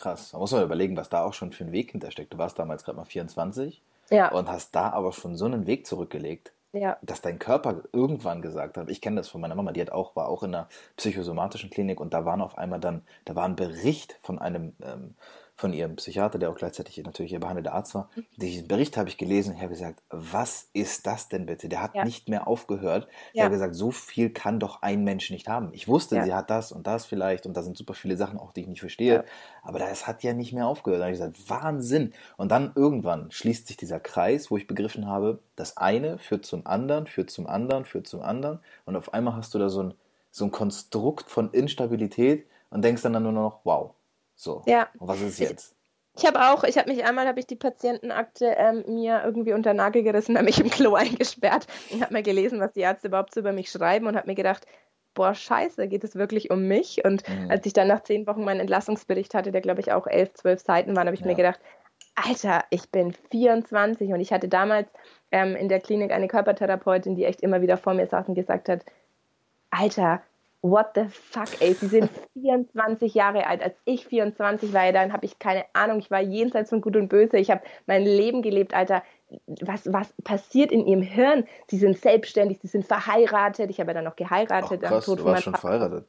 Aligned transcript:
Krass. 0.00 0.30
Da 0.30 0.38
muss 0.38 0.52
man 0.52 0.62
überlegen, 0.62 0.96
was 0.96 1.10
da 1.10 1.24
auch 1.24 1.34
schon 1.34 1.52
für 1.52 1.64
ein 1.64 1.72
Weg 1.72 1.90
hintersteckt. 1.90 2.32
Du 2.32 2.38
warst 2.38 2.58
damals 2.58 2.84
gerade 2.84 2.96
mal 2.96 3.04
24 3.04 3.82
Ja, 4.10 4.32
und 4.32 4.48
hast 4.48 4.74
da 4.74 4.90
aber 4.90 5.12
schon 5.12 5.36
so 5.36 5.44
einen 5.44 5.66
Weg 5.66 5.86
zurückgelegt, 5.86 6.52
ja, 6.72 6.96
dass 7.02 7.20
dein 7.20 7.38
Körper 7.38 7.82
irgendwann 7.92 8.40
gesagt 8.40 8.78
hat, 8.78 8.88
ich 8.88 9.00
kenne 9.00 9.16
das 9.16 9.28
von 9.28 9.40
meiner 9.40 9.56
Mama, 9.56 9.72
die 9.72 9.80
hat 9.80 9.90
auch, 9.90 10.16
war 10.16 10.28
auch 10.28 10.42
in 10.42 10.54
einer 10.54 10.68
psychosomatischen 10.96 11.68
Klinik 11.68 12.00
und 12.00 12.14
da 12.14 12.24
waren 12.24 12.40
auf 12.40 12.56
einmal 12.56 12.80
dann, 12.80 13.02
da 13.24 13.34
war 13.34 13.44
ein 13.44 13.56
Bericht 13.56 14.16
von 14.22 14.38
einem, 14.38 14.72
ähm, 14.82 15.14
von 15.60 15.74
ihrem 15.74 15.96
Psychiater, 15.96 16.38
der 16.38 16.48
auch 16.50 16.56
gleichzeitig 16.56 16.96
natürlich 17.04 17.32
ihr 17.32 17.38
behandelter 17.40 17.74
Arzt 17.74 17.94
war. 17.94 18.08
Diesen 18.38 18.66
Bericht 18.66 18.96
habe 18.96 19.10
ich 19.10 19.18
gelesen 19.18 19.50
und 19.50 19.56
ich 19.56 19.62
habe 19.62 19.74
gesagt, 19.74 20.02
was 20.08 20.70
ist 20.72 21.06
das 21.06 21.28
denn 21.28 21.44
bitte? 21.44 21.68
Der 21.68 21.82
hat 21.82 21.94
Ja. 21.94 22.04
nicht 22.04 22.30
mehr 22.30 22.46
aufgehört. 22.48 23.08
Ja. 23.34 23.44
habe 23.44 23.52
gesagt, 23.52 23.74
so 23.74 23.90
viel 23.90 24.30
kann 24.30 24.58
doch 24.58 24.80
ein 24.80 25.04
Mensch 25.04 25.30
nicht 25.30 25.48
haben. 25.48 25.68
Ich 25.72 25.86
wusste, 25.86 26.16
Ja. 26.16 26.24
sie 26.24 26.32
hat 26.34 26.48
das 26.48 26.72
und 26.72 26.86
das 26.86 27.04
vielleicht 27.04 27.44
und 27.44 27.54
da 27.56 27.62
sind 27.62 27.76
super 27.76 27.92
viele 27.92 28.16
Sachen 28.16 28.38
auch, 28.38 28.52
die 28.52 28.62
ich 28.62 28.68
nicht 28.68 28.80
verstehe. 28.80 29.24
Aber 29.62 29.78
das 29.78 30.06
hat 30.06 30.22
ja 30.22 30.32
nicht 30.32 30.54
mehr 30.54 30.66
aufgehört. 30.66 31.00
Da 31.00 31.04
habe 31.04 31.12
ich 31.14 31.18
gesagt, 31.20 31.50
Wahnsinn. 31.50 32.14
Und 32.38 32.50
dann 32.50 32.72
irgendwann 32.74 33.30
schließt 33.30 33.66
sich 33.66 33.76
dieser 33.76 34.00
Kreis, 34.00 34.50
wo 34.50 34.56
ich 34.56 34.66
begriffen 34.66 35.06
habe, 35.06 35.40
das 35.56 35.76
eine 35.76 36.16
führt 36.16 36.46
zum 36.46 36.66
anderen, 36.66 37.06
führt 37.06 37.28
zum 37.30 37.46
anderen, 37.46 37.84
führt 37.84 38.06
zum 38.08 38.22
anderen. 38.22 38.60
Und 38.86 38.96
auf 38.96 39.12
einmal 39.12 39.36
hast 39.36 39.52
du 39.52 39.58
da 39.58 39.68
so 39.68 39.82
ein, 39.82 39.94
so 40.30 40.46
ein 40.46 40.50
Konstrukt 40.52 41.28
von 41.28 41.50
Instabilität 41.52 42.46
und 42.70 42.82
denkst 42.82 43.02
dann, 43.02 43.12
dann 43.12 43.24
nur 43.24 43.32
noch, 43.32 43.60
wow. 43.64 43.92
So. 44.40 44.62
ja. 44.66 44.88
Und 44.98 45.06
was 45.08 45.20
ist 45.20 45.38
jetzt? 45.38 45.76
Ich 46.16 46.26
habe 46.26 46.40
auch, 46.40 46.64
ich 46.64 46.78
habe 46.78 46.90
mich 46.90 47.04
einmal, 47.04 47.26
habe 47.28 47.38
ich 47.38 47.46
die 47.46 47.56
Patientenakte 47.56 48.46
ähm, 48.56 48.84
mir 48.88 49.22
irgendwie 49.22 49.52
unter 49.52 49.74
Nagel 49.74 50.02
gerissen, 50.02 50.34
habe 50.36 50.46
mich 50.46 50.58
im 50.60 50.70
Klo 50.70 50.94
eingesperrt 50.94 51.66
und 51.90 52.00
habe 52.02 52.12
mal 52.14 52.22
gelesen, 52.22 52.58
was 52.58 52.72
die 52.72 52.80
Ärzte 52.80 53.08
überhaupt 53.08 53.34
so 53.34 53.40
über 53.40 53.52
mich 53.52 53.70
schreiben 53.70 54.06
und 54.06 54.16
habe 54.16 54.26
mir 54.26 54.34
gedacht, 54.34 54.66
boah, 55.12 55.34
scheiße, 55.34 55.88
geht 55.88 56.04
es 56.04 56.14
wirklich 56.16 56.50
um 56.50 56.66
mich? 56.66 57.04
Und 57.04 57.28
Mhm. 57.28 57.50
als 57.50 57.66
ich 57.66 57.74
dann 57.74 57.88
nach 57.88 58.02
zehn 58.02 58.26
Wochen 58.26 58.44
meinen 58.44 58.60
Entlassungsbericht 58.60 59.34
hatte, 59.34 59.52
der 59.52 59.60
glaube 59.60 59.80
ich 59.80 59.92
auch 59.92 60.06
elf, 60.06 60.32
zwölf 60.32 60.60
Seiten 60.60 60.96
war, 60.96 61.04
habe 61.04 61.14
ich 61.14 61.20
Ja. 61.20 61.26
mir 61.26 61.34
gedacht, 61.34 61.60
Alter, 62.14 62.64
ich 62.70 62.90
bin 62.90 63.12
24 63.30 64.10
und 64.12 64.20
ich 64.20 64.32
hatte 64.32 64.48
damals 64.48 64.88
ähm, 65.32 65.54
in 65.54 65.68
der 65.68 65.80
Klinik 65.80 66.12
eine 66.12 66.28
Körpertherapeutin, 66.28 67.14
die 67.14 67.24
echt 67.24 67.42
immer 67.42 67.60
wieder 67.60 67.76
vor 67.76 67.92
mir 67.92 68.06
saß 68.06 68.26
und 68.28 68.34
gesagt 68.34 68.68
hat, 68.70 68.84
Alter, 69.70 70.22
what 70.62 70.92
the 70.94 71.06
fuck, 71.08 71.60
ey, 71.60 71.74
sie 71.74 71.86
sind 71.86 72.10
24 72.34 73.14
Jahre 73.14 73.46
alt. 73.46 73.62
Als 73.62 73.76
ich 73.84 74.06
24 74.06 74.72
war, 74.72 74.92
dann 74.92 75.12
habe 75.12 75.26
ich 75.26 75.38
keine 75.38 75.64
Ahnung, 75.72 75.98
ich 75.98 76.10
war 76.10 76.20
jenseits 76.20 76.70
von 76.70 76.80
Gut 76.80 76.96
und 76.96 77.08
Böse. 77.08 77.38
Ich 77.38 77.50
habe 77.50 77.62
mein 77.86 78.04
Leben 78.04 78.42
gelebt, 78.42 78.74
Alter. 78.74 79.02
Was, 79.46 79.92
was 79.92 80.12
passiert 80.24 80.72
in 80.72 80.86
ihrem 80.86 81.02
Hirn? 81.02 81.46
Sie 81.68 81.78
sind 81.78 81.98
selbstständig, 81.98 82.58
sie 82.60 82.68
sind 82.68 82.84
verheiratet. 82.84 83.70
Ich 83.70 83.78
habe 83.78 83.90
ja 83.90 83.94
dann 83.94 84.04
noch 84.04 84.16
Ach, 84.16 84.16
geheiratet. 84.16 84.84
am 84.84 84.90
krass, 84.90 85.06
du 85.06 85.24
warst 85.24 85.44
schon 85.44 85.54
verheiratet. 85.54 86.06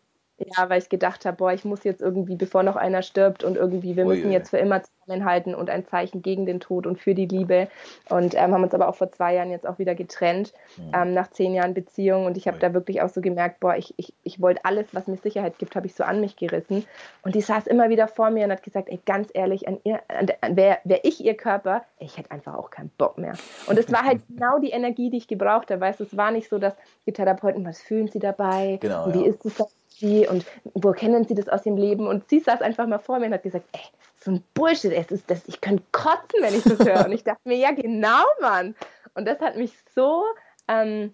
Ja, 0.57 0.69
weil 0.69 0.81
ich 0.81 0.89
gedacht 0.89 1.25
habe, 1.25 1.37
boah, 1.37 1.53
ich 1.53 1.65
muss 1.65 1.83
jetzt 1.83 2.01
irgendwie, 2.01 2.35
bevor 2.35 2.63
noch 2.63 2.75
einer 2.75 3.01
stirbt 3.01 3.43
und 3.43 3.57
irgendwie, 3.57 3.95
wir 3.95 4.05
müssen 4.05 4.25
Uiui. 4.25 4.33
jetzt 4.33 4.49
für 4.49 4.57
immer 4.57 4.81
zusammenhalten 4.83 5.55
und 5.55 5.69
ein 5.69 5.85
Zeichen 5.85 6.21
gegen 6.21 6.45
den 6.45 6.59
Tod 6.59 6.87
und 6.87 6.99
für 6.99 7.13
die 7.13 7.25
Liebe. 7.25 7.67
Und 8.09 8.35
ähm, 8.35 8.53
haben 8.53 8.63
uns 8.63 8.73
aber 8.73 8.87
auch 8.87 8.95
vor 8.95 9.11
zwei 9.11 9.35
Jahren 9.35 9.51
jetzt 9.51 9.67
auch 9.67 9.79
wieder 9.79 9.95
getrennt, 9.95 10.53
ähm, 10.93 11.13
nach 11.13 11.29
zehn 11.31 11.53
Jahren 11.53 11.73
Beziehung. 11.73 12.25
Und 12.25 12.37
ich 12.37 12.47
habe 12.47 12.55
Ui. 12.55 12.61
da 12.61 12.73
wirklich 12.73 13.01
auch 13.01 13.09
so 13.09 13.21
gemerkt, 13.21 13.59
boah, 13.59 13.75
ich, 13.75 13.93
ich, 13.97 14.13
ich 14.23 14.41
wollte 14.41 14.63
alles, 14.65 14.93
was 14.93 15.07
mir 15.07 15.17
Sicherheit 15.17 15.57
gibt, 15.59 15.75
habe 15.75 15.87
ich 15.87 15.95
so 15.95 16.03
an 16.03 16.21
mich 16.21 16.35
gerissen. 16.35 16.85
Und 17.23 17.35
die 17.35 17.41
saß 17.41 17.67
immer 17.67 17.89
wieder 17.89 18.07
vor 18.07 18.29
mir 18.29 18.45
und 18.45 18.51
hat 18.51 18.63
gesagt, 18.63 18.89
ey, 18.89 18.99
ganz 19.05 19.29
ehrlich, 19.33 19.67
an 19.67 19.79
ihr, 19.83 19.99
an, 20.07 20.27
an, 20.41 20.55
wär, 20.55 20.79
wär 20.83 21.03
ich 21.03 21.23
ihr 21.23 21.35
Körper, 21.35 21.83
ich 21.99 22.17
hätte 22.17 22.31
einfach 22.31 22.55
auch 22.55 22.69
keinen 22.69 22.89
Bock 22.97 23.17
mehr. 23.17 23.33
Und 23.67 23.77
es 23.77 23.91
war 23.91 24.03
halt 24.03 24.21
genau 24.29 24.59
die 24.59 24.71
Energie, 24.71 25.09
die 25.09 25.17
ich 25.17 25.27
gebraucht 25.27 25.71
habe. 25.71 25.81
Weißt 25.81 25.99
du, 25.99 26.03
es 26.03 26.17
war 26.17 26.31
nicht 26.31 26.49
so, 26.49 26.57
dass 26.57 26.75
die 27.05 27.13
Therapeuten, 27.13 27.65
was 27.65 27.81
fühlen 27.81 28.07
sie 28.07 28.19
dabei? 28.19 28.77
Genau, 28.81 29.05
und 29.05 29.13
wie 29.13 29.21
ja. 29.21 29.27
ist 29.27 29.45
es 29.45 29.59
sie 30.01 30.27
und 30.27 30.45
wo 30.73 30.91
kennen 30.91 31.25
sie 31.25 31.35
das 31.35 31.47
aus 31.47 31.65
ihrem 31.65 31.77
Leben? 31.77 32.07
Und 32.07 32.29
sie 32.29 32.39
saß 32.39 32.61
einfach 32.61 32.87
mal 32.87 32.99
vor 32.99 33.19
mir 33.19 33.27
und 33.27 33.33
hat 33.33 33.43
gesagt, 33.43 33.65
ey, 33.71 33.81
so 34.17 34.31
ein 34.31 34.43
Bullshit, 34.53 34.91
es 34.91 35.11
ist 35.11 35.29
das, 35.29 35.47
ich 35.47 35.61
könnte 35.61 35.83
kotzen, 35.91 36.41
wenn 36.41 36.53
ich 36.53 36.63
das 36.63 36.79
höre. 36.85 37.05
Und 37.05 37.13
ich 37.13 37.23
dachte 37.23 37.41
mir, 37.45 37.57
ja, 37.57 37.71
genau, 37.71 38.23
Mann. 38.41 38.75
Und 39.13 39.27
das 39.27 39.39
hat 39.39 39.55
mich 39.55 39.71
so, 39.95 40.23
ähm, 40.67 41.13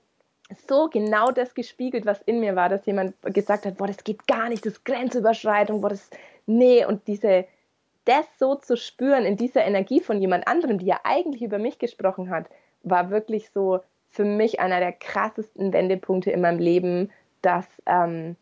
so 0.68 0.90
genau 0.90 1.32
das 1.32 1.54
gespiegelt, 1.54 2.06
was 2.06 2.22
in 2.24 2.40
mir 2.40 2.56
war, 2.56 2.70
dass 2.70 2.86
jemand 2.86 3.16
gesagt 3.22 3.66
hat, 3.66 3.78
boah, 3.78 3.88
das 3.88 4.04
geht 4.04 4.28
gar 4.28 4.50
nicht, 4.50 4.66
das 4.66 4.74
ist 4.74 4.86
Grenzüberschreitung, 4.86 5.82
boah, 5.82 5.90
das, 5.90 6.10
nee, 6.46 6.86
und 6.86 7.08
diese, 7.08 7.46
das 8.06 8.26
so 8.40 8.56
zu 8.56 8.78
spüren 8.78 9.26
in 9.26 9.36
dieser 9.36 9.66
Energie 9.66 10.00
von 10.00 10.22
jemand 10.22 10.48
anderem, 10.48 10.78
die 10.78 10.86
ja 10.86 11.00
eigentlich 11.04 11.44
über 11.44 11.60
mich 11.60 11.80
gesprochen 11.80 12.30
hat, 12.30 12.48
war 12.84 13.10
wirklich 13.10 13.50
so 13.52 13.82
für 14.10 14.24
mich 14.24 14.60
einer 14.60 14.80
der 14.80 14.94
krassesten 14.94 15.74
Wendepunkte 15.74 16.32
in 16.32 16.42
meinem 16.42 16.60
Leben, 16.60 17.12
dass 17.42 17.66
ähm, 17.86 18.36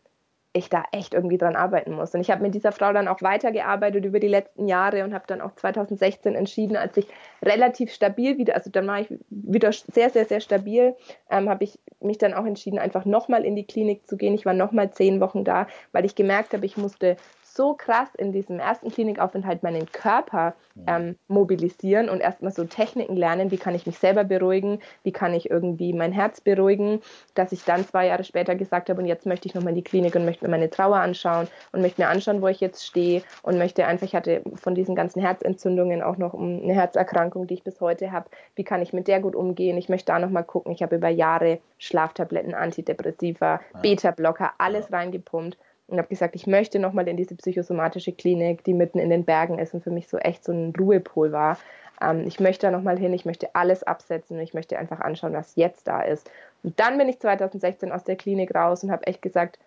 ich 0.55 0.69
da 0.69 0.83
echt 0.93 1.13
irgendwie 1.13 1.37
dran 1.37 1.55
arbeiten 1.55 1.93
muss. 1.93 2.13
Und 2.13 2.21
ich 2.21 2.31
habe 2.31 2.41
mit 2.41 2.55
dieser 2.55 2.71
Frau 2.71 2.93
dann 2.93 3.09
auch 3.09 3.21
weitergearbeitet 3.21 4.05
über 4.05 4.19
die 4.19 4.29
letzten 4.29 4.67
Jahre 4.67 5.03
und 5.03 5.13
habe 5.13 5.25
dann 5.27 5.41
auch 5.41 5.53
2016 5.53 6.33
entschieden, 6.33 6.77
als 6.77 6.95
ich 6.95 7.07
relativ 7.43 7.91
stabil 7.91 8.37
wieder, 8.37 8.55
also 8.55 8.69
dann 8.69 8.87
war 8.87 9.01
ich 9.01 9.13
wieder 9.29 9.71
sehr, 9.73 10.09
sehr, 10.09 10.25
sehr 10.25 10.39
stabil, 10.39 10.95
ähm, 11.29 11.49
habe 11.49 11.65
ich 11.65 11.77
mich 11.99 12.17
dann 12.17 12.33
auch 12.33 12.45
entschieden, 12.45 12.79
einfach 12.79 13.03
nochmal 13.03 13.43
in 13.43 13.57
die 13.57 13.65
Klinik 13.65 14.07
zu 14.07 14.15
gehen. 14.15 14.33
Ich 14.33 14.45
war 14.45 14.53
nochmal 14.53 14.91
zehn 14.91 15.19
Wochen 15.19 15.43
da, 15.43 15.67
weil 15.91 16.05
ich 16.05 16.15
gemerkt 16.15 16.53
habe, 16.53 16.65
ich 16.65 16.77
musste 16.77 17.17
so 17.55 17.73
krass 17.73 18.09
in 18.15 18.33
diesem 18.33 18.59
ersten 18.59 18.91
Klinikaufenthalt 18.91 19.63
meinen 19.63 19.89
Körper 19.91 20.53
ähm, 20.87 21.15
mobilisieren 21.27 22.09
und 22.09 22.19
erstmal 22.19 22.51
so 22.51 22.65
Techniken 22.65 23.15
lernen, 23.15 23.49
wie 23.49 23.57
kann 23.57 23.75
ich 23.75 23.85
mich 23.85 23.97
selber 23.97 24.25
beruhigen, 24.25 24.79
wie 25.03 25.13
kann 25.13 25.33
ich 25.33 25.49
irgendwie 25.49 25.93
mein 25.93 26.11
Herz 26.11 26.41
beruhigen, 26.41 27.01
dass 27.33 27.53
ich 27.53 27.63
dann 27.63 27.85
zwei 27.85 28.07
Jahre 28.07 28.25
später 28.25 28.55
gesagt 28.55 28.89
habe, 28.89 29.01
und 29.01 29.07
jetzt 29.07 29.25
möchte 29.25 29.47
ich 29.47 29.55
nochmal 29.55 29.69
in 29.69 29.77
die 29.77 29.83
Klinik 29.83 30.15
und 30.15 30.25
möchte 30.25 30.43
mir 30.43 30.51
meine 30.51 30.69
Trauer 30.69 30.97
anschauen 30.97 31.47
und 31.71 31.81
möchte 31.81 32.01
mir 32.01 32.09
anschauen, 32.09 32.41
wo 32.41 32.47
ich 32.47 32.59
jetzt 32.59 32.85
stehe 32.85 33.23
und 33.41 33.57
möchte 33.57 33.85
einfach, 33.85 34.05
ich 34.05 34.15
hatte 34.15 34.41
von 34.55 34.75
diesen 34.75 34.95
ganzen 34.95 35.21
Herzentzündungen 35.21 36.01
auch 36.01 36.17
noch 36.17 36.33
eine 36.33 36.73
Herzerkrankung, 36.73 37.47
die 37.47 37.53
ich 37.53 37.63
bis 37.63 37.79
heute 37.79 38.11
habe, 38.11 38.29
wie 38.55 38.65
kann 38.65 38.81
ich 38.81 38.91
mit 38.91 39.07
der 39.07 39.21
gut 39.21 39.35
umgehen, 39.35 39.77
ich 39.77 39.87
möchte 39.87 40.11
da 40.11 40.19
nochmal 40.19 40.43
gucken, 40.43 40.73
ich 40.73 40.83
habe 40.83 40.97
über 40.97 41.09
Jahre 41.09 41.59
Schlaftabletten, 41.77 42.53
Antidepressiva, 42.53 43.61
Beta-Blocker, 43.81 44.53
alles 44.57 44.91
reingepumpt 44.91 45.57
und 45.87 45.97
habe 45.97 46.07
gesagt, 46.07 46.35
ich 46.35 46.47
möchte 46.47 46.79
nochmal 46.79 47.07
in 47.07 47.17
diese 47.17 47.35
psychosomatische 47.35 48.11
Klinik, 48.11 48.63
die 48.63 48.73
mitten 48.73 48.99
in 48.99 49.09
den 49.09 49.25
Bergen 49.25 49.59
ist 49.59 49.73
und 49.73 49.83
für 49.83 49.91
mich 49.91 50.07
so 50.07 50.17
echt 50.17 50.43
so 50.43 50.51
ein 50.51 50.73
Ruhepol 50.77 51.31
war. 51.31 51.57
Ähm, 52.01 52.25
ich 52.25 52.39
möchte 52.39 52.67
da 52.67 52.71
nochmal 52.71 52.97
hin, 52.97 53.13
ich 53.13 53.25
möchte 53.25 53.53
alles 53.53 53.83
absetzen 53.83 54.37
und 54.37 54.43
ich 54.43 54.53
möchte 54.53 54.77
einfach 54.77 54.99
anschauen, 54.99 55.33
was 55.33 55.55
jetzt 55.55 55.87
da 55.87 56.01
ist. 56.01 56.29
Und 56.63 56.79
dann 56.79 56.97
bin 56.97 57.07
ich 57.09 57.19
2016 57.19 57.91
aus 57.91 58.03
der 58.03 58.15
Klinik 58.15 58.53
raus 58.55 58.83
und 58.83 58.91
habe 58.91 59.05
echt 59.07 59.21
gesagt, 59.21 59.59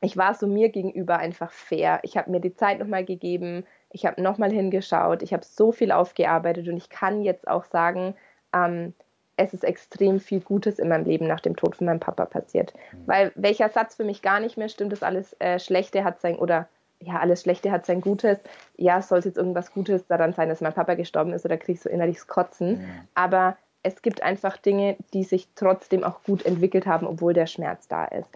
ich 0.00 0.16
war 0.16 0.34
so 0.34 0.46
mir 0.46 0.68
gegenüber 0.68 1.18
einfach 1.18 1.50
fair. 1.50 2.00
Ich 2.02 2.16
habe 2.16 2.30
mir 2.30 2.40
die 2.40 2.54
Zeit 2.54 2.78
nochmal 2.78 3.04
gegeben, 3.04 3.64
ich 3.90 4.06
habe 4.06 4.20
nochmal 4.22 4.50
hingeschaut, 4.50 5.22
ich 5.22 5.32
habe 5.32 5.44
so 5.44 5.72
viel 5.72 5.92
aufgearbeitet 5.92 6.68
und 6.68 6.76
ich 6.76 6.90
kann 6.90 7.22
jetzt 7.22 7.48
auch 7.48 7.64
sagen, 7.64 8.14
ähm, 8.52 8.94
es 9.36 9.52
ist 9.52 9.64
extrem 9.64 10.20
viel 10.20 10.40
Gutes 10.40 10.78
in 10.78 10.88
meinem 10.88 11.04
Leben 11.04 11.26
nach 11.26 11.40
dem 11.40 11.56
Tod 11.56 11.76
von 11.76 11.86
meinem 11.86 12.00
Papa 12.00 12.26
passiert. 12.26 12.72
Mhm. 12.92 12.98
Weil 13.06 13.32
welcher 13.34 13.68
Satz 13.68 13.96
für 13.96 14.04
mich 14.04 14.22
gar 14.22 14.40
nicht 14.40 14.56
mehr 14.56 14.68
stimmt, 14.68 14.92
ist 14.92 15.04
alles 15.04 15.34
äh, 15.40 15.58
Schlechte 15.58 16.04
hat 16.04 16.20
sein, 16.20 16.36
oder 16.36 16.68
ja, 17.00 17.18
alles 17.18 17.42
Schlechte 17.42 17.70
hat 17.70 17.86
sein 17.86 18.00
Gutes. 18.00 18.38
Ja, 18.76 19.02
sollte 19.02 19.28
jetzt 19.28 19.38
irgendwas 19.38 19.72
Gutes 19.72 20.06
daran 20.06 20.32
sein, 20.32 20.48
dass 20.48 20.60
mein 20.60 20.72
Papa 20.72 20.94
gestorben 20.94 21.32
ist 21.32 21.44
oder 21.44 21.56
kriege 21.56 21.72
ich 21.72 21.80
so 21.80 21.88
innerliches 21.88 22.26
Kotzen. 22.26 22.78
Mhm. 22.78 22.90
Aber 23.14 23.56
es 23.82 24.00
gibt 24.02 24.22
einfach 24.22 24.56
Dinge, 24.56 24.96
die 25.12 25.24
sich 25.24 25.48
trotzdem 25.54 26.04
auch 26.04 26.22
gut 26.22 26.46
entwickelt 26.46 26.86
haben, 26.86 27.06
obwohl 27.06 27.34
der 27.34 27.46
Schmerz 27.46 27.86
da 27.88 28.06
ist. 28.06 28.28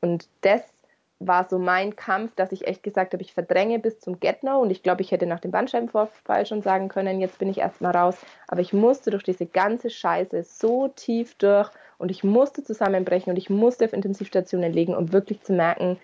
Und 0.00 0.28
das 0.40 0.62
war 1.20 1.48
so 1.48 1.58
mein 1.58 1.96
Kampf, 1.96 2.34
dass 2.34 2.52
ich 2.52 2.66
echt 2.66 2.82
gesagt 2.82 3.12
habe, 3.12 3.22
ich 3.22 3.32
verdränge 3.32 3.78
bis 3.78 4.00
zum 4.00 4.20
Get-No 4.20 4.60
und 4.60 4.70
ich 4.70 4.82
glaube, 4.82 5.02
ich 5.02 5.10
hätte 5.10 5.26
nach 5.26 5.40
dem 5.40 5.52
Bandscheibenvorfall 5.52 6.44
schon 6.44 6.62
sagen 6.62 6.88
können, 6.88 7.20
jetzt 7.20 7.38
bin 7.38 7.48
ich 7.48 7.58
erstmal 7.58 7.96
raus, 7.96 8.16
aber 8.48 8.60
ich 8.60 8.72
musste 8.72 9.10
durch 9.10 9.22
diese 9.22 9.46
ganze 9.46 9.90
Scheiße 9.90 10.42
so 10.42 10.88
tief 10.88 11.34
durch 11.36 11.70
und 11.98 12.10
ich 12.10 12.24
musste 12.24 12.62
zusammenbrechen 12.64 13.30
und 13.30 13.36
ich 13.36 13.48
musste 13.48 13.84
auf 13.84 13.92
Intensivstationen 13.92 14.72
legen, 14.72 14.94
um 14.94 15.12
wirklich 15.12 15.40
zu 15.42 15.52
merken, 15.52 15.98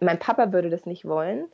mein 0.00 0.18
Papa 0.18 0.52
würde 0.52 0.70
das 0.70 0.84
nicht 0.84 1.06
wollen, 1.06 1.46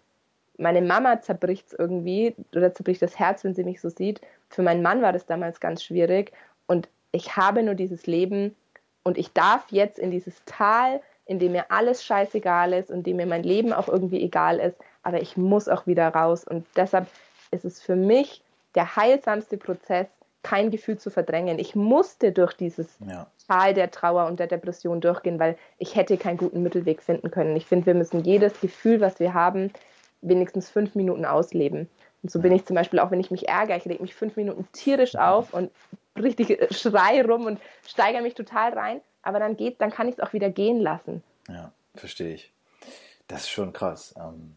meine 0.57 0.83
Mama 0.83 1.21
zerbricht 1.21 1.67
es 1.69 1.73
irgendwie 1.73 2.35
oder 2.55 2.73
zerbricht 2.73 3.03
das 3.03 3.19
Herz, 3.19 3.45
wenn 3.45 3.55
sie 3.55 3.65
mich 3.65 3.81
so 3.81 3.89
sieht. 3.89 4.21
Für 4.49 4.63
meinen 4.63 4.83
Mann 4.83 5.03
war 5.03 5.13
das 5.13 5.27
damals 5.27 5.61
ganz 5.61 5.83
schwierig. 5.83 6.33
Und 6.67 6.89
ich 7.13 7.37
habe 7.37 7.63
nur 7.63 7.75
dieses 7.75 8.07
Leben 8.07 8.55
und 9.03 9.19
ich 9.19 9.33
darf 9.33 9.67
jetzt 9.71 9.99
in 9.99 10.11
dieses 10.11 10.43
Tal 10.47 11.01
in 11.27 11.39
dem 11.39 11.53
mir 11.53 11.71
alles 11.71 12.05
scheißegal 12.05 12.73
ist 12.73 12.91
und 12.91 13.07
dem 13.07 13.17
mir 13.17 13.27
mein 13.27 13.43
Leben 13.43 13.73
auch 13.73 13.89
irgendwie 13.89 14.23
egal 14.23 14.59
ist, 14.59 14.77
aber 15.03 15.21
ich 15.23 15.37
muss 15.37 15.69
auch 15.69 15.87
wieder 15.87 16.09
raus. 16.09 16.45
Und 16.45 16.67
deshalb 16.77 17.07
ist 17.51 17.65
es 17.65 17.81
für 17.81 17.97
mich 17.97 18.43
der 18.75 18.97
heilsamste 18.97 19.57
Prozess, 19.57 20.07
kein 20.43 20.71
Gefühl 20.71 20.99
zu 20.99 21.09
verdrängen. 21.11 21.59
Ich 21.59 21.75
musste 21.75 22.31
durch 22.31 22.53
dieses 22.53 22.99
ja. 23.09 23.27
Tal 23.49 23.73
der 23.73 23.91
Trauer 23.91 24.27
und 24.27 24.39
der 24.39 24.47
Depression 24.47 25.01
durchgehen, 25.01 25.39
weil 25.39 25.57
ich 25.79 25.97
hätte 25.97 26.19
keinen 26.19 26.37
guten 26.37 26.63
Mittelweg 26.63 27.03
finden 27.03 27.31
können. 27.31 27.57
Ich 27.57 27.65
finde, 27.65 27.87
wir 27.87 27.95
müssen 27.95 28.23
jedes 28.25 28.61
Gefühl, 28.61 29.01
was 29.01 29.19
wir 29.21 29.33
haben, 29.33 29.73
wenigstens 30.21 30.69
fünf 30.69 30.95
Minuten 30.95 31.25
ausleben. 31.25 31.89
Und 32.23 32.31
so 32.31 32.41
bin 32.41 32.53
ich 32.53 32.67
zum 32.67 32.77
Beispiel 32.77 32.99
auch, 32.99 33.11
wenn 33.11 33.21
ich 33.21 33.31
mich 33.31 33.49
ärgere, 33.49 33.77
ich 33.77 33.87
reg 33.87 34.01
mich 34.01 34.15
fünf 34.15 34.37
Minuten 34.37 34.69
tierisch 34.73 35.17
auf 35.17 35.55
und 35.55 35.71
richtig 36.21 36.75
schrei 36.75 37.23
rum 37.23 37.47
und 37.47 37.59
steigere 37.87 38.23
mich 38.23 38.35
total 38.35 38.75
rein 38.75 39.01
aber 39.25 39.39
dann 39.39 39.57
geht, 39.57 39.81
dann 39.81 39.91
kann 39.91 40.09
ich 40.09 40.15
es 40.15 40.21
auch 40.21 40.33
wieder 40.33 40.51
gehen 40.51 40.81
lassen. 40.81 41.23
Ja, 41.49 41.73
verstehe 41.95 42.35
ich. 42.35 42.53
Das 43.29 43.43
ist 43.43 43.51
schon 43.51 43.73
krass. 43.73 44.15
Ähm, 44.19 44.57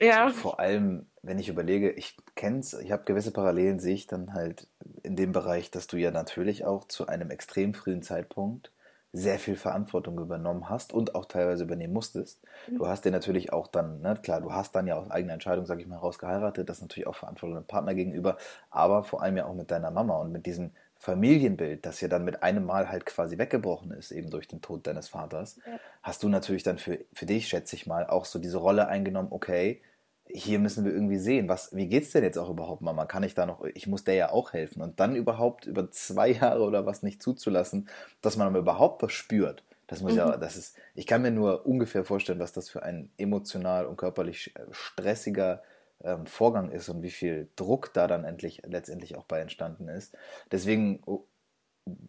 Ja. 0.00 0.28
Vor 0.30 0.60
allem, 0.60 1.06
wenn 1.22 1.38
ich 1.38 1.48
überlege, 1.48 1.90
ich 1.92 2.16
kenn's, 2.34 2.74
ich 2.74 2.92
habe 2.92 3.04
gewisse 3.04 3.32
Parallelen, 3.32 3.78
sehe 3.80 3.94
ich 3.94 4.06
dann 4.06 4.34
halt 4.34 4.66
in 5.02 5.16
dem 5.16 5.32
Bereich, 5.32 5.70
dass 5.70 5.86
du 5.86 5.96
ja 5.96 6.10
natürlich 6.10 6.64
auch 6.64 6.84
zu 6.86 7.06
einem 7.06 7.30
extrem 7.30 7.74
frühen 7.74 8.02
Zeitpunkt 8.02 8.70
sehr 9.12 9.38
viel 9.38 9.54
Verantwortung 9.56 10.18
übernommen 10.18 10.68
hast 10.68 10.92
und 10.92 11.14
auch 11.14 11.26
teilweise 11.26 11.62
übernehmen 11.62 11.92
musstest. 11.94 12.40
Du 12.66 12.82
Mhm. 12.84 12.88
hast 12.88 13.04
dir 13.04 13.12
natürlich 13.12 13.52
auch 13.52 13.68
dann, 13.68 14.00
ne, 14.00 14.16
klar, 14.20 14.40
du 14.40 14.52
hast 14.52 14.74
dann 14.74 14.88
ja 14.88 14.96
aus 14.96 15.08
eigener 15.08 15.34
Entscheidung, 15.34 15.66
sag 15.66 15.80
ich 15.80 15.86
mal, 15.86 15.98
rausgeheiratet, 15.98 16.68
das 16.68 16.78
ist 16.78 16.82
natürlich 16.82 17.06
auch 17.06 17.14
Verantwortung 17.14 17.56
dem 17.58 17.64
Partner 17.66 17.94
gegenüber, 17.94 18.36
aber 18.70 19.04
vor 19.04 19.22
allem 19.22 19.36
ja 19.36 19.46
auch 19.46 19.54
mit 19.54 19.70
deiner 19.70 19.92
Mama 19.92 20.16
und 20.18 20.32
mit 20.32 20.46
diesem 20.46 20.72
Familienbild, 21.04 21.84
das 21.86 22.00
ja 22.00 22.08
dann 22.08 22.24
mit 22.24 22.42
einem 22.42 22.64
Mal 22.64 22.88
halt 22.88 23.06
quasi 23.06 23.38
weggebrochen 23.38 23.92
ist, 23.92 24.10
eben 24.10 24.30
durch 24.30 24.48
den 24.48 24.62
Tod 24.62 24.86
deines 24.86 25.08
Vaters, 25.08 25.58
Ja. 25.66 25.78
hast 26.02 26.22
du 26.22 26.28
natürlich 26.28 26.62
dann 26.62 26.78
für, 26.78 26.98
für 27.12 27.26
dich, 27.26 27.48
schätze 27.48 27.76
ich 27.76 27.86
mal, 27.86 28.06
auch 28.06 28.24
so 28.24 28.38
diese 28.38 28.58
Rolle 28.58 28.88
eingenommen, 28.88 29.28
okay, 29.30 29.82
hier 30.26 30.58
müssen 30.58 30.84
wir 30.84 30.92
irgendwie 30.92 31.18
sehen, 31.18 31.48
was, 31.48 31.74
wie 31.76 31.86
geht's 31.86 32.10
denn 32.12 32.24
jetzt 32.24 32.38
auch 32.38 32.48
überhaupt, 32.48 32.80
Mama? 32.80 33.04
Kann 33.04 33.22
ich 33.22 33.34
da 33.34 33.44
noch, 33.44 33.62
ich 33.74 33.86
muss 33.86 34.04
der 34.04 34.14
ja 34.14 34.30
auch 34.30 34.52
helfen. 34.54 34.80
Und 34.82 34.98
dann 34.98 35.16
überhaupt 35.16 35.66
über 35.66 35.90
zwei 35.90 36.28
Jahre 36.30 36.62
oder 36.62 36.86
was 36.86 37.02
nicht 37.02 37.22
zuzulassen, 37.22 37.88
dass 38.22 38.36
man 38.36 38.46
aber 38.48 38.58
überhaupt 38.58 39.02
was 39.02 39.12
spürt. 39.12 39.62
Das 39.86 40.00
muss 40.00 40.14
ja, 40.16 40.36
Mhm. 40.36 40.40
das 40.40 40.56
ist, 40.56 40.78
ich 40.94 41.06
kann 41.06 41.20
mir 41.22 41.30
nur 41.30 41.66
ungefähr 41.66 42.04
vorstellen, 42.04 42.38
was 42.40 42.52
das 42.52 42.70
für 42.70 42.82
ein 42.82 43.10
emotional 43.18 43.84
und 43.86 43.98
körperlich 43.98 44.56
äh, 44.56 44.60
stressiger 44.70 45.62
ähm, 46.04 46.26
Vorgang 46.26 46.70
ist 46.70 46.88
und 46.88 47.02
wie 47.02 47.10
viel 47.10 47.48
Druck 47.56 47.92
da 47.94 48.06
dann 48.06 48.24
endlich, 48.24 48.62
letztendlich 48.66 49.16
auch 49.16 49.24
bei 49.24 49.40
entstanden 49.40 49.88
ist. 49.88 50.16
Deswegen 50.52 51.00
oh, 51.06 51.26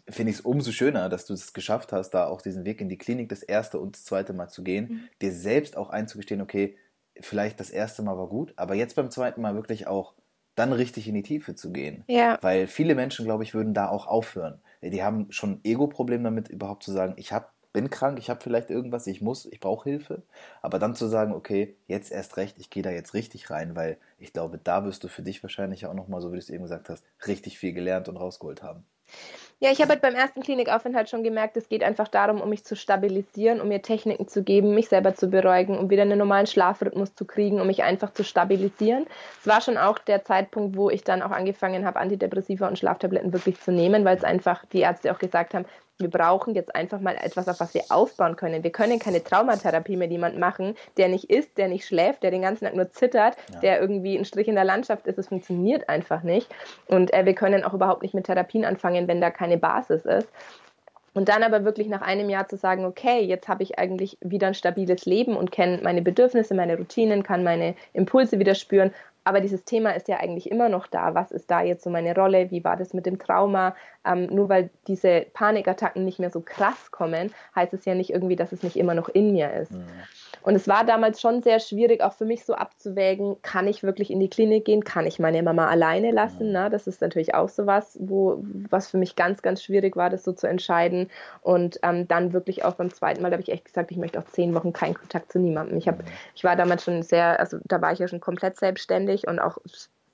finde 0.10 0.32
ich 0.32 0.38
es 0.38 0.42
umso 0.42 0.72
schöner, 0.72 1.10
dass 1.10 1.26
du 1.26 1.34
es 1.34 1.54
geschafft 1.54 1.92
hast, 1.92 2.12
da 2.12 2.28
auch 2.28 2.42
diesen 2.42 2.66
Weg 2.66 2.82
in 2.82 2.90
die 2.90 2.98
Klinik 2.98 3.30
das 3.30 3.44
erste 3.44 3.80
und 3.80 3.96
das 3.96 4.06
zweite 4.06 4.34
Mal 4.34 4.48
zu 4.50 4.64
gehen, 4.64 4.88
Mhm. 4.90 5.10
dir 5.22 5.34
selbst 5.34 5.78
auch 5.78 5.90
einzugestehen, 5.90 6.42
okay, 6.42 6.78
vielleicht 7.20 7.60
das 7.60 7.70
erste 7.70 8.04
Mal 8.04 8.18
war 8.18 8.28
gut, 8.28 8.54
aber 8.58 8.76
jetzt 8.76 8.96
beim 8.96 9.10
zweiten 9.10 9.42
Mal 9.42 9.56
wirklich 9.56 9.88
auch 9.88 10.14
dann 10.56 10.72
richtig 10.72 11.08
in 11.08 11.16
die 11.16 11.24
Tiefe 11.24 11.56
zu 11.56 11.72
gehen. 11.74 12.04
Ja. 12.08 12.38
Weil 12.42 12.68
viele 12.68 12.96
Menschen, 12.96 13.26
glaube 13.26 13.44
ich, 13.44 13.54
würden 13.54 13.74
da 13.74 13.90
auch 13.90 14.08
aufhören. 14.08 14.62
Die 14.82 15.04
haben 15.04 15.32
schon 15.32 15.54
ein 15.54 15.60
Ego-Problem 15.64 16.24
damit, 16.24 16.48
überhaupt 16.50 16.84
zu 16.84 16.92
sagen, 16.92 17.14
ich 17.18 17.34
hab, 17.34 17.54
bin 17.76 17.90
krank, 17.90 18.18
ich 18.20 18.30
habe 18.30 18.40
vielleicht 18.42 18.70
irgendwas, 18.70 19.06
ich 19.06 19.22
muss, 19.22 19.46
ich 19.46 19.60
brauche 19.60 19.90
Hilfe. 19.90 20.24
Aber 20.62 20.80
dann 20.80 20.96
zu 20.96 21.08
sagen, 21.08 21.34
okay, 21.34 21.76
jetzt 21.88 22.10
erst 22.10 22.38
recht, 22.38 22.58
ich 22.58 22.70
gehe 22.70 22.82
da 22.82 22.90
jetzt 22.90 23.14
richtig 23.14 23.50
rein, 23.50 23.76
weil 23.76 23.98
ich 24.18 24.32
glaube, 24.32 24.58
da 24.64 24.86
wirst 24.86 25.04
du 25.04 25.10
für 25.10 25.24
dich 25.24 25.44
wahrscheinlich 25.44 25.86
auch 25.86 25.94
nochmal, 25.94 26.22
so 26.22 26.30
wie 26.30 26.36
du 26.36 26.40
es 26.40 26.50
eben 26.50 26.64
gesagt 26.64 26.88
hast, 26.88 27.04
richtig 27.28 27.60
viel 27.60 27.74
gelernt 27.74 28.08
und 28.08 28.16
rausgeholt 28.16 28.64
haben. 28.64 28.86
Ja, 29.60 29.72
ich 29.72 29.82
habe 29.82 29.92
halt 29.92 30.02
beim 30.02 30.16
ersten 30.16 30.42
Klinikaufenthalt 30.42 31.10
schon 31.10 31.24
gemerkt, 31.24 31.58
es 31.58 31.70
geht 31.70 31.84
einfach 31.84 32.08
darum, 32.08 32.42
um 32.42 32.50
mich 32.50 32.66
zu 32.66 32.76
stabilisieren, 32.76 33.62
um 33.62 33.68
mir 33.68 33.82
Techniken 33.82 34.28
zu 34.28 34.44
geben, 34.44 34.74
mich 34.74 34.90
selber 34.90 35.16
zu 35.16 35.28
beruhigen, 35.28 35.78
um 35.78 35.90
wieder 35.90 36.02
einen 36.02 36.18
normalen 36.18 36.48
Schlafrhythmus 36.48 37.14
zu 37.14 37.26
kriegen, 37.26 37.62
um 37.62 37.68
mich 37.68 37.84
einfach 37.84 38.14
zu 38.14 38.24
stabilisieren. 38.24 39.06
Es 39.40 39.48
war 39.48 39.62
schon 39.62 39.78
auch 39.78 39.98
der 39.98 40.24
Zeitpunkt, 40.24 40.76
wo 40.78 40.90
ich 40.90 41.04
dann 41.04 41.22
auch 41.22 41.32
angefangen 41.32 41.86
habe, 41.86 42.00
Antidepressiva 42.00 42.68
und 42.68 42.80
Schlaftabletten 42.80 43.34
wirklich 43.34 43.60
zu 43.60 43.72
nehmen, 43.72 44.06
weil 44.06 44.18
es 44.18 44.24
einfach 44.24 44.66
die 44.66 44.80
Ärzte 44.80 45.12
auch 45.12 45.20
gesagt 45.20 45.54
haben, 45.54 45.66
wir 45.98 46.10
brauchen 46.10 46.56
jetzt 46.56 46.76
einfach 46.76 47.00
mal 47.00 47.16
etwas, 47.16 47.48
auf 47.48 47.60
was 47.60 47.74
wir 47.74 47.84
aufbauen 47.90 48.36
können. 48.36 48.64
Wir 48.64 48.72
können 48.72 49.00
keine 49.00 49.24
Traumatherapie 49.24 49.96
mit 49.96 50.12
jemandem 50.12 50.42
machen, 50.42 50.76
der 50.98 51.08
nicht 51.08 51.30
isst, 51.30 51.58
der 51.58 51.70
nicht 51.70 51.86
schläft, 51.86 52.24
der 52.24 52.32
den 52.32 52.42
ganzen 52.42 52.66
Tag 52.66 52.76
nur 52.76 52.92
zittert, 52.92 53.38
Ja. 53.54 53.60
der 53.62 53.82
irgendwie 53.82 54.18
ein 54.18 54.26
Strich 54.26 54.48
in 54.48 54.56
der 54.56 54.66
Landschaft 54.66 55.08
ist. 55.08 55.18
Es 55.18 55.30
funktioniert 55.30 55.88
einfach 55.88 56.24
nicht. 56.24 56.54
Und 56.88 57.14
äh, 57.14 57.26
wir 57.26 57.34
können 57.34 57.64
auch 57.64 57.74
überhaupt 57.74 58.02
nicht 58.02 58.14
mit 58.14 58.26
Therapien 58.26 58.66
anfangen, 58.66 59.08
wenn 59.08 59.22
da 59.22 59.30
keine 59.32 59.58
Basis 59.58 60.06
ist. 60.06 60.28
Und 61.14 61.30
dann 61.30 61.44
aber 61.44 61.64
wirklich 61.64 61.88
nach 61.88 62.02
einem 62.02 62.30
Jahr 62.30 62.46
zu 62.50 62.58
sagen, 62.58 62.84
okay, 62.84 63.22
jetzt 63.22 63.48
habe 63.48 63.64
ich 63.64 63.80
eigentlich 63.80 64.18
wieder 64.20 64.48
ein 64.48 64.54
stabiles 64.54 65.06
Leben 65.06 65.38
und 65.38 65.50
kenne 65.50 65.80
meine 65.82 66.02
Bedürfnisse, 66.02 66.54
meine 66.54 66.78
Routinen, 66.78 67.24
kann 67.24 67.42
meine 67.42 67.74
Impulse 67.94 68.38
wieder 68.38 68.54
spüren. 68.54 68.94
Aber 69.26 69.42
dieses 69.42 69.66
Thema 69.66 69.92
ist 69.92 70.08
ja 70.08 70.18
eigentlich 70.18 70.50
immer 70.52 70.70
noch 70.70 70.86
da. 70.86 71.16
Was 71.16 71.32
ist 71.32 71.50
da 71.50 71.62
jetzt 71.62 71.84
so 71.84 71.90
meine 71.90 72.16
Rolle? 72.16 72.52
Wie 72.52 72.64
war 72.64 72.78
das 72.78 72.94
mit 72.94 73.08
dem 73.08 73.18
Trauma? 73.18 73.76
Ähm, 74.06 74.28
nur 74.28 74.50
weil 74.50 74.70
diese 74.88 75.26
Panikattacken 75.34 76.06
nicht 76.06 76.20
mehr 76.20 76.30
so 76.30 76.42
krass 76.42 76.92
kommen, 76.92 77.34
heißt 77.56 77.74
es 77.74 77.86
ja 77.86 77.96
nicht 77.96 78.12
irgendwie, 78.12 78.36
dass 78.36 78.52
es 78.52 78.62
nicht 78.62 78.78
immer 78.78 78.94
noch 78.94 79.10
in 79.10 79.34
mir 79.34 79.52
ist. 79.52 79.72
Mhm. 79.72 79.88
Und 80.46 80.54
es 80.54 80.68
war 80.68 80.86
damals 80.86 81.22
schon 81.22 81.42
sehr 81.42 81.60
schwierig, 81.60 82.04
auch 82.04 82.14
für 82.14 82.26
mich 82.26 82.46
so 82.46 82.54
abzuwägen, 82.54 83.42
kann 83.42 83.68
ich 83.68 83.82
wirklich 83.82 84.12
in 84.12 84.20
die 84.20 84.30
Klinik 84.30 84.66
gehen, 84.66 84.84
kann 84.84 85.08
ich 85.08 85.18
meine 85.18 85.42
Mama 85.42 85.68
alleine 85.68 86.12
lassen? 86.12 86.48
Mhm. 86.48 86.52
Na, 86.52 86.70
das 86.70 86.86
ist 86.86 87.02
natürlich 87.02 87.34
auch 87.34 87.50
so 87.50 87.66
was, 87.66 87.98
wo, 88.00 88.44
was 88.70 88.88
für 88.92 89.00
mich 89.00 89.16
ganz, 89.16 89.42
ganz 89.42 89.64
schwierig 89.64 89.96
war, 89.96 90.12
das 90.12 90.24
so 90.24 90.34
zu 90.34 90.48
entscheiden. 90.48 91.10
Und 91.42 91.80
ähm, 91.82 92.08
dann 92.08 92.32
wirklich 92.32 92.64
auch 92.64 92.76
beim 92.76 92.94
zweiten 92.94 93.24
Mal, 93.24 93.32
da 93.32 93.38
habe 93.38 93.42
ich 93.42 93.52
echt 93.52 93.66
gesagt, 93.66 93.90
ich 93.90 93.98
möchte 93.98 94.20
auch 94.20 94.26
zehn 94.26 94.54
Wochen 94.54 94.72
keinen 94.72 94.94
Kontakt 94.94 95.32
zu 95.32 95.40
niemandem. 95.40 95.80
Ich, 95.80 95.88
hab, 95.88 96.04
ich 96.36 96.44
war 96.44 96.56
damals 96.56 96.84
schon 96.84 97.02
sehr, 97.02 97.40
also 97.40 97.58
da 97.64 97.82
war 97.82 97.92
ich 97.92 97.98
ja 97.98 98.08
schon 98.08 98.20
komplett 98.20 98.58
selbstständig 98.58 99.28
und 99.28 99.40
auch 99.40 99.58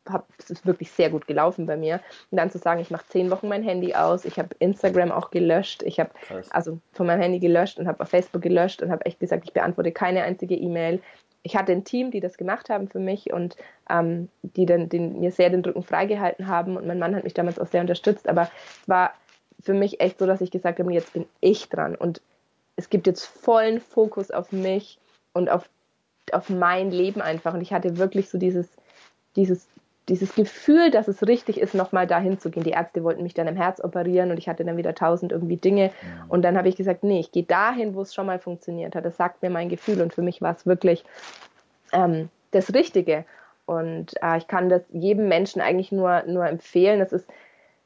hab, 0.09 0.27
es 0.37 0.49
ist 0.49 0.65
wirklich 0.65 0.91
sehr 0.91 1.09
gut 1.09 1.27
gelaufen 1.27 1.65
bei 1.65 1.77
mir. 1.77 2.01
Und 2.31 2.37
dann 2.37 2.49
zu 2.49 2.57
sagen, 2.57 2.81
ich 2.81 2.91
mache 2.91 3.05
zehn 3.07 3.29
Wochen 3.29 3.47
mein 3.47 3.63
Handy 3.63 3.93
aus, 3.93 4.25
ich 4.25 4.37
habe 4.39 4.55
Instagram 4.59 5.11
auch 5.11 5.31
gelöscht, 5.31 5.83
ich 5.83 5.99
habe 5.99 6.11
also 6.49 6.79
von 6.93 7.07
meinem 7.07 7.21
Handy 7.21 7.39
gelöscht 7.39 7.77
und 7.79 7.87
habe 7.87 8.01
auf 8.01 8.09
Facebook 8.09 8.41
gelöscht 8.41 8.81
und 8.81 8.91
habe 8.91 9.05
echt 9.05 9.19
gesagt, 9.19 9.43
ich 9.45 9.53
beantworte 9.53 9.91
keine 9.91 10.23
einzige 10.23 10.55
E-Mail. 10.55 11.01
Ich 11.43 11.55
hatte 11.55 11.71
ein 11.71 11.83
Team, 11.83 12.11
die 12.11 12.19
das 12.19 12.37
gemacht 12.37 12.69
haben 12.69 12.87
für 12.87 12.99
mich 12.99 13.33
und 13.33 13.55
ähm, 13.89 14.29
die 14.43 14.65
dann 14.65 14.89
den, 14.89 15.19
mir 15.19 15.31
sehr 15.31 15.49
den 15.49 15.63
Rücken 15.63 15.83
freigehalten 15.83 16.47
haben 16.47 16.77
und 16.77 16.85
mein 16.85 16.99
Mann 16.99 17.15
hat 17.15 17.23
mich 17.23 17.33
damals 17.33 17.59
auch 17.59 17.67
sehr 17.67 17.81
unterstützt, 17.81 18.27
aber 18.27 18.43
es 18.81 18.89
war 18.89 19.13
für 19.59 19.73
mich 19.73 19.99
echt 19.99 20.19
so, 20.19 20.25
dass 20.25 20.41
ich 20.41 20.51
gesagt 20.51 20.79
habe, 20.79 20.93
jetzt 20.93 21.13
bin 21.13 21.25
ich 21.39 21.69
dran 21.69 21.95
und 21.95 22.21
es 22.75 22.89
gibt 22.89 23.07
jetzt 23.07 23.25
vollen 23.25 23.79
Fokus 23.79 24.31
auf 24.31 24.51
mich 24.51 24.99
und 25.33 25.49
auf, 25.49 25.69
auf 26.31 26.49
mein 26.49 26.91
Leben 26.91 27.21
einfach 27.21 27.53
und 27.53 27.61
ich 27.61 27.73
hatte 27.73 27.97
wirklich 27.97 28.29
so 28.29 28.37
dieses, 28.37 28.67
dieses 29.35 29.67
dieses 30.11 30.35
Gefühl, 30.35 30.91
dass 30.91 31.07
es 31.07 31.25
richtig 31.25 31.57
ist, 31.59 31.73
nochmal 31.73 32.05
dahin 32.05 32.37
zu 32.37 32.51
gehen. 32.51 32.63
Die 32.63 32.71
Ärzte 32.71 33.03
wollten 33.03 33.23
mich 33.23 33.33
dann 33.33 33.47
im 33.47 33.55
Herz 33.55 33.81
operieren 33.81 34.29
und 34.29 34.37
ich 34.37 34.49
hatte 34.49 34.65
dann 34.65 34.75
wieder 34.75 34.93
tausend 34.93 35.31
irgendwie 35.31 35.55
Dinge. 35.55 35.89
Und 36.27 36.41
dann 36.43 36.57
habe 36.57 36.67
ich 36.67 36.75
gesagt, 36.75 37.03
nee, 37.03 37.21
ich 37.21 37.31
gehe 37.31 37.43
dahin, 37.43 37.95
wo 37.95 38.01
es 38.01 38.13
schon 38.13 38.25
mal 38.25 38.37
funktioniert 38.37 38.93
hat. 38.93 39.05
Das 39.05 39.15
sagt 39.15 39.41
mir 39.41 39.49
mein 39.49 39.69
Gefühl 39.69 40.01
und 40.01 40.13
für 40.13 40.21
mich 40.21 40.41
war 40.41 40.53
es 40.53 40.65
wirklich 40.67 41.05
ähm, 41.93 42.27
das 42.51 42.73
Richtige. 42.73 43.23
Und 43.65 44.21
äh, 44.21 44.37
ich 44.37 44.47
kann 44.47 44.67
das 44.67 44.83
jedem 44.91 45.29
Menschen 45.29 45.61
eigentlich 45.61 45.93
nur, 45.93 46.23
nur 46.27 46.45
empfehlen. 46.45 46.99
Es 46.99 47.13
ist 47.13 47.29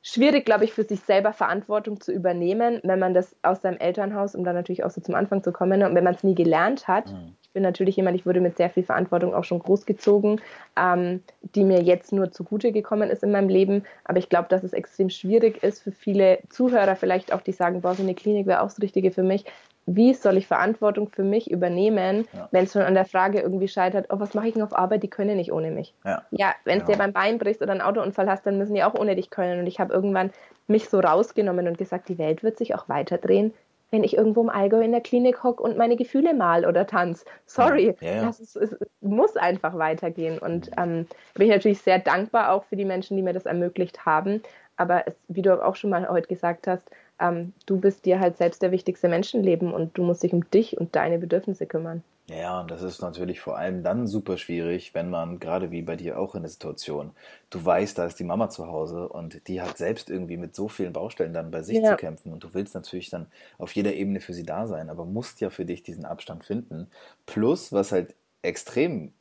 schwierig, 0.06 0.46
glaube 0.46 0.66
ich, 0.66 0.72
für 0.72 0.84
sich 0.84 1.00
selber 1.00 1.34
Verantwortung 1.34 2.00
zu 2.00 2.12
übernehmen, 2.12 2.80
wenn 2.84 3.00
man 3.00 3.16
das 3.16 3.36
aus 3.42 3.63
seinem 3.63 3.80
Elternhaus, 3.80 4.36
um 4.36 4.44
dann 4.44 4.54
natürlich 4.54 4.84
auch 4.84 4.92
so 4.92 5.02
zum 5.02 5.16
Anfang 5.16 5.44
zu 5.44 5.52
kommen, 5.52 5.81
und 5.81 5.96
wenn 5.96 6.04
man 6.04 6.13
es 6.13 6.24
nie 6.24 6.36
gelernt 6.36 6.88
hat. 6.88 7.12
Mhm. 7.12 7.36
Ich 7.42 7.50
bin 7.56 7.63
natürlich 7.63 7.96
jemand, 7.96 8.16
ich 8.16 8.25
wurde 8.25 8.40
mit 8.40 8.56
sehr 8.56 8.69
viel 8.69 8.84
Verantwortung 8.84 9.34
auch 9.34 9.46
schon 9.46 9.60
großgezogen, 9.60 10.42
ähm, 10.78 11.24
die 11.56 11.63
mir 11.63 11.81
jetzt 11.81 12.12
nur 12.12 12.31
zugute 12.31 12.72
gekommen 12.72 13.09
ist 13.09 13.24
in 13.24 13.31
meinem 13.31 13.50
Leben. 13.50 13.83
Aber 14.04 14.19
ich 14.19 14.30
glaube, 14.30 14.47
dass 14.50 14.62
es 14.62 14.74
extrem 14.74 15.09
schwierig 15.09 15.64
ist 15.64 15.81
für 15.81 15.92
viele 15.92 16.40
Zuhörer 16.50 16.95
vielleicht 16.95 17.33
auch, 17.33 17.42
die 17.42 17.54
sagen, 17.54 17.81
boah, 17.81 17.95
so 17.95 18.04
eine 18.04 18.14
Klinik 18.14 18.45
wäre 18.45 18.62
auch 18.62 18.68
das 18.68 18.81
Richtige 18.81 19.09
für 19.09 19.24
mich. 19.24 19.45
Wie 19.87 20.13
soll 20.15 20.37
ich 20.37 20.47
Verantwortung 20.47 21.09
für 21.09 21.23
mich 21.23 21.51
übernehmen, 21.51 22.27
Ja. 22.33 22.47
wenn 22.51 22.63
es 22.63 22.73
schon 22.73 22.81
an 22.81 22.95
der 22.95 23.06
Frage 23.06 23.39
irgendwie 23.39 23.68
scheitert, 23.68 24.07
oh, 24.09 24.19
was 24.19 24.33
mache 24.33 24.47
ich 24.47 24.54
denn 24.54 24.63
auf 24.63 24.75
Arbeit, 24.75 25.04
die 25.04 25.09
können 25.09 25.37
nicht 25.37 25.51
ohne 25.51 25.69
mich. 25.71 25.94
Ja. 26.04 26.23
Ja, 26.31 26.56
wenn 26.63 26.80
es 26.80 26.85
Genau. 26.85 26.97
dir 26.97 27.04
beim 27.04 27.13
Bein 27.13 27.37
brichst 27.37 27.61
oder 27.61 27.71
einen 27.71 27.81
Autounfall 27.81 28.27
hast, 28.30 28.45
dann 28.45 28.57
müssen 28.57 28.73
die 28.73 28.83
auch 28.83 28.95
ohne 28.95 29.15
dich 29.15 29.30
können. 29.30 29.59
Und 29.59 29.68
ich 29.68 29.80
habe 29.80 29.94
irgendwann 29.94 30.31
mich 30.68 30.89
so 30.89 30.99
rausgenommen 30.99 31.68
und 31.68 31.77
gesagt, 31.77 32.09
die 32.09 32.18
Welt 32.18 32.42
wird 32.42 32.57
sich 32.57 32.73
auch 32.73 32.89
weiterdrehen, 32.89 33.54
wenn 33.92 34.04
ich 34.04 34.18
irgendwo 34.18 34.42
im 34.42 34.49
Allgäu 34.49 34.81
in 34.81 34.92
der 34.92 35.01
Klinik 35.01 35.44
hocke 35.44 35.61
und 35.61 35.77
meine 35.77 35.95
Gefühle 35.95 36.33
mal 36.33 36.65
oder 36.65 36.87
tanz. 36.87 37.23
Sorry, 37.45 37.95
Ja, 38.01 38.11
ja. 38.15 38.21
Das 38.25 38.39
ist, 38.39 38.56
es 38.56 38.75
muss 39.01 39.37
einfach 39.37 39.77
weitergehen. 39.77 40.39
Und 40.39 40.71
ähm, 40.77 41.06
bin 41.35 41.45
ich 41.47 41.49
natürlich 41.54 41.81
sehr 41.81 41.99
dankbar 41.99 42.51
auch 42.51 42.63
für 42.63 42.75
die 42.75 42.85
Menschen, 42.85 43.15
die 43.15 43.23
mir 43.23 43.33
das 43.33 43.45
ermöglicht 43.45 44.06
haben. 44.06 44.42
Aber 44.77 45.07
es, 45.07 45.15
wie 45.27 45.44
du 45.44 45.63
auch 45.63 45.75
schon 45.75 45.92
mal 45.92 46.09
heute 46.09 46.27
gesagt 46.27 46.68
hast, 46.68 46.89
ähm, 47.19 47.54
du 47.66 47.80
bist 47.80 48.06
dir 48.06 48.19
halt 48.19 48.38
selbst 48.38 48.62
der 48.62 48.72
wichtigste 48.72 49.07
Menschenleben 49.10 49.74
und 49.74 49.98
du 49.98 50.04
musst 50.04 50.24
dich 50.24 50.34
um 50.34 50.50
dich 50.52 50.78
und 50.78 50.95
deine 50.95 51.19
Bedürfnisse 51.19 51.66
kümmern. 51.68 52.04
Ja, 52.28 52.60
und 52.60 52.72
das 52.72 52.81
ist 52.81 53.02
natürlich 53.02 53.40
vor 53.40 53.56
allem 53.56 53.84
dann 53.84 54.07
super 54.07 54.40
schwierig, 54.40 54.95
wenn 54.95 55.12
man, 55.12 55.38
gerade 55.40 55.69
wie 55.69 55.84
bei 55.84 55.95
dir 55.95 56.18
auch 56.19 56.34
in 56.34 56.42
der 56.42 56.50
Situation, 56.50 57.12
du 57.52 57.64
weißt, 57.64 58.00
da 58.00 58.06
ist 58.07 58.18
die 58.19 58.24
Mama 58.24 58.50
zu 58.50 58.66
Hause 58.66 59.07
und 59.10 59.48
die 59.48 59.62
hat 59.62 59.78
selbst 59.78 60.10
irgendwie 60.10 60.38
mit 60.38 60.56
so 60.56 60.68
vielen 60.68 60.92
Baustellen 60.92 61.34
dann 61.34 61.52
bei 61.52 61.62
sich 61.62 61.84
Ja. 61.84 61.84
zu 61.84 61.95
kämpfen 61.95 62.34
und 62.34 62.44
du 62.44 62.52
willst 62.56 62.74
natürlich 62.74 63.12
dann 63.12 63.28
auf 63.60 63.74
jeder 63.76 63.94
Ebene 63.94 64.22
für 64.22 64.34
sie 64.34 64.44
da 64.44 64.66
sein, 64.66 64.90
aber 64.90 65.06
musst 65.06 65.40
ja 65.40 65.52
für 65.52 65.66
dich 65.66 65.84
diesen 65.84 66.04
Abstand 66.06 66.44
finden. 66.44 66.88
Plus, 67.28 67.72
was 67.72 67.92
halt 67.92 68.16
extrem 68.42 69.14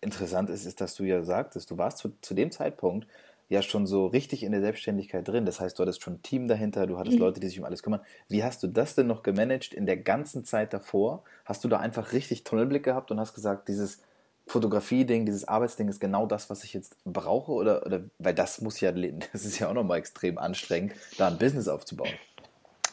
interessant 0.00 0.50
ist, 0.50 0.66
ist, 0.66 0.80
dass 0.80 0.94
du 0.94 1.04
ja 1.04 1.22
sagtest, 1.24 1.70
du 1.70 1.78
warst 1.78 1.98
zu, 1.98 2.12
zu 2.20 2.34
dem 2.34 2.50
Zeitpunkt 2.52 3.08
ja 3.48 3.62
schon 3.62 3.86
so 3.86 4.06
richtig 4.06 4.42
in 4.42 4.52
der 4.52 4.60
Selbstständigkeit 4.60 5.26
drin. 5.26 5.46
Das 5.46 5.60
heißt, 5.60 5.78
du 5.78 5.82
hattest 5.82 6.02
schon 6.02 6.14
ein 6.14 6.22
Team 6.22 6.48
dahinter, 6.48 6.86
du 6.86 6.98
hattest 6.98 7.16
Mhm. 7.18 7.24
Leute, 7.24 7.40
die 7.40 7.48
sich 7.48 7.58
um 7.58 7.64
alles 7.64 7.82
kümmern. 7.82 8.00
Wie 8.28 8.42
hast 8.42 8.62
du 8.62 8.66
das 8.66 8.94
denn 8.94 9.06
noch 9.06 9.22
gemanagt 9.22 9.72
in 9.72 9.86
der 9.86 9.96
ganzen 9.96 10.44
Zeit 10.44 10.72
davor? 10.72 11.22
Hast 11.44 11.62
du 11.64 11.68
da 11.68 11.78
einfach 11.78 12.12
richtig 12.12 12.44
Tunnelblick 12.44 12.82
gehabt 12.82 13.10
und 13.10 13.20
hast 13.20 13.34
gesagt, 13.34 13.68
dieses 13.68 14.02
Fotografie-Ding, 14.48 15.26
dieses 15.26 15.46
Arbeitsding 15.46 15.88
ist 15.88 16.00
genau 16.00 16.26
das, 16.26 16.50
was 16.50 16.64
ich 16.64 16.72
jetzt 16.72 16.96
brauche? 17.04 17.52
Oder, 17.52 17.84
oder 17.86 18.02
weil 18.18 18.34
das 18.34 18.60
muss 18.60 18.80
ja, 18.80 18.92
das 19.32 19.44
ist 19.44 19.58
ja 19.58 19.68
auch 19.68 19.74
nochmal 19.74 19.98
extrem 19.98 20.38
anstrengend, 20.38 20.94
da 21.18 21.28
ein 21.28 21.38
Business 21.38 21.68
aufzubauen. 21.68 22.14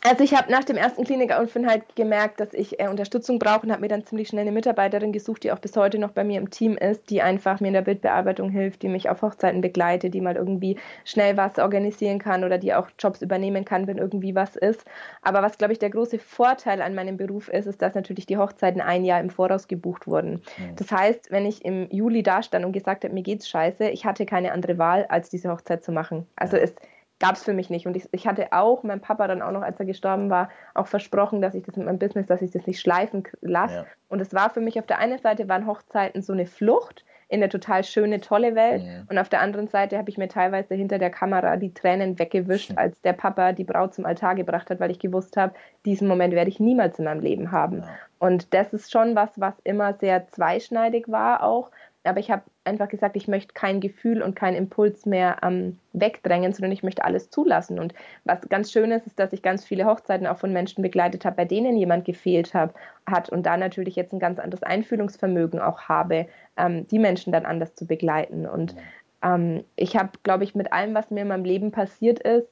Also 0.05 0.21
ich 0.25 0.35
habe 0.35 0.51
nach 0.51 0.65
dem 0.65 0.75
ersten 0.75 1.05
Klinikaufenthalt 1.05 1.95
gemerkt, 1.95 2.41
dass 2.41 2.53
ich 2.53 2.77
äh, 2.77 2.89
Unterstützung 2.89 3.39
brauche 3.39 3.61
und 3.61 3.71
habe 3.71 3.79
mir 3.79 3.87
dann 3.87 4.05
ziemlich 4.05 4.27
schnell 4.27 4.41
eine 4.41 4.51
Mitarbeiterin 4.51 5.13
gesucht, 5.13 5.45
die 5.45 5.51
auch 5.53 5.59
bis 5.59 5.77
heute 5.77 5.97
noch 5.97 6.11
bei 6.11 6.25
mir 6.25 6.39
im 6.39 6.49
Team 6.49 6.75
ist, 6.75 7.09
die 7.09 7.21
einfach 7.21 7.61
mir 7.61 7.69
in 7.69 7.73
der 7.73 7.83
Bildbearbeitung 7.83 8.49
hilft, 8.49 8.81
die 8.81 8.89
mich 8.89 9.09
auf 9.09 9.21
Hochzeiten 9.21 9.61
begleitet, 9.61 10.13
die 10.13 10.19
mal 10.19 10.35
irgendwie 10.35 10.77
schnell 11.05 11.37
was 11.37 11.57
organisieren 11.57 12.19
kann 12.19 12.43
oder 12.43 12.57
die 12.57 12.73
auch 12.73 12.89
Jobs 12.99 13.21
übernehmen 13.21 13.63
kann, 13.63 13.87
wenn 13.87 13.97
irgendwie 13.97 14.35
was 14.35 14.57
ist. 14.57 14.83
Aber 15.21 15.41
was, 15.41 15.57
glaube 15.57 15.71
ich, 15.71 15.79
der 15.79 15.89
große 15.89 16.19
Vorteil 16.19 16.81
an 16.81 16.95
meinem 16.95 17.15
Beruf 17.15 17.47
ist, 17.47 17.67
ist, 17.67 17.81
dass 17.81 17.95
natürlich 17.95 18.25
die 18.25 18.37
Hochzeiten 18.37 18.81
ein 18.81 19.05
Jahr 19.05 19.21
im 19.21 19.29
Voraus 19.29 19.69
gebucht 19.69 20.05
wurden. 20.05 20.41
Das 20.75 20.91
heißt, 20.91 21.31
wenn 21.31 21.45
ich 21.45 21.63
im 21.63 21.87
Juli 21.91 22.23
da 22.23 22.43
stand 22.43 22.65
und 22.65 22.73
gesagt 22.73 23.05
habe, 23.05 23.13
mir 23.13 23.23
geht's 23.23 23.47
scheiße, 23.47 23.87
ich 23.87 24.03
hatte 24.03 24.25
keine 24.25 24.51
andere 24.51 24.77
Wahl, 24.77 25.05
als 25.07 25.29
diese 25.29 25.49
Hochzeit 25.49 25.81
zu 25.81 25.93
machen. 25.93 26.27
Also 26.35 26.57
ja. 26.57 26.63
es 26.63 26.75
gab 27.23 27.35
es 27.35 27.43
für 27.43 27.53
mich 27.53 27.69
nicht. 27.69 27.87
Und 27.87 27.95
ich, 27.95 28.09
ich, 28.11 28.27
hatte 28.27 28.51
auch 28.51 28.83
meinem 28.83 28.99
Papa 28.99 29.27
dann 29.29 29.41
auch 29.41 29.51
noch, 29.51 29.61
als 29.61 29.79
er 29.79 29.85
gestorben 29.85 30.29
war, 30.29 30.49
auch 30.73 30.87
versprochen, 30.87 31.41
dass 31.41 31.55
ich 31.55 31.63
das 31.63 31.77
mit 31.77 31.85
meinem 31.85 31.97
Business, 31.97 32.27
dass 32.27 32.41
ich 32.41 32.51
das 32.51 32.67
nicht 32.67 32.81
schleifen 32.81 33.23
lasse. 33.39 33.75
Ja. 33.75 33.85
Und 34.09 34.19
es 34.19 34.33
war 34.33 34.49
für 34.49 34.59
mich 34.59 34.77
auf 34.77 34.85
der 34.87 34.99
einen 34.99 35.19
Seite 35.19 35.47
waren 35.47 35.65
Hochzeiten 35.65 36.21
so 36.21 36.33
eine 36.33 36.45
Flucht 36.45 37.05
in 37.29 37.41
eine 37.41 37.47
total 37.47 37.85
schöne, 37.85 38.19
tolle 38.19 38.55
Welt. 38.55 38.83
Ja. 38.83 39.03
Und 39.09 39.17
auf 39.17 39.29
der 39.29 39.39
anderen 39.39 39.69
Seite 39.69 39.97
habe 39.97 40.09
ich 40.09 40.17
mir 40.17 40.27
teilweise 40.27 40.75
hinter 40.75 40.99
der 40.99 41.11
Kamera 41.11 41.55
die 41.55 41.73
Tränen 41.73 42.19
weggewischt, 42.19 42.73
als 42.75 43.01
der 43.01 43.13
Papa 43.13 43.53
die 43.53 43.63
Braut 43.63 43.93
zum 43.93 44.05
Altar 44.05 44.35
gebracht 44.35 44.69
hat, 44.69 44.81
weil 44.81 44.91
ich 44.91 44.99
gewusst 44.99 45.37
habe, 45.37 45.53
diesen 45.85 46.09
Moment 46.09 46.35
werde 46.35 46.49
ich 46.49 46.59
niemals 46.59 46.99
in 46.99 47.05
meinem 47.05 47.21
Leben 47.21 47.53
haben. 47.53 47.83
Ja. 47.83 47.89
Und 48.19 48.53
das 48.53 48.73
ist 48.73 48.91
schon 48.91 49.15
was, 49.15 49.39
was 49.39 49.53
immer 49.63 49.93
sehr 49.93 50.27
zweischneidig 50.27 51.05
war 51.07 51.41
auch, 51.41 51.71
aber 52.03 52.19
ich 52.19 52.29
habe 52.29 52.43
einfach 52.65 52.87
gesagt, 52.87 53.15
ich 53.15 53.27
möchte 53.27 53.53
kein 53.53 53.81
Gefühl 53.81 54.21
und 54.21 54.35
keinen 54.35 54.55
Impuls 54.55 55.05
mehr 55.05 55.37
ähm, 55.43 55.77
wegdrängen, 55.93 56.53
sondern 56.53 56.71
ich 56.71 56.83
möchte 56.83 57.03
alles 57.03 57.29
zulassen. 57.29 57.79
Und 57.79 57.93
was 58.23 58.41
ganz 58.49 58.71
schön 58.71 58.91
ist, 58.91 59.07
ist, 59.07 59.19
dass 59.19 59.33
ich 59.33 59.41
ganz 59.41 59.65
viele 59.65 59.85
Hochzeiten 59.85 60.27
auch 60.27 60.37
von 60.37 60.53
Menschen 60.53 60.81
begleitet 60.81 61.25
habe, 61.25 61.35
bei 61.35 61.45
denen 61.45 61.77
jemand 61.77 62.05
gefehlt 62.05 62.53
hab, 62.53 62.73
hat 63.05 63.29
und 63.29 63.45
da 63.45 63.57
natürlich 63.57 63.95
jetzt 63.95 64.13
ein 64.13 64.19
ganz 64.19 64.39
anderes 64.39 64.63
Einfühlungsvermögen 64.63 65.59
auch 65.59 65.81
habe, 65.81 66.27
ähm, 66.57 66.87
die 66.87 66.99
Menschen 66.99 67.33
dann 67.33 67.45
anders 67.45 67.75
zu 67.75 67.85
begleiten. 67.85 68.45
Und 68.45 68.75
ähm, 69.23 69.63
ich 69.75 69.97
habe, 69.97 70.11
glaube 70.23 70.43
ich, 70.43 70.55
mit 70.55 70.71
allem, 70.71 70.93
was 70.93 71.11
mir 71.11 71.21
in 71.21 71.27
meinem 71.27 71.45
Leben 71.45 71.71
passiert 71.71 72.19
ist, 72.19 72.47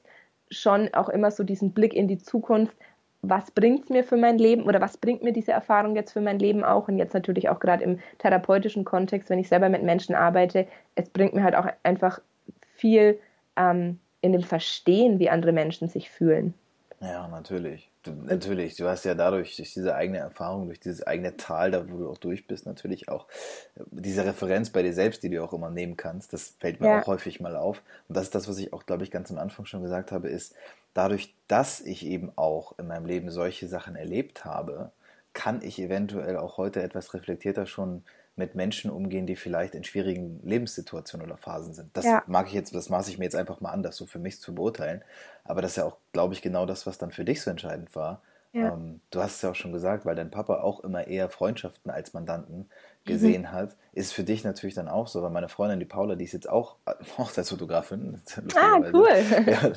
schon 0.50 0.92
auch 0.92 1.08
immer 1.08 1.30
so 1.30 1.44
diesen 1.44 1.72
Blick 1.72 1.94
in 1.94 2.08
die 2.08 2.18
Zukunft, 2.18 2.76
was 3.22 3.52
bringt 3.52 3.84
es 3.84 3.90
mir 3.90 4.02
für 4.04 4.16
mein 4.16 4.36
Leben 4.36 4.64
oder 4.64 4.80
was 4.80 4.98
bringt 4.98 5.22
mir 5.22 5.32
diese 5.32 5.52
Erfahrung 5.52 5.94
jetzt 5.94 6.12
für 6.12 6.20
mein 6.20 6.40
Leben 6.40 6.64
auch 6.64 6.88
und 6.88 6.98
jetzt 6.98 7.14
natürlich 7.14 7.48
auch 7.48 7.60
gerade 7.60 7.84
im 7.84 8.00
therapeutischen 8.18 8.84
Kontext, 8.84 9.30
wenn 9.30 9.38
ich 9.38 9.48
selber 9.48 9.68
mit 9.68 9.84
Menschen 9.84 10.16
arbeite, 10.16 10.66
es 10.96 11.08
bringt 11.08 11.32
mir 11.32 11.44
halt 11.44 11.54
auch 11.54 11.66
einfach 11.84 12.20
viel 12.74 13.18
ähm, 13.56 14.00
in 14.22 14.32
dem 14.32 14.42
Verstehen, 14.42 15.20
wie 15.20 15.30
andere 15.30 15.52
Menschen 15.52 15.88
sich 15.88 16.10
fühlen. 16.10 16.54
Ja, 17.02 17.26
natürlich. 17.26 17.90
Du, 18.04 18.12
natürlich, 18.12 18.76
du 18.76 18.86
hast 18.86 19.04
ja 19.04 19.16
dadurch, 19.16 19.56
durch 19.56 19.74
diese 19.74 19.96
eigene 19.96 20.18
Erfahrung, 20.18 20.66
durch 20.66 20.78
dieses 20.78 21.04
eigene 21.04 21.36
Tal, 21.36 21.72
da 21.72 21.90
wo 21.90 21.98
du 21.98 22.08
auch 22.08 22.18
durch 22.18 22.46
bist, 22.46 22.64
natürlich 22.64 23.08
auch 23.08 23.26
äh, 23.74 23.82
diese 23.90 24.24
Referenz 24.24 24.70
bei 24.70 24.82
dir 24.84 24.94
selbst, 24.94 25.24
die 25.24 25.28
du 25.28 25.42
auch 25.42 25.52
immer 25.52 25.70
nehmen 25.70 25.96
kannst. 25.96 26.32
Das 26.32 26.54
fällt 26.60 26.80
mir 26.80 26.86
ja. 26.86 27.00
auch 27.02 27.08
häufig 27.08 27.40
mal 27.40 27.56
auf. 27.56 27.82
Und 28.08 28.16
das 28.16 28.24
ist 28.24 28.36
das, 28.36 28.46
was 28.46 28.58
ich 28.58 28.72
auch, 28.72 28.86
glaube 28.86 29.02
ich, 29.02 29.10
ganz 29.10 29.32
am 29.32 29.38
Anfang 29.38 29.66
schon 29.66 29.82
gesagt 29.82 30.12
habe, 30.12 30.28
ist, 30.28 30.54
dadurch, 30.94 31.34
dass 31.48 31.80
ich 31.80 32.06
eben 32.06 32.30
auch 32.36 32.78
in 32.78 32.86
meinem 32.86 33.06
Leben 33.06 33.30
solche 33.30 33.66
Sachen 33.66 33.96
erlebt 33.96 34.44
habe, 34.44 34.92
kann 35.32 35.60
ich 35.62 35.80
eventuell 35.80 36.36
auch 36.36 36.56
heute 36.56 36.82
etwas 36.82 37.14
reflektierter 37.14 37.66
schon 37.66 38.04
mit 38.36 38.54
Menschen 38.54 38.90
umgehen, 38.90 39.26
die 39.26 39.36
vielleicht 39.36 39.74
in 39.74 39.84
schwierigen 39.84 40.40
Lebenssituationen 40.42 41.26
oder 41.26 41.36
Phasen 41.36 41.74
sind. 41.74 41.94
Das 41.96 42.04
ja. 42.04 42.22
mag 42.26 42.46
ich 42.46 42.54
jetzt, 42.54 42.74
das 42.74 42.88
maße 42.88 43.10
ich 43.10 43.18
mir 43.18 43.24
jetzt 43.24 43.36
einfach 43.36 43.60
mal 43.60 43.70
an, 43.70 43.82
das 43.82 43.96
so 43.96 44.06
für 44.06 44.18
mich 44.18 44.40
zu 44.40 44.54
beurteilen. 44.54 45.02
Aber 45.44 45.60
das 45.60 45.72
ist 45.72 45.76
ja 45.76 45.84
auch, 45.84 45.98
glaube 46.12 46.34
ich, 46.34 46.42
genau 46.42 46.64
das, 46.64 46.86
was 46.86 46.98
dann 46.98 47.10
für 47.10 47.24
dich 47.24 47.42
so 47.42 47.50
entscheidend 47.50 47.94
war. 47.94 48.22
Ja. 48.52 48.74
Ähm, 48.74 49.00
du 49.10 49.20
hast 49.20 49.36
es 49.36 49.42
ja 49.42 49.50
auch 49.50 49.54
schon 49.54 49.72
gesagt, 49.72 50.04
weil 50.04 50.14
dein 50.14 50.30
Papa 50.30 50.60
auch 50.60 50.80
immer 50.80 51.06
eher 51.06 51.30
Freundschaften 51.30 51.90
als 51.90 52.12
Mandanten 52.12 52.58
mhm. 52.58 52.64
gesehen 53.04 53.42
mhm. 53.42 53.52
hat, 53.52 53.76
ist 53.92 54.12
für 54.12 54.24
dich 54.24 54.44
natürlich 54.44 54.74
dann 54.74 54.88
auch 54.88 55.08
so, 55.08 55.22
weil 55.22 55.30
meine 55.30 55.48
Freundin, 55.48 55.80
die 55.80 55.86
Paula, 55.86 56.16
die 56.16 56.24
ist 56.24 56.32
jetzt 56.32 56.48
auch 56.48 56.76
Hochzeitsfotografin. 57.18 58.20
Ah, 58.54 58.80
cool. 58.92 59.08
Ja, 59.46 59.72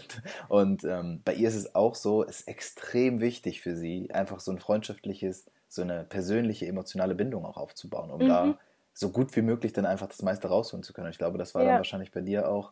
und 0.49 0.83
ähm, 0.83 1.21
bei 1.23 1.33
ihr 1.33 1.47
ist 1.47 1.55
es 1.55 1.75
auch 1.75 1.95
so, 1.95 2.23
ist 2.23 2.47
extrem 2.47 3.19
wichtig 3.19 3.61
für 3.61 3.75
sie, 3.75 4.11
einfach 4.11 4.39
so 4.39 4.51
ein 4.51 4.59
freundschaftliches 4.59 5.45
so 5.75 5.81
eine 5.81 6.03
persönliche, 6.03 6.65
emotionale 6.65 7.15
Bindung 7.15 7.45
auch 7.45 7.57
aufzubauen, 7.57 8.11
um 8.11 8.23
mhm. 8.23 8.27
da 8.27 8.59
so 8.93 9.09
gut 9.09 9.35
wie 9.35 9.41
möglich 9.41 9.73
dann 9.73 9.85
einfach 9.85 10.07
das 10.07 10.21
meiste 10.21 10.47
rausholen 10.47 10.83
zu 10.83 10.93
können. 10.93 11.09
Ich 11.09 11.17
glaube, 11.17 11.37
das 11.37 11.53
war 11.53 11.63
ja. 11.63 11.69
dann 11.69 11.77
wahrscheinlich 11.77 12.11
bei 12.11 12.21
dir 12.21 12.49
auch 12.49 12.71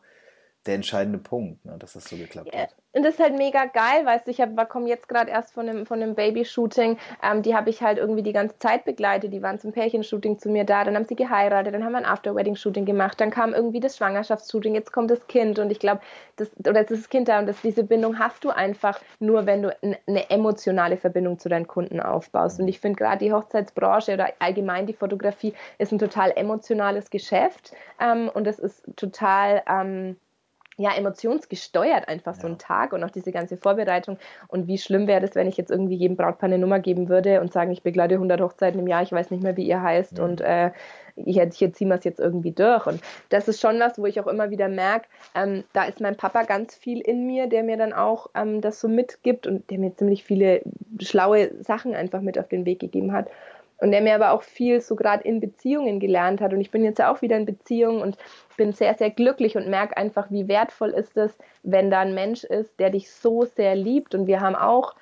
der 0.66 0.76
entscheidende 0.76 1.20
Punkt, 1.20 1.66
ne, 1.66 1.76
dass 1.78 1.94
das 1.94 2.06
so 2.06 2.16
geklappt 2.16 2.54
ja. 2.54 2.62
hat. 2.62 2.76
Und 2.94 3.04
das 3.04 3.16
ist 3.16 3.20
halt 3.20 3.36
mega 3.36 3.66
geil, 3.66 4.06
weißt 4.06 4.28
du, 4.28 4.32
ich 4.32 4.42
komme 4.70 4.88
jetzt 4.88 5.10
gerade 5.10 5.32
erst 5.32 5.52
von 5.54 5.68
einem, 5.68 5.86
von 5.86 6.02
einem 6.02 6.14
Babyshooting, 6.14 6.98
ähm, 7.24 7.42
die 7.42 7.56
habe 7.56 7.72
ich 7.72 7.82
halt 7.82 7.98
irgendwie 7.98 8.22
die 8.22 8.34
ganze 8.34 8.60
Zeit 8.60 8.86
begleitet, 8.86 9.34
die 9.34 9.42
waren 9.42 9.60
zum 9.60 9.72
Pärchenshooting 9.72 10.38
zu 10.38 10.50
mir 10.50 10.64
da, 10.64 10.84
dann 10.84 10.96
haben 10.96 11.06
sie 11.06 11.16
geheiratet, 11.16 11.74
dann 11.74 11.84
haben 11.84 11.94
wir 11.94 11.98
ein 11.98 12.06
After-Wedding-Shooting 12.06 12.86
gemacht, 12.86 13.20
dann 13.20 13.32
kam 13.32 13.54
irgendwie 13.54 13.80
das 13.80 13.98
Schwangerschaftsshooting, 13.98 14.76
jetzt 14.76 14.94
kommt 14.94 15.10
das 15.10 15.26
Kind 15.28 15.58
und 15.58 15.72
ich 15.72 15.80
glaube, 15.80 16.02
das, 16.36 16.52
oder 16.60 16.82
jetzt 16.82 16.92
ist 16.92 17.04
das 17.04 17.10
Kind 17.10 17.28
da 17.28 17.40
und 17.40 17.48
das, 17.48 17.62
diese 17.62 17.84
Bindung 17.84 18.20
hast 18.20 18.44
du 18.44 18.52
einfach 18.52 19.02
nur, 19.20 19.48
wenn 19.48 19.64
du 19.64 19.76
eine 19.82 20.30
emotionale 20.30 20.98
Verbindung 20.98 21.40
zu 21.40 21.50
deinen 21.50 21.68
Kunden 21.68 22.00
aufbaust 22.00 22.60
und 22.60 22.68
ich 22.68 22.80
finde 22.80 22.98
gerade 22.98 23.26
die 23.26 23.34
Hochzeitsbranche 23.34 24.14
oder 24.14 24.30
allgemein 24.38 24.86
die 24.86 24.94
Fotografie 24.94 25.54
ist 25.80 25.92
ein 25.92 26.00
total 26.00 26.32
emotionales 26.36 27.10
Geschäft 27.10 27.74
ähm, 28.00 28.30
und 28.32 28.46
das 28.46 28.60
ist 28.60 28.84
total... 28.96 29.64
Ähm, 29.68 30.16
ja, 30.78 30.96
emotionsgesteuert 30.96 32.08
einfach 32.08 32.36
ja. 32.36 32.42
so 32.42 32.48
ein 32.48 32.58
Tag 32.58 32.94
und 32.94 33.04
auch 33.04 33.12
diese 33.12 33.32
ganze 33.32 33.58
Vorbereitung. 33.58 34.18
Und 34.48 34.68
wie 34.68 34.78
schlimm 34.78 35.08
wäre 35.08 35.22
das, 35.22 35.36
wenn 35.36 35.48
ich 35.48 35.58
jetzt 35.58 35.72
irgendwie 35.72 35.96
jedem 35.96 36.18
Brautpaar 36.18 36.48
eine 36.48 36.58
Nummer 36.58 36.80
geben 36.80 37.10
würde 37.10 37.42
und 37.42 37.54
sagen, 37.54 37.72
ich 37.72 37.84
begleite 37.84 38.16
100 38.16 38.42
Hochzeiten 38.42 38.80
im 38.80 38.88
Jahr, 38.88 39.04
ich 39.04 39.12
weiß 39.12 39.32
nicht 39.32 39.44
mehr, 39.44 39.58
wie 39.58 39.68
ihr 39.68 39.82
heißt 39.82 40.18
ja. 40.18 40.24
und 40.24 40.42
äh, 40.42 40.72
hier, 41.16 41.48
hier 41.54 41.74
ziehen 41.74 41.90
wir 41.90 41.96
es 41.96 42.04
jetzt 42.04 42.20
irgendwie 42.20 42.52
durch. 42.52 42.88
Und 42.88 43.02
das 43.30 43.48
ist 43.48 43.62
schon 43.62 43.80
was, 43.80 44.00
wo 44.00 44.06
ich 44.06 44.20
auch 44.20 44.28
immer 44.28 44.50
wieder 44.50 44.68
merke, 44.68 45.08
ähm, 45.36 45.64
da 45.74 45.84
ist 45.84 46.02
mein 46.02 46.16
Papa 46.16 46.44
ganz 46.44 46.76
viel 46.76 47.02
in 47.02 47.28
mir, 47.28 47.48
der 47.48 47.64
mir 47.64 47.78
dann 47.78 47.94
auch 47.94 48.28
ähm, 48.34 48.62
das 48.62 48.80
so 48.80 48.88
mitgibt 48.88 49.46
und 49.46 49.70
der 49.70 49.78
mir 49.78 49.96
ziemlich 49.96 50.24
viele 50.24 50.62
schlaue 51.00 51.52
Sachen 51.64 51.94
einfach 51.94 52.22
mit 52.22 52.40
auf 52.40 52.48
den 52.48 52.66
Weg 52.66 52.80
gegeben 52.80 53.12
hat 53.12 53.28
und 53.84 53.92
der 53.92 54.00
mir 54.00 54.16
aber 54.16 54.32
auch 54.32 54.44
viel 54.44 54.80
so 54.80 54.96
gerade 54.96 55.26
in 55.26 55.42
Beziehungen 55.42 56.00
gelernt 56.00 56.40
hat. 56.40 56.54
Und 56.54 56.62
ich 56.62 56.72
bin 56.72 56.86
jetzt 56.86 57.00
ja 57.00 57.12
auch 57.12 57.22
wieder 57.22 57.36
in 57.36 57.46
Beziehung 57.46 58.02
und 58.02 58.18
bin 58.56 58.72
sehr, 58.72 58.94
sehr 58.94 59.10
glücklich 59.10 59.58
und 59.58 59.68
merke 59.68 59.98
einfach, 59.98 60.32
wie 60.32 60.48
wertvoll 60.48 60.92
ist 60.92 61.18
es, 61.18 61.38
wenn 61.64 61.92
da 61.92 62.00
ein 62.00 62.14
Mensch 62.16 62.46
ist, 62.46 62.80
der 62.80 62.92
dich 62.92 63.12
so 63.12 63.44
sehr 63.44 63.76
liebt. 63.76 64.16
Und 64.16 64.26
wir 64.26 64.40
haben 64.40 64.56
auch 64.56 64.96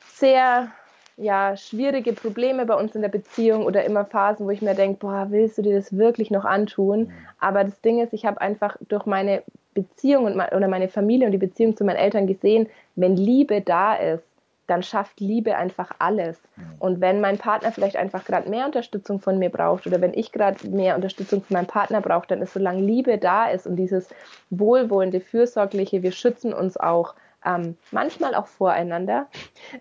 sehr 0.00 0.72
ja, 1.16 1.56
schwierige 1.56 2.12
Probleme 2.12 2.66
bei 2.66 2.74
uns 2.74 2.96
in 2.96 3.02
der 3.02 3.08
Beziehung 3.08 3.64
oder 3.64 3.84
immer 3.84 4.04
Phasen, 4.04 4.46
wo 4.46 4.50
ich 4.50 4.62
mir 4.62 4.74
denke, 4.74 4.98
boah, 4.98 5.28
willst 5.30 5.56
du 5.58 5.62
dir 5.62 5.76
das 5.76 5.96
wirklich 5.96 6.32
noch 6.32 6.44
antun? 6.44 7.02
Mhm. 7.02 7.12
Aber 7.38 7.62
das 7.62 7.80
Ding 7.82 8.02
ist, 8.02 8.12
ich 8.12 8.26
habe 8.26 8.40
einfach 8.40 8.76
durch 8.88 9.06
meine 9.06 9.44
Beziehung 9.74 10.24
und 10.24 10.34
oder 10.34 10.66
meine 10.66 10.88
Familie 10.88 11.26
und 11.26 11.32
die 11.32 11.38
Beziehung 11.38 11.76
zu 11.76 11.84
meinen 11.84 11.98
Eltern 11.98 12.26
gesehen, 12.26 12.68
wenn 12.96 13.16
Liebe 13.16 13.60
da 13.60 13.94
ist, 13.94 14.24
dann 14.68 14.82
schafft 14.82 15.18
Liebe 15.18 15.56
einfach 15.56 15.90
alles. 15.98 16.40
Und 16.78 17.00
wenn 17.00 17.20
mein 17.20 17.38
Partner 17.38 17.72
vielleicht 17.72 17.96
einfach 17.96 18.24
gerade 18.24 18.48
mehr 18.48 18.66
Unterstützung 18.66 19.18
von 19.18 19.38
mir 19.38 19.50
braucht 19.50 19.86
oder 19.86 20.00
wenn 20.00 20.14
ich 20.14 20.30
gerade 20.30 20.68
mehr 20.68 20.94
Unterstützung 20.94 21.42
von 21.42 21.54
meinem 21.54 21.66
Partner 21.66 22.00
brauche, 22.00 22.28
dann 22.28 22.42
ist 22.42 22.52
solange 22.52 22.82
Liebe 22.82 23.18
da 23.18 23.48
ist 23.48 23.66
und 23.66 23.76
dieses 23.76 24.08
wohlwollende, 24.50 25.20
fürsorgliche, 25.20 26.02
wir 26.02 26.12
schützen 26.12 26.52
uns 26.52 26.76
auch 26.76 27.14
ähm, 27.44 27.76
manchmal 27.90 28.34
auch 28.34 28.46
voreinander, 28.46 29.26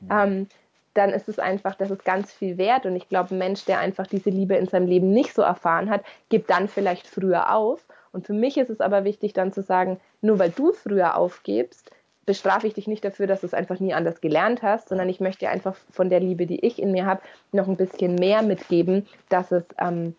ähm, 0.10 0.48
dann 0.94 1.12
ist 1.12 1.30
es 1.30 1.38
einfach, 1.38 1.76
das 1.76 1.92
ist 1.92 2.06
ganz 2.06 2.34
viel 2.34 2.58
wert. 2.58 2.86
Und 2.86 2.96
ich 2.96 3.08
glaube, 3.08 3.36
ein 3.36 3.38
Mensch, 3.38 3.66
der 3.66 3.80
einfach 3.80 4.08
diese 4.08 4.30
Liebe 4.30 4.56
in 4.56 4.68
seinem 4.68 4.88
Leben 4.88 5.12
nicht 5.12 5.34
so 5.34 5.44
erfahren 5.44 5.90
hat, 5.90 6.04
gibt 6.30 6.50
dann 6.50 6.68
vielleicht 6.68 7.08
früher 7.08 7.54
auf. 7.54 7.86
Und 8.12 8.26
für 8.26 8.34
mich 8.34 8.58
ist 8.58 8.72
es 8.72 8.82
aber 8.82 9.04
wichtig, 9.04 9.34
dann 9.34 9.54
zu 9.54 9.62
sagen, 9.62 10.00
nur 10.22 10.40
weil 10.40 10.50
du 10.50 10.72
früher 10.72 11.16
aufgibst, 11.16 11.92
bestrafe 12.28 12.68
ich 12.68 12.74
dich 12.74 12.88
nicht 12.88 13.06
dafür, 13.06 13.26
dass 13.26 13.42
du 13.42 13.48
es 13.48 13.54
einfach 13.56 13.80
nie 13.80 13.94
anders 13.94 14.22
gelernt 14.22 14.62
hast, 14.62 14.90
sondern 14.90 15.08
ich 15.08 15.22
möchte 15.22 15.46
dir 15.46 15.50
einfach 15.50 15.76
von 15.90 16.10
der 16.10 16.20
Liebe, 16.20 16.46
die 16.46 16.64
ich 16.64 16.80
in 16.80 16.92
mir 16.92 17.06
habe, 17.06 17.22
noch 17.54 17.68
ein 17.68 17.78
bisschen 17.78 18.16
mehr 18.16 18.44
mitgeben, 18.44 19.08
dass 19.30 19.52
es, 19.52 19.64
ähm, 19.80 20.14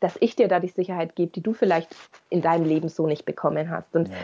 dass 0.00 0.16
ich 0.20 0.34
dir 0.34 0.48
da 0.48 0.58
die 0.58 0.68
Sicherheit 0.68 1.14
gebe, 1.14 1.30
die 1.32 1.40
du 1.40 1.54
vielleicht 1.54 1.94
in 2.30 2.42
deinem 2.42 2.64
Leben 2.64 2.88
so 2.88 3.06
nicht 3.06 3.24
bekommen 3.24 3.70
hast. 3.70 3.94
Und 3.94 4.08
ja. 4.08 4.14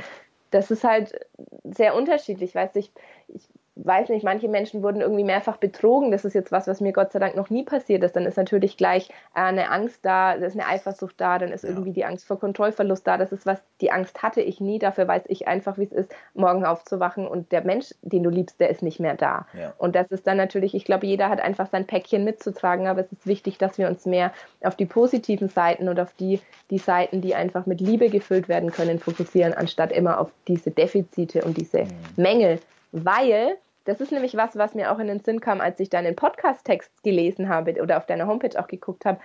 das 0.51 0.73
ist 0.73 0.83
halt 0.83 1.15
sehr 1.63 1.95
unterschiedlich, 1.95 2.57
weißt 2.57 2.75
du, 2.75 2.81
ich, 2.81 2.91
ich 3.29 3.49
weiß 3.75 4.11
nicht, 4.11 4.23
manche 4.23 4.49
Menschen 4.49 4.83
wurden 4.83 5.01
irgendwie 5.01 5.25
mehrfach 5.25 5.57
betrogen. 5.57 6.11
Das 6.11 6.25
ist 6.25 6.35
jetzt 6.35 6.53
was, 6.53 6.67
was 6.67 6.81
mir 6.81 6.93
Gott 6.93 7.13
sei 7.13 7.19
Dank 7.19 7.37
noch 7.37 7.49
nie 7.49 7.65
passiert 7.65 8.03
ist. 8.05 8.15
Dann 8.15 8.27
ist 8.27 8.37
natürlich 8.37 8.77
gleich 8.77 9.09
äh, 9.35 9.41
eine 9.41 9.71
Angst 9.71 10.01
da, 10.03 10.37
da 10.37 10.47
ist 10.47 10.59
eine 10.59 10.67
Eifersucht 10.67 11.15
da, 11.19 11.39
dann 11.39 11.53
ist 11.53 11.65
ja. 11.65 11.71
irgendwie 11.71 11.93
die 11.93 12.05
Angst 12.05 12.27
vor 12.27 12.39
Kontrollverlust 12.39 13.07
da. 13.07 13.17
Das 13.17 13.33
ist 13.33 13.47
was, 13.47 13.63
die 13.81 13.91
Angst 13.91 14.23
hatte 14.23 14.43
ich 14.43 14.61
nie. 14.61 14.79
Dafür 14.79 15.09
weiß 15.09 15.23
ich 15.29 15.49
einfach, 15.49 15.79
wie 15.79 15.85
es 15.85 15.93
ist, 15.93 16.15
morgen 16.35 16.67
aufzuwachen 16.67 17.27
und 17.27 17.51
der 17.51 17.65
Mensch, 17.65 17.95
den 18.03 18.23
du 18.23 18.31
liebst, 18.31 18.61
der 18.61 18.69
ist 18.69 18.83
nicht 18.83 19.01
mehr 19.01 19.15
da. 19.15 19.47
Ja. 19.59 19.73
Und 19.79 19.97
das 19.97 20.11
ist 20.11 20.27
dann 20.27 20.37
natürlich, 20.37 20.75
ich 20.75 20.85
glaube, 20.85 21.07
jeder 21.07 21.31
hat 21.31 21.41
einfach 21.41 21.69
sein 21.71 21.87
Päckchen 21.87 22.25
mitzutragen, 22.25 22.87
aber 22.87 23.01
es 23.01 23.13
ist 23.13 23.27
wichtig, 23.27 23.57
dass 23.57 23.79
wir 23.79 23.89
uns 23.89 24.05
mehr 24.05 24.33
auf 24.63 24.77
die 24.77 24.87
positiven 24.87 25.49
Seiten 25.49 25.89
und 25.89 25.99
auf 25.99 26.13
die, 26.13 26.41
die 26.71 26.79
Seiten, 26.79 27.23
die 27.23 27.35
einfach 27.35 27.65
mit 27.65 27.81
Liebe 27.81 28.11
gefüllt 28.11 28.49
werden 28.49 28.71
können, 28.71 28.99
fokussieren, 28.99 29.55
anstatt 29.55 29.93
immer 29.93 30.21
auf 30.21 30.31
diese 30.47 30.71
Defizite 30.71 31.43
und 31.43 31.57
diese 31.57 31.85
mhm. 31.85 31.89
Mängel, 32.17 32.59
weil 32.93 33.57
das 33.85 34.01
ist 34.01 34.13
nämlich 34.13 34.37
was, 34.37 34.57
was 34.57 34.75
mir 34.75 34.93
auch 34.93 35.01
in 35.01 35.09
den 35.09 35.19
Sinn 35.19 35.41
kam, 35.41 35.61
als 35.61 35.81
ich 35.81 35.91
deinen 35.91 36.15
Podcast-Text 36.15 37.03
gelesen 37.03 37.49
habe 37.49 37.83
oder 37.83 37.97
auf 37.97 38.07
deiner 38.07 38.29
Homepage 38.29 38.57
auch 38.61 38.69
geguckt 38.69 39.05
habe 39.05 39.19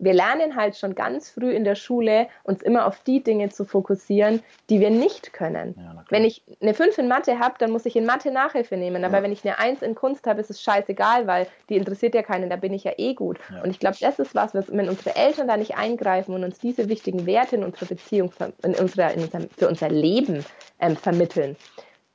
wir 0.00 0.14
lernen 0.14 0.56
halt 0.56 0.76
schon 0.76 0.94
ganz 0.94 1.30
früh 1.30 1.52
in 1.52 1.64
der 1.64 1.74
Schule, 1.74 2.26
uns 2.42 2.62
immer 2.62 2.86
auf 2.86 3.02
die 3.04 3.22
Dinge 3.22 3.50
zu 3.50 3.64
fokussieren, 3.64 4.42
die 4.70 4.80
wir 4.80 4.90
nicht 4.90 5.32
können. 5.32 5.74
Ja, 5.76 6.04
wenn 6.08 6.24
ich 6.24 6.42
eine 6.60 6.74
5 6.74 6.98
in 6.98 7.08
Mathe 7.08 7.38
habe, 7.38 7.56
dann 7.58 7.70
muss 7.70 7.86
ich 7.86 7.94
in 7.96 8.06
Mathe 8.06 8.30
Nachhilfe 8.30 8.76
nehmen. 8.76 9.04
Aber 9.04 9.18
ja. 9.18 9.22
wenn 9.22 9.32
ich 9.32 9.44
eine 9.44 9.58
1 9.58 9.82
in 9.82 9.94
Kunst 9.94 10.26
habe, 10.26 10.40
ist 10.40 10.50
es 10.50 10.62
scheißegal, 10.62 11.26
weil 11.26 11.46
die 11.68 11.76
interessiert 11.76 12.14
ja 12.14 12.22
keinen, 12.22 12.48
da 12.48 12.56
bin 12.56 12.72
ich 12.72 12.84
ja 12.84 12.92
eh 12.96 13.14
gut. 13.14 13.38
Ja. 13.52 13.62
Und 13.62 13.70
ich 13.70 13.78
glaube, 13.78 13.96
das 14.00 14.18
ist 14.18 14.34
was, 14.34 14.54
wenn 14.54 14.88
unsere 14.88 15.14
Eltern 15.14 15.48
da 15.48 15.56
nicht 15.56 15.76
eingreifen 15.76 16.34
und 16.34 16.44
uns 16.44 16.58
diese 16.58 16.88
wichtigen 16.88 17.26
Werte 17.26 17.56
in 17.56 17.64
unserer 17.64 17.86
Beziehung, 17.86 18.32
in 18.62 18.74
unserer, 18.74 19.12
in 19.12 19.22
unserem, 19.22 19.48
für 19.50 19.68
unser 19.68 19.90
Leben 19.90 20.44
ähm, 20.80 20.96
vermitteln, 20.96 21.56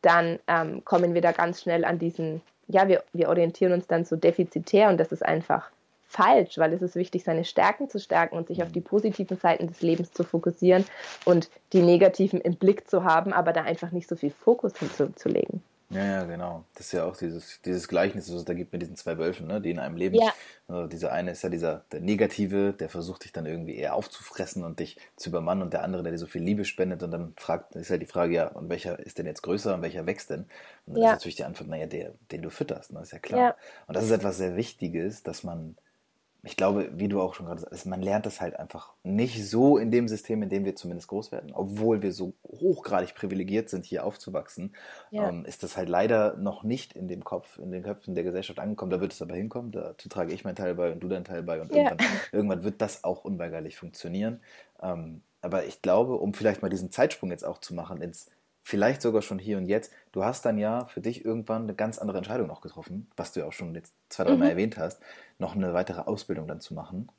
dann 0.06 0.40
ähm, 0.48 0.86
kommen 0.86 1.14
wir 1.14 1.22
da 1.22 1.32
ganz 1.32 1.62
schnell 1.62 1.84
an 1.84 2.00
diesen, 2.00 2.42
ja, 2.68 2.88
wir, 2.88 3.04
wir 3.14 3.30
orientieren 3.30 3.74
uns 3.74 3.88
dann 3.88 4.06
so 4.06 4.16
defizitär 4.16 4.90
und 4.90 4.98
das 4.98 5.12
ist 5.12 5.26
einfach 5.26 5.70
falsch, 6.08 6.58
weil 6.58 6.72
es 6.74 6.82
ist 6.82 6.96
wichtig, 6.96 7.24
seine 7.24 7.44
Stärken 7.44 7.90
zu 7.90 8.00
stärken 8.00 8.38
und 8.38 8.48
sich 8.48 8.62
auf 8.62 8.72
die 8.72 8.82
positiven 8.82 9.38
Seiten 9.38 9.68
des 9.68 9.82
Lebens 9.82 10.14
zu 10.14 10.24
fokussieren 10.24 10.86
und 11.26 11.50
die 11.74 11.82
negativen 11.82 12.40
im 12.40 12.56
Blick 12.56 12.88
zu 12.88 13.04
haben, 13.04 13.34
aber 13.34 13.52
da 13.52 13.64
einfach 13.64 13.92
nicht 13.92 14.08
so 14.08 14.16
viel 14.16 14.32
Fokus 14.32 14.74
hinzulegen. 14.78 15.62
Ja, 15.90 16.04
ja, 16.04 16.24
genau. 16.24 16.66
Das 16.74 16.88
ist 16.88 16.92
ja 16.94 17.06
auch 17.06 17.16
dieses, 17.16 17.62
dieses 17.64 17.88
Gleichnis, 17.88 18.30
also 18.30 18.44
da 18.44 18.54
gibt 18.54 18.74
mir 18.74 18.80
diesen 18.80 18.96
zwei 18.96 19.18
Wölfen, 19.18 19.46
ne, 19.46 19.62
die 19.62 19.70
in 19.70 19.80
einem 19.80 19.98
leben. 19.98 20.16
Ja. 20.16 20.34
Also 20.68 20.88
dieser 20.88 21.12
eine 21.12 21.32
ist 21.32 21.44
ja 21.44 21.50
dieser 21.50 21.84
der 21.92 22.02
Negative, 22.02 22.74
der 22.74 22.90
versucht 22.90 23.24
dich 23.24 23.32
dann 23.32 23.46
irgendwie 23.46 23.76
eher 23.76 23.94
aufzufressen 23.94 24.64
und 24.64 24.80
dich 24.80 24.98
zu 25.16 25.30
übermannen 25.30 25.64
und 25.64 25.74
der 25.74 25.84
andere, 25.84 26.02
der 26.02 26.12
dir 26.12 26.18
so 26.18 26.26
viel 26.26 26.42
Liebe 26.42 26.66
spendet 26.66 27.04
und 27.04 27.12
dann 27.12 27.34
fragt, 27.38 27.76
ist 27.76 27.92
halt 27.92 28.02
die 28.02 28.08
Frage, 28.08 28.34
ja, 28.34 28.48
und 28.48 28.70
welcher 28.70 28.98
ist 29.00 29.20
denn 29.20 29.28
jetzt 29.28 29.44
größer 29.44 29.76
und 29.76 29.84
welcher 29.84 30.08
wächst 30.08 30.32
denn? 30.32 30.48
Und 30.88 30.96
dann 30.96 31.04
ja. 31.04 31.10
ist 31.12 31.18
natürlich 31.18 31.36
die 31.36 31.44
Antwort, 31.44 31.70
naja, 31.70 31.86
der, 31.86 32.14
den 32.32 32.42
du 32.42 32.50
fütterst, 32.50 32.92
ne, 32.92 33.02
ist 33.02 33.14
ja 33.14 33.20
klar. 33.20 33.40
Ja. 33.40 33.56
Und 33.86 33.96
das 33.96 34.06
ist 34.06 34.12
etwas 34.12 34.38
sehr 34.38 34.56
Wichtiges, 34.56 35.22
dass 35.22 35.44
man 35.44 35.76
ich 36.46 36.58
glaube, 36.58 36.92
wie 36.94 37.08
du 37.08 37.20
auch 37.22 37.34
schon 37.34 37.48
gerade 37.48 37.62
sagst, 37.62 37.88
man 37.88 38.04
lernt 38.04 38.28
das 38.28 38.40
halt 38.40 38.58
einfach 38.60 38.94
nicht 39.04 39.44
so 39.50 39.80
in 39.80 39.90
dem 39.90 40.08
System, 40.08 40.44
in 40.44 40.50
dem 40.50 40.64
wir 40.64 40.76
zumindest 40.76 41.08
groß 41.08 41.32
werden. 41.32 41.52
Obwohl 41.54 42.04
wir 42.04 42.14
so 42.14 42.34
hochgradig 42.44 43.16
privilegiert 43.16 43.70
sind, 43.70 43.84
hier 43.84 44.06
aufzuwachsen, 44.06 44.76
ja. 45.10 45.28
ähm, 45.28 45.44
ist 45.46 45.64
das 45.64 45.76
halt 45.76 45.90
leider 45.90 46.38
noch 46.38 46.62
nicht 46.62 46.94
in 46.94 47.08
dem 47.08 47.24
Kopf, 47.24 47.58
in 47.58 47.72
den 47.72 47.82
Köpfen 47.82 48.14
der 48.14 48.24
Gesellschaft 48.24 48.60
angekommen. 48.60 48.92
Da 48.92 49.02
wird 49.02 49.14
es 49.14 49.22
aber 49.24 49.34
hinkommen. 49.34 49.72
Dazu 49.72 50.08
trage 50.08 50.34
ich 50.34 50.44
meinen 50.44 50.56
Teil 50.56 50.76
bei 50.76 50.92
und 50.92 51.00
du 51.00 51.08
deinen 51.08 51.26
Teil 51.26 51.42
bei. 51.42 51.60
Und 51.60 51.74
ja. 51.74 51.84
irgendwann, 51.84 52.08
irgendwann, 52.32 52.64
wird 52.64 52.80
das 52.80 53.04
auch 53.04 53.26
unweigerlich 53.26 53.76
funktionieren. 53.76 54.40
Ähm, 54.84 55.22
aber 55.42 55.66
ich 55.66 55.82
glaube, 55.82 56.16
um 56.16 56.36
vielleicht 56.36 56.62
mal 56.62 56.70
diesen 56.70 56.92
Zeitsprung 56.92 57.32
jetzt 57.32 57.46
auch 57.46 57.58
zu 57.58 57.74
machen 57.74 58.02
ins 58.02 58.30
vielleicht 58.66 59.04
sogar 59.04 59.22
schon 59.22 59.38
hier 59.38 59.58
und 59.58 59.68
jetzt. 59.68 59.94
Du 60.12 60.26
hast 60.26 60.44
dann 60.44 60.58
ja 60.58 60.86
für 60.86 61.00
dich 61.00 61.24
irgendwann 61.24 61.64
eine 61.64 61.76
ganz 61.76 62.00
andere 62.00 62.18
Entscheidung 62.18 62.48
noch 62.48 62.62
getroffen, 62.62 63.08
was 63.16 63.32
du 63.32 63.42
ja 63.42 63.46
auch 63.46 63.54
schon 63.54 63.76
jetzt 63.76 63.94
zwei, 64.10 64.24
drei 64.24 64.32
Mal 64.32 64.46
mhm. 64.46 64.52
erwähnt 64.52 64.78
hast, 64.78 65.02
noch 65.38 65.56
eine 65.56 65.74
weitere 65.76 66.02
Ausbildung 66.02 66.48
dann 66.48 66.60
zu 66.60 66.74
machen. 66.74 67.12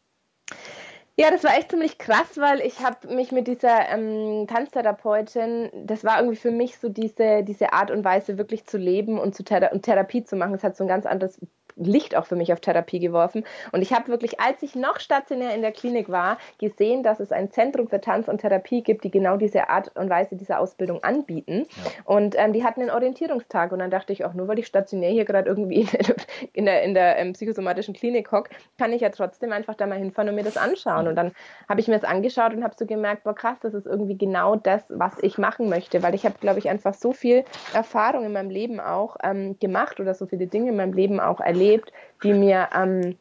Ja, 1.17 1.31
das 1.31 1.45
war 1.45 1.57
echt 1.57 1.71
ziemlich 1.71 1.99
krass, 1.99 2.37
weil 2.37 2.61
ich 2.61 2.81
habe 2.81 3.15
mich 3.15 3.31
mit 3.31 3.47
dieser 3.47 3.89
ähm, 3.89 4.47
Tanztherapeutin, 4.49 5.71
das 5.87 6.03
war 6.05 6.19
irgendwie 6.19 6.37
für 6.37 6.51
mich 6.51 6.79
so 6.79 6.89
diese, 6.89 7.45
diese 7.45 7.73
Art 7.73 7.93
und 7.93 8.05
Weise, 8.05 8.39
wirklich 8.39 8.67
zu 8.67 8.77
leben 8.77 9.19
und, 9.19 9.35
zu 9.35 9.45
Thera 9.45 9.69
und 9.69 9.83
Therapie 9.83 10.25
zu 10.25 10.35
machen. 10.35 10.53
Es 10.53 10.65
hat 10.65 10.77
so 10.77 10.83
ein 10.85 10.89
ganz 10.89 11.07
anderes 11.07 11.41
Licht 11.77 12.17
auch 12.17 12.27
für 12.27 12.37
mich 12.37 12.53
auf 12.53 12.61
Therapie 12.61 12.99
geworfen. 12.99 13.45
Und 13.73 13.83
ich 13.83 13.93
habe 13.93 14.09
wirklich, 14.09 14.41
als 14.41 14.63
ich 14.63 14.75
noch 14.75 14.99
stationär 14.99 15.55
in 15.55 15.61
der 15.61 15.73
Klinik 15.73 16.09
war, 16.09 16.39
gesehen, 16.59 17.03
dass 17.03 17.21
es 17.21 17.33
ein 17.33 17.51
Zentrum 17.51 17.89
für 17.89 18.01
Tanz 18.01 18.29
und 18.29 18.41
Therapie 18.41 18.83
gibt, 18.83 19.05
die 19.05 19.11
genau 19.11 19.37
diese 19.37 19.69
Art 19.69 19.95
und 19.95 20.09
Weise 20.09 20.37
dieser 20.37 20.59
Ausbildung 20.59 21.03
anbieten. 21.05 21.67
Ja. 21.77 21.91
Und 22.05 22.35
ähm, 22.39 22.53
die 22.53 22.65
hatten 22.65 22.81
einen 22.81 22.91
Orientierungstag. 22.91 23.73
Und 23.73 23.81
dann 23.81 23.91
dachte 23.91 24.13
ich 24.13 24.25
auch, 24.25 24.33
nur 24.33 24.49
weil 24.49 24.59
ich 24.59 24.67
stationär 24.67 25.11
hier 25.11 25.25
gerade 25.25 25.49
irgendwie 25.49 25.81
in 25.81 25.87
der, 25.87 26.17
in 26.55 26.65
der, 26.65 26.83
in 26.83 26.95
der 26.95 27.19
ähm, 27.19 27.33
psychosomatischen 27.35 27.95
Klinik 27.95 28.33
hocke, 28.33 28.51
kann 28.79 28.93
ich 28.93 29.03
ja 29.03 29.11
trotzdem 29.11 29.53
einfach 29.53 29.75
da 29.75 29.87
mal 29.87 29.99
hinfahren 29.99 30.31
und 30.31 30.35
mir 30.35 30.45
das 30.45 30.57
anschauen. 30.57 31.09
Und 31.09 31.17
dann 31.17 31.33
habe 31.69 31.81
ich 31.81 31.89
mir 31.89 31.99
das 31.99 32.05
angeschaut 32.05 32.55
und 32.55 32.65
habe 32.65 32.75
so 32.77 32.87
gemerkt, 32.87 33.25
boah 33.25 33.35
krass, 33.35 33.59
das 33.61 33.75
ist 33.75 33.87
irgendwie 33.87 34.17
genau 34.17 34.57
das, 34.57 34.83
was 34.89 35.13
ich 35.21 35.37
machen 35.37 35.69
möchte. 35.69 36.03
Weil 36.03 36.15
ich 36.15 36.25
habe, 36.25 36.37
glaube 36.41 36.59
ich, 36.59 36.71
einfach 36.71 36.95
so 36.95 37.13
viel 37.13 37.45
Erfahrung 37.75 38.25
in 38.25 38.33
meinem 38.33 38.51
Leben 38.51 38.81
auch 38.81 39.17
ähm, 39.23 39.59
gemacht 39.59 40.01
oder 40.01 40.15
so 40.15 40.27
viele 40.27 40.47
Dinge 40.47 40.71
in 40.71 40.77
meinem 40.77 40.95
Leben 40.95 41.21
auch 41.21 41.41
erlebt 41.41 41.66
erlebt, 41.67 41.93
die 42.23 42.33
mir 42.33 42.69
ähm, 42.75 43.17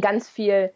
ganz 0.00 0.28
viel, 0.28 0.72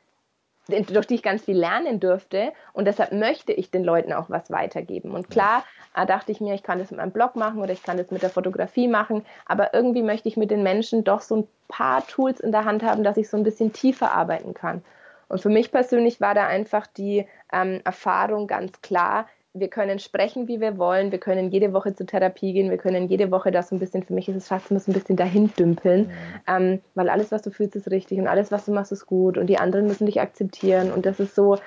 durch 0.69 1.07
die 1.07 1.17
ich 1.17 1.23
ganz 1.23 1.45
viel 1.45 1.57
lernen 1.57 2.01
durfte. 2.01 2.53
Und 2.73 2.87
deshalb 2.87 3.13
möchte 3.13 3.53
ich 3.53 3.71
den 3.71 3.85
Leuten 3.85 4.13
auch 4.13 4.31
was 4.31 4.51
weitergeben. 4.51 5.13
Und 5.13 5.29
klar, 5.29 5.65
äh, 5.95 6.07
dachte 6.07 6.33
ich 6.33 6.41
mir, 6.41 6.55
ich 6.55 6.63
kann 6.63 6.79
das 6.79 6.91
mit 6.91 6.99
meinem 6.99 7.13
Blog 7.13 7.37
machen 7.37 7.61
oder 7.61 7.73
ich 7.73 7.83
kann 7.83 7.97
das 7.97 8.11
mit 8.11 8.23
der 8.23 8.31
Fotografie 8.31 8.89
machen, 8.89 9.25
aber 9.47 9.75
irgendwie 9.75 10.03
möchte 10.03 10.29
ich 10.29 10.37
mit 10.37 10.51
den 10.51 10.63
Menschen 10.63 11.05
doch 11.05 11.21
so 11.21 11.37
ein 11.37 11.49
paar 11.69 12.07
Tools 12.07 12.41
in 12.41 12.53
der 12.53 12.65
Hand 12.65 12.83
haben, 12.83 13.05
dass 13.05 13.17
ich 13.17 13.29
so 13.29 13.37
ein 13.37 13.43
bisschen 13.43 13.73
tiefer 13.73 14.13
arbeiten 14.13 14.55
kann. 14.55 14.85
Und 15.29 15.41
für 15.41 15.49
mich 15.49 15.73
persönlich 15.73 16.21
war 16.21 16.35
da 16.35 16.47
einfach 16.47 16.87
die 16.87 17.27
ähm, 17.53 17.81
Erfahrung 17.85 18.47
ganz 18.47 18.81
klar, 18.83 19.27
wir 19.55 19.69
können 19.69 19.99
sprechen, 19.99 20.49
wie 20.49 20.61
wir 20.61 20.79
wollen, 20.79 21.13
wir 21.13 21.19
können 21.19 21.51
jede 21.51 21.75
Woche 21.75 21.95
zur 21.95 22.07
Therapie 22.07 22.55
gehen, 22.55 22.71
wir 22.71 22.79
können 22.79 23.09
jede 23.09 23.31
Woche 23.31 23.51
das 23.51 23.69
so 23.69 23.77
ein 23.77 23.79
bisschen, 23.79 24.03
für 24.03 24.15
mich 24.15 24.29
ist 24.29 24.37
es 24.37 24.49
fast 24.49 24.71
immer 24.71 24.81
so 24.81 24.91
ein 24.91 24.95
bisschen 24.95 25.17
dahin 25.17 25.53
dümpeln, 25.59 26.07
mhm. 26.07 26.41
ähm, 26.47 26.81
weil 26.95 27.11
alles, 27.11 27.31
was 27.33 27.43
du 27.43 27.51
fühlst, 27.51 27.77
ist 27.77 27.91
richtig 27.91 28.19
und 28.19 28.29
alles, 28.29 28.51
was 28.51 28.65
du 28.65 28.73
machst, 28.73 28.93
ist 28.93 29.07
gut 29.07 29.37
und 29.37 29.49
die 29.49 29.59
anderen 29.59 29.87
müssen 29.87 30.07
dich 30.07 30.21
akzeptieren 30.21 30.91
und 30.91 31.05
das 31.05 31.21
ist 31.21 31.35
so, 31.35 31.59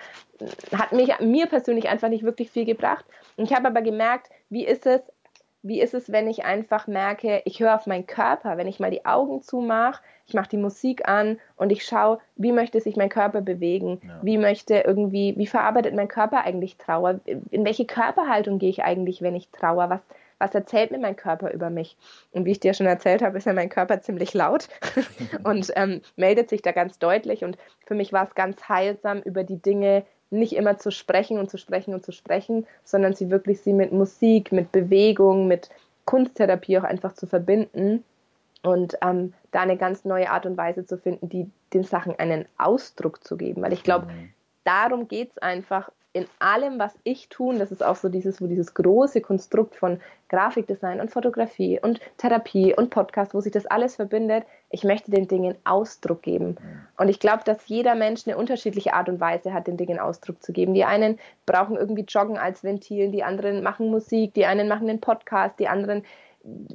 hat 0.75 0.93
mich, 0.93 1.11
mir 1.19 1.45
persönlich 1.45 1.87
einfach 1.87 2.09
nicht 2.09 2.23
wirklich 2.23 2.49
viel 2.49 2.65
gebracht. 2.65 3.05
Und 3.37 3.45
ich 3.45 3.55
habe 3.55 3.67
aber 3.67 3.81
gemerkt, 3.81 4.29
wie 4.49 4.65
ist 4.65 4.85
es, 4.85 5.01
wie 5.67 5.81
ist 5.81 5.95
es, 5.95 6.11
wenn 6.11 6.27
ich 6.27 6.45
einfach 6.45 6.85
merke, 6.85 7.41
ich 7.45 7.59
höre 7.59 7.73
auf 7.73 7.87
meinen 7.87 8.05
Körper, 8.05 8.55
wenn 8.57 8.67
ich 8.67 8.79
mal 8.79 8.91
die 8.91 9.05
Augen 9.05 9.41
zumache, 9.41 10.03
ich 10.27 10.35
mache 10.35 10.49
die 10.49 10.57
Musik 10.57 11.07
an 11.07 11.39
und 11.55 11.71
ich 11.71 11.83
schaue, 11.83 12.19
wie 12.35 12.51
möchte 12.51 12.79
sich 12.79 12.95
mein 12.95 13.09
Körper 13.09 13.41
bewegen, 13.41 13.99
ja. 14.07 14.19
wie 14.21 14.37
möchte 14.37 14.75
irgendwie, 14.75 15.33
wie 15.37 15.47
verarbeitet 15.47 15.95
mein 15.95 16.07
Körper 16.07 16.43
eigentlich 16.43 16.77
Trauer, 16.77 17.19
in 17.25 17.65
welche 17.65 17.85
Körperhaltung 17.85 18.59
gehe 18.59 18.69
ich 18.69 18.83
eigentlich, 18.83 19.23
wenn 19.23 19.33
ich 19.33 19.49
trauer, 19.49 19.89
was, 19.89 20.01
was 20.37 20.53
erzählt 20.53 20.91
mir 20.91 20.99
mein 20.99 21.15
Körper 21.15 21.51
über 21.51 21.71
mich? 21.71 21.97
Und 22.31 22.45
wie 22.45 22.51
ich 22.51 22.59
dir 22.59 22.75
schon 22.75 22.85
erzählt 22.85 23.23
habe, 23.23 23.39
ist 23.39 23.47
ja 23.47 23.53
mein 23.53 23.69
Körper 23.69 24.01
ziemlich 24.01 24.35
laut 24.35 24.67
und 25.43 25.71
ähm, 25.75 26.01
meldet 26.15 26.49
sich 26.49 26.61
da 26.61 26.73
ganz 26.73 26.99
deutlich. 26.99 27.43
Und 27.43 27.57
für 27.87 27.95
mich 27.95 28.13
war 28.13 28.27
es 28.27 28.35
ganz 28.35 28.69
heilsam, 28.69 29.21
über 29.21 29.43
die 29.43 29.59
Dinge 29.59 30.05
nicht 30.29 30.53
immer 30.53 30.77
zu 30.77 30.91
sprechen 30.91 31.39
und 31.39 31.49
zu 31.49 31.57
sprechen 31.57 31.93
und 31.93 32.03
zu 32.03 32.11
sprechen, 32.11 32.65
sondern 32.83 33.13
sie 33.13 33.29
wirklich 33.29 33.61
sie 33.61 33.73
mit 33.73 33.91
Musik, 33.91 34.51
mit 34.51 34.71
Bewegung, 34.71 35.47
mit 35.47 35.69
Kunsttherapie 36.05 36.77
auch 36.79 36.83
einfach 36.83 37.13
zu 37.13 37.27
verbinden 37.27 38.03
und 38.63 38.97
ähm, 39.01 39.33
da 39.51 39.61
eine 39.61 39.77
ganz 39.77 40.05
neue 40.05 40.29
Art 40.29 40.45
und 40.45 40.57
Weise 40.57 40.85
zu 40.85 40.97
finden, 40.97 41.29
die 41.29 41.49
den 41.73 41.83
Sachen 41.83 42.17
einen 42.17 42.45
Ausdruck 42.57 43.23
zu 43.23 43.37
geben. 43.37 43.61
Weil 43.61 43.73
ich 43.73 43.83
glaube, 43.83 44.07
mhm. 44.07 44.33
darum 44.63 45.07
geht 45.07 45.31
es 45.31 45.37
einfach 45.37 45.89
in 46.15 46.27
allem, 46.39 46.79
was 46.79 46.93
ich 47.03 47.27
tue. 47.27 47.57
Das 47.57 47.73
ist 47.73 47.83
auch 47.83 47.97
so 47.97 48.07
dieses, 48.07 48.41
wo 48.41 48.47
dieses 48.47 48.73
große 48.73 49.19
Konstrukt 49.19 49.75
von 49.75 49.99
Grafikdesign 50.29 51.01
und 51.01 51.11
Fotografie 51.11 51.77
und 51.81 51.99
Therapie 52.17 52.73
und 52.73 52.89
Podcast, 52.89 53.33
wo 53.33 53.41
sich 53.41 53.51
das 53.51 53.65
alles 53.65 53.97
verbindet. 53.97 54.45
Ich 54.69 54.85
möchte 54.85 55.11
den 55.11 55.27
Dingen 55.27 55.55
Ausdruck 55.65 56.21
geben. 56.21 56.55
Und 56.97 57.09
ich 57.09 57.19
glaube, 57.19 57.43
dass 57.43 57.67
jeder 57.67 57.95
Mensch 57.95 58.25
eine 58.25 58.37
unterschiedliche 58.37 58.93
Art 58.93 59.09
und 59.09 59.19
Weise 59.19 59.53
hat, 59.53 59.67
den 59.67 59.75
Dingen 59.75 59.99
Ausdruck 59.99 60.41
zu 60.41 60.53
geben. 60.53 60.73
Die 60.73 60.85
einen 60.85 61.19
brauchen 61.45 61.75
irgendwie 61.75 62.05
Joggen 62.07 62.37
als 62.37 62.63
Ventil, 62.63 63.11
die 63.11 63.23
anderen 63.23 63.61
machen 63.61 63.91
Musik, 63.91 64.33
die 64.35 64.45
einen 64.45 64.69
machen 64.69 64.87
den 64.87 65.01
Podcast, 65.01 65.59
die 65.59 65.67
anderen 65.67 66.05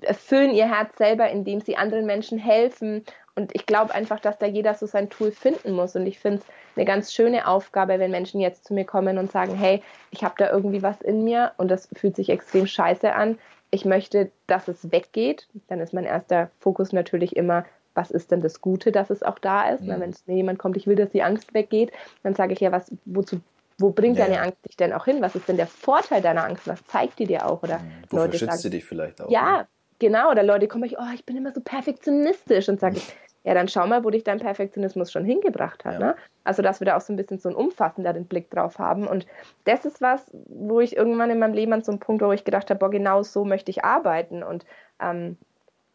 erfüllen 0.02 0.52
ihr 0.52 0.68
Herz 0.68 0.98
selber, 0.98 1.30
indem 1.30 1.60
sie 1.60 1.76
anderen 1.76 2.04
Menschen 2.04 2.38
helfen. 2.38 3.04
Und 3.40 3.54
ich 3.54 3.66
glaube 3.66 3.94
einfach, 3.94 4.20
dass 4.20 4.38
da 4.38 4.46
jeder 4.46 4.74
so 4.74 4.86
sein 4.86 5.08
Tool 5.08 5.32
finden 5.32 5.72
muss. 5.72 5.96
Und 5.96 6.06
ich 6.06 6.18
finde 6.18 6.38
es 6.38 6.44
eine 6.76 6.84
ganz 6.84 7.12
schöne 7.12 7.48
Aufgabe, 7.48 7.98
wenn 7.98 8.10
Menschen 8.10 8.40
jetzt 8.40 8.64
zu 8.66 8.74
mir 8.74 8.84
kommen 8.84 9.18
und 9.18 9.32
sagen, 9.32 9.54
hey, 9.54 9.82
ich 10.10 10.22
habe 10.22 10.34
da 10.36 10.50
irgendwie 10.50 10.82
was 10.82 11.00
in 11.00 11.24
mir 11.24 11.52
und 11.56 11.70
das 11.70 11.88
fühlt 11.94 12.16
sich 12.16 12.28
extrem 12.28 12.66
scheiße 12.66 13.14
an. 13.14 13.38
Ich 13.70 13.84
möchte, 13.84 14.30
dass 14.46 14.68
es 14.68 14.92
weggeht. 14.92 15.48
Dann 15.68 15.80
ist 15.80 15.94
mein 15.94 16.04
erster 16.04 16.50
Fokus 16.60 16.92
natürlich 16.92 17.36
immer, 17.36 17.64
was 17.94 18.10
ist 18.10 18.30
denn 18.30 18.40
das 18.40 18.60
Gute, 18.60 18.92
dass 18.92 19.10
es 19.10 19.22
auch 19.22 19.38
da 19.38 19.70
ist? 19.70 19.82
Mhm. 19.82 20.00
Wenn 20.00 20.14
mir 20.26 20.36
jemand 20.36 20.58
kommt, 20.58 20.76
ich 20.76 20.86
will, 20.86 20.96
dass 20.96 21.10
die 21.10 21.22
Angst 21.22 21.54
weggeht, 21.54 21.92
dann 22.22 22.34
sage 22.34 22.52
ich 22.52 22.60
ja, 22.60 22.72
was, 22.72 22.92
wozu 23.04 23.40
wo 23.78 23.90
bringt 23.90 24.18
ja. 24.18 24.26
deine 24.26 24.42
Angst 24.42 24.58
dich 24.68 24.76
denn 24.76 24.92
auch 24.92 25.06
hin? 25.06 25.22
Was 25.22 25.34
ist 25.34 25.48
denn 25.48 25.56
der 25.56 25.66
Vorteil 25.66 26.20
deiner 26.20 26.44
Angst? 26.44 26.68
Was 26.68 26.84
zeigt 26.86 27.18
die 27.18 27.24
dir 27.24 27.46
auch? 27.46 27.62
Oder 27.62 27.78
mhm. 27.78 27.92
Wofür 28.10 28.26
Leute 28.26 28.38
schützt 28.38 28.50
sagen, 28.50 28.62
sie 28.62 28.70
dich 28.70 28.84
vielleicht 28.84 29.22
auch? 29.22 29.30
Ja, 29.30 29.58
ne? 29.58 29.66
genau. 29.98 30.30
Oder 30.30 30.42
Leute 30.42 30.68
kommen 30.68 30.84
euch, 30.84 30.98
oh, 30.98 31.14
ich 31.14 31.24
bin 31.24 31.36
immer 31.36 31.52
so 31.52 31.60
perfektionistisch 31.60 32.68
und 32.68 32.78
sage 32.78 32.98
ich, 32.98 33.16
ja, 33.44 33.54
dann 33.54 33.68
schau 33.68 33.86
mal, 33.86 34.04
wo 34.04 34.10
dich 34.10 34.24
dein 34.24 34.38
Perfektionismus 34.38 35.10
schon 35.10 35.24
hingebracht 35.24 35.84
hat. 35.84 35.94
Ja. 35.94 35.98
Ne? 35.98 36.16
Also, 36.44 36.62
dass 36.62 36.80
wir 36.80 36.84
da 36.84 36.96
auch 36.96 37.00
so 37.00 37.12
ein 37.12 37.16
bisschen 37.16 37.38
so 37.38 37.48
einen 37.48 37.56
umfassenderen 37.56 38.26
Blick 38.26 38.50
drauf 38.50 38.78
haben. 38.78 39.06
Und 39.06 39.26
das 39.64 39.84
ist 39.84 40.02
was, 40.02 40.30
wo 40.32 40.80
ich 40.80 40.96
irgendwann 40.96 41.30
in 41.30 41.38
meinem 41.38 41.54
Leben 41.54 41.72
an 41.72 41.82
so 41.82 41.92
einem 41.92 42.00
Punkt, 42.00 42.22
wo 42.22 42.32
ich 42.32 42.44
gedacht 42.44 42.68
habe, 42.68 42.78
boah, 42.78 42.90
genau 42.90 43.22
so 43.22 43.44
möchte 43.44 43.70
ich 43.70 43.84
arbeiten. 43.84 44.42
Und 44.42 44.66
ähm, 45.00 45.38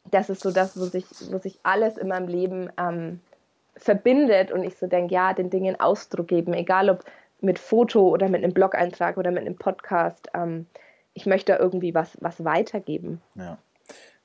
das 0.09 0.29
ist 0.29 0.41
so 0.41 0.51
das, 0.51 0.79
wo 0.79 0.85
sich, 0.85 1.05
wo 1.31 1.37
sich 1.37 1.59
alles 1.63 1.97
in 1.97 2.07
meinem 2.07 2.27
Leben 2.27 2.69
ähm, 2.77 3.19
verbindet 3.75 4.51
und 4.51 4.63
ich 4.63 4.77
so 4.77 4.87
denke, 4.87 5.13
ja, 5.13 5.33
den 5.33 5.49
Dingen 5.49 5.79
Ausdruck 5.79 6.27
geben, 6.27 6.53
egal 6.53 6.89
ob 6.89 7.03
mit 7.41 7.59
Foto 7.59 8.09
oder 8.09 8.29
mit 8.29 8.43
einem 8.43 8.53
Blog-Eintrag 8.53 9.17
oder 9.17 9.31
mit 9.31 9.41
einem 9.41 9.55
Podcast. 9.55 10.29
Ähm, 10.33 10.65
ich 11.13 11.25
möchte 11.25 11.53
da 11.53 11.59
irgendwie 11.59 11.93
was, 11.93 12.17
was 12.21 12.43
weitergeben. 12.43 13.21
Ja. 13.35 13.57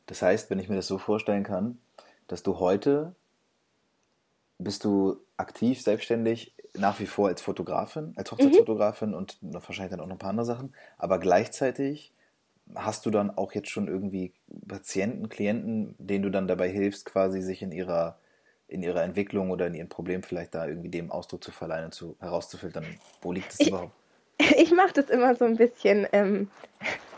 Das 0.06 0.22
heißt, 0.22 0.50
wenn 0.50 0.59
ich 0.59 0.68
mir 0.68 0.76
das 0.76 0.87
so 0.87 0.98
vorstellen 0.98 1.44
kann, 1.44 1.78
dass 2.31 2.43
du 2.43 2.61
heute 2.61 3.14
bist 4.59 4.85
du 4.85 5.16
aktiv, 5.37 5.83
selbstständig, 5.83 6.55
nach 6.75 7.01
wie 7.01 7.07
vor 7.07 7.29
als 7.29 7.43
Fotografin, 7.43 8.12
als 8.16 8.31
Hochzeitsfotografin 8.31 9.11
mhm. 9.11 9.14
und 9.16 9.38
wahrscheinlich 9.40 9.90
dann 9.90 10.01
auch 10.01 10.07
noch 10.07 10.14
ein 10.14 10.19
paar 10.19 10.31
andere 10.31 10.47
Sachen, 10.47 10.75
aber 10.99 11.19
gleichzeitig 11.19 12.12
hast 12.75 13.05
du 13.05 13.11
dann 13.11 13.31
auch 13.37 13.53
jetzt 13.53 13.69
schon 13.69 13.88
irgendwie 13.88 14.33
Patienten, 14.69 15.29
Klienten, 15.29 15.97
denen 15.99 16.23
du 16.23 16.31
dann 16.31 16.47
dabei 16.47 16.69
hilfst, 16.69 17.05
quasi 17.05 17.43
sich 17.43 17.62
in 17.62 17.73
ihrer 17.73 18.19
in 18.69 18.85
ihrer 18.85 19.03
Entwicklung 19.03 19.51
oder 19.51 19.66
in 19.66 19.75
ihrem 19.75 19.88
Problem 19.88 20.23
vielleicht 20.23 20.55
da 20.55 20.64
irgendwie 20.64 20.90
dem 20.90 21.11
Ausdruck 21.11 21.43
zu 21.43 21.51
verleihen 21.51 21.87
und 21.87 21.93
zu, 21.93 22.16
herauszufiltern, 22.21 22.87
wo 23.21 23.33
liegt 23.33 23.53
es 23.53 23.66
überhaupt? 23.66 23.93
Ich 24.57 24.73
mache 24.73 24.95
das 24.95 25.11
immer 25.11 25.35
so 25.35 25.45
ein 25.45 25.57
bisschen 25.57 26.07
ähm, 26.12 26.49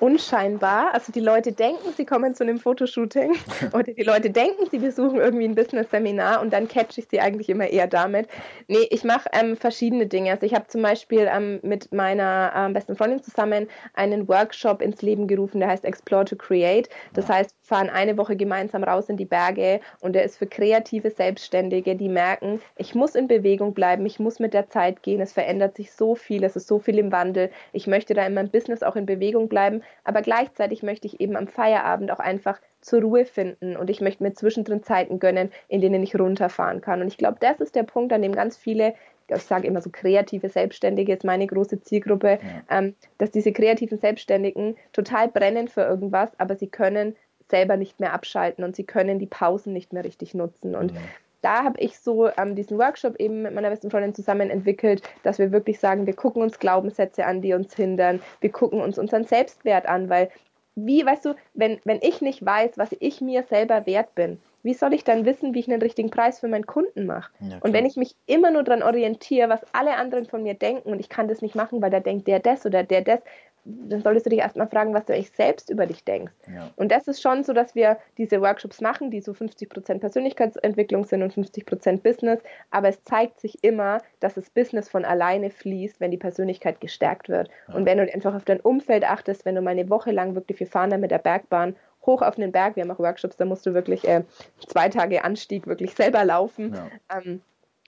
unscheinbar. 0.02 0.92
Also 0.92 1.12
die 1.12 1.20
Leute 1.20 1.52
denken, 1.52 1.92
sie 1.96 2.04
kommen 2.04 2.34
zu 2.34 2.42
einem 2.42 2.58
Fotoshooting 2.58 3.36
oder 3.72 3.84
die 3.84 4.02
Leute 4.02 4.30
denken, 4.30 4.66
sie 4.68 4.78
besuchen 4.78 5.20
irgendwie 5.20 5.44
ein 5.44 5.54
Business-Seminar 5.54 6.42
und 6.42 6.52
dann 6.52 6.66
catch 6.66 6.98
ich 6.98 7.06
sie 7.08 7.20
eigentlich 7.20 7.48
immer 7.48 7.68
eher 7.68 7.86
damit. 7.86 8.26
Nee, 8.66 8.88
ich 8.90 9.04
mache 9.04 9.28
ähm, 9.32 9.56
verschiedene 9.56 10.06
Dinge. 10.06 10.32
Also 10.32 10.44
ich 10.44 10.54
habe 10.54 10.66
zum 10.66 10.82
Beispiel 10.82 11.30
ähm, 11.32 11.60
mit 11.62 11.92
meiner 11.92 12.52
ähm, 12.56 12.72
besten 12.72 12.96
Freundin 12.96 13.22
zusammen 13.22 13.68
einen 13.94 14.26
Workshop 14.26 14.82
ins 14.82 15.02
Leben 15.02 15.28
gerufen, 15.28 15.60
der 15.60 15.68
heißt 15.68 15.84
Explore 15.84 16.24
to 16.24 16.34
Create. 16.34 16.88
Das 17.14 17.28
heißt, 17.28 17.54
wir 17.60 17.76
fahren 17.76 17.88
eine 17.88 18.18
Woche 18.18 18.34
gemeinsam 18.34 18.82
raus 18.82 19.08
in 19.08 19.16
die 19.16 19.24
Berge 19.24 19.80
und 20.00 20.14
der 20.14 20.24
ist 20.24 20.36
für 20.36 20.48
kreative 20.48 21.10
Selbstständige, 21.10 21.94
die 21.94 22.08
merken, 22.08 22.60
ich 22.76 22.96
muss 22.96 23.14
in 23.14 23.28
Bewegung 23.28 23.72
bleiben, 23.72 24.04
ich 24.04 24.18
muss 24.18 24.40
mit 24.40 24.52
der 24.52 24.68
Zeit 24.68 25.04
gehen, 25.04 25.20
es 25.20 25.32
verändert 25.32 25.76
sich 25.76 25.92
so 25.92 26.16
viel, 26.16 26.42
es 26.42 26.56
ist 26.56 26.66
so 26.66 26.80
viel 26.80 26.98
im 26.98 27.12
Wandel, 27.12 27.50
ich 27.72 27.86
möchte 27.86 28.14
da 28.14 28.26
in 28.26 28.34
meinem 28.34 28.50
Business 28.50 28.82
auch 28.82 28.96
in 28.96 29.06
Bewegung 29.06 29.48
bleiben 29.52 29.82
aber 30.04 30.22
gleichzeitig 30.22 30.82
möchte 30.82 31.06
ich 31.06 31.20
eben 31.20 31.36
am 31.36 31.46
Feierabend 31.46 32.10
auch 32.10 32.18
einfach 32.18 32.60
zur 32.80 33.02
Ruhe 33.02 33.24
finden 33.24 33.76
und 33.76 33.90
ich 33.90 34.00
möchte 34.00 34.22
mir 34.22 34.32
zwischendrin 34.32 34.82
Zeiten 34.82 35.18
gönnen, 35.18 35.50
in 35.68 35.80
denen 35.80 36.02
ich 36.02 36.18
runterfahren 36.18 36.80
kann. 36.80 37.00
Und 37.00 37.08
ich 37.08 37.18
glaube, 37.18 37.36
das 37.40 37.60
ist 37.60 37.76
der 37.76 37.84
Punkt, 37.84 38.12
an 38.12 38.22
dem 38.22 38.34
ganz 38.34 38.56
viele, 38.56 38.94
ich 39.28 39.42
sage 39.42 39.68
immer 39.68 39.80
so 39.80 39.90
kreative 39.90 40.48
Selbstständige, 40.48 41.12
ist 41.12 41.24
meine 41.24 41.46
große 41.46 41.80
Zielgruppe, 41.80 42.38
ja. 42.42 42.78
ähm, 42.78 42.94
dass 43.18 43.30
diese 43.30 43.52
kreativen 43.52 43.98
Selbstständigen 43.98 44.76
total 44.92 45.28
brennen 45.28 45.68
für 45.68 45.82
irgendwas, 45.82 46.30
aber 46.38 46.56
sie 46.56 46.68
können 46.68 47.14
selber 47.48 47.76
nicht 47.76 48.00
mehr 48.00 48.14
abschalten 48.14 48.64
und 48.64 48.74
sie 48.74 48.84
können 48.84 49.18
die 49.18 49.26
Pausen 49.26 49.72
nicht 49.74 49.92
mehr 49.92 50.04
richtig 50.04 50.34
nutzen. 50.34 50.74
Und 50.74 50.94
mhm 50.94 50.98
da 51.42 51.64
habe 51.64 51.80
ich 51.80 51.98
so 51.98 52.28
ähm, 52.36 52.56
diesen 52.56 52.78
Workshop 52.78 53.16
eben 53.16 53.42
mit 53.42 53.54
meiner 53.54 53.70
besten 53.70 53.90
Freundin 53.90 54.14
zusammen 54.14 54.50
entwickelt, 54.50 55.02
dass 55.22 55.38
wir 55.38 55.52
wirklich 55.52 55.78
sagen, 55.78 56.06
wir 56.06 56.14
gucken 56.14 56.42
uns 56.42 56.58
Glaubenssätze 56.58 57.26
an, 57.26 57.42
die 57.42 57.52
uns 57.52 57.74
hindern, 57.74 58.20
wir 58.40 58.50
gucken 58.50 58.80
uns 58.80 58.98
unseren 58.98 59.24
Selbstwert 59.24 59.86
an, 59.86 60.08
weil 60.08 60.30
wie, 60.74 61.04
weißt 61.04 61.26
du, 61.26 61.34
wenn, 61.54 61.80
wenn 61.84 61.98
ich 62.00 62.22
nicht 62.22 62.44
weiß, 62.44 62.78
was 62.78 62.96
ich 62.98 63.20
mir 63.20 63.42
selber 63.42 63.84
wert 63.84 64.14
bin, 64.14 64.40
wie 64.62 64.74
soll 64.74 64.94
ich 64.94 65.04
dann 65.04 65.26
wissen, 65.26 65.54
wie 65.54 65.60
ich 65.60 65.70
einen 65.70 65.82
richtigen 65.82 66.10
Preis 66.10 66.38
für 66.40 66.48
meinen 66.48 66.66
Kunden 66.66 67.04
mache? 67.04 67.32
Ja, 67.40 67.58
und 67.60 67.72
wenn 67.72 67.84
ich 67.84 67.96
mich 67.96 68.14
immer 68.26 68.50
nur 68.50 68.62
daran 68.62 68.82
orientiere, 68.82 69.48
was 69.48 69.60
alle 69.72 69.96
anderen 69.96 70.26
von 70.26 70.42
mir 70.42 70.54
denken 70.54 70.90
und 70.90 71.00
ich 71.00 71.08
kann 71.08 71.28
das 71.28 71.42
nicht 71.42 71.54
machen, 71.54 71.82
weil 71.82 71.90
da 71.90 72.00
denkt 72.00 72.28
der 72.28 72.38
das 72.38 72.64
oder 72.64 72.84
der 72.84 73.02
das, 73.02 73.20
dann 73.64 74.02
solltest 74.02 74.26
du 74.26 74.30
dich 74.30 74.40
erstmal 74.40 74.66
fragen, 74.66 74.92
was 74.92 75.04
du 75.04 75.14
eigentlich 75.14 75.30
selbst 75.30 75.70
über 75.70 75.86
dich 75.86 76.04
denkst. 76.04 76.32
Ja. 76.52 76.70
Und 76.76 76.90
das 76.90 77.06
ist 77.06 77.22
schon 77.22 77.44
so, 77.44 77.52
dass 77.52 77.74
wir 77.76 77.96
diese 78.18 78.40
Workshops 78.40 78.80
machen, 78.80 79.10
die 79.10 79.20
so 79.20 79.32
50% 79.32 80.00
Persönlichkeitsentwicklung 80.00 81.04
sind 81.04 81.22
und 81.22 81.32
50% 81.32 82.00
Business. 82.02 82.40
Aber 82.70 82.88
es 82.88 83.02
zeigt 83.04 83.40
sich 83.40 83.62
immer, 83.62 83.98
dass 84.18 84.34
das 84.34 84.50
Business 84.50 84.88
von 84.88 85.04
alleine 85.04 85.50
fließt, 85.50 86.00
wenn 86.00 86.10
die 86.10 86.16
Persönlichkeit 86.16 86.80
gestärkt 86.80 87.28
wird. 87.28 87.50
Ja. 87.68 87.74
Und 87.74 87.86
wenn 87.86 87.98
du 87.98 88.12
einfach 88.12 88.34
auf 88.34 88.44
dein 88.44 88.60
Umfeld 88.60 89.04
achtest, 89.04 89.44
wenn 89.44 89.54
du 89.54 89.62
mal 89.62 89.70
eine 89.70 89.88
Woche 89.88 90.10
lang 90.10 90.34
wirklich, 90.34 90.58
wir 90.58 90.66
fahren 90.66 90.90
dann 90.90 91.00
mit 91.00 91.12
der 91.12 91.18
Bergbahn 91.18 91.76
hoch 92.04 92.22
auf 92.22 92.34
den 92.34 92.50
Berg, 92.50 92.74
wir 92.74 92.82
haben 92.82 92.90
auch 92.90 92.98
Workshops, 92.98 93.36
da 93.36 93.44
musst 93.44 93.64
du 93.64 93.74
wirklich 93.74 94.08
äh, 94.08 94.24
zwei 94.66 94.88
Tage 94.88 95.22
Anstieg 95.22 95.68
wirklich 95.68 95.94
selber 95.94 96.24
laufen. 96.24 96.74
Ja. 96.74 97.16
Ähm, 97.16 97.42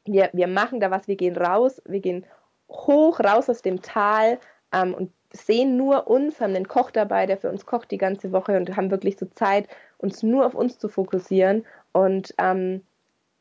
wir, 0.05 0.31
wir 0.33 0.47
machen 0.47 0.79
da 0.79 0.93
was, 0.93 1.09
wir 1.09 1.17
gehen 1.17 1.37
raus, 1.37 1.83
wir 1.85 2.01
gehen 2.01 2.25
hoch 2.69 3.19
raus 3.19 3.51
aus 3.51 3.63
dem 3.63 3.83
Tal 3.83 4.39
ähm, 4.73 4.95
und 4.95 5.11
sehen 5.35 5.77
nur 5.77 6.07
uns, 6.07 6.41
haben 6.41 6.55
einen 6.55 6.69
Koch 6.69 6.91
dabei, 6.91 7.27
der 7.27 7.37
für 7.37 7.51
uns 7.51 7.67
kocht 7.67 7.91
die 7.91 7.99
ganze 7.99 8.33
Woche 8.33 8.57
und 8.57 8.77
haben 8.77 8.91
wirklich 8.91 9.19
so 9.19 9.27
Zeit, 9.27 9.69
uns 9.99 10.23
nur 10.23 10.47
auf 10.47 10.55
uns 10.55 10.79
zu 10.79 10.89
fokussieren 10.89 11.65
und 11.93 12.35
ähm, 12.39 12.83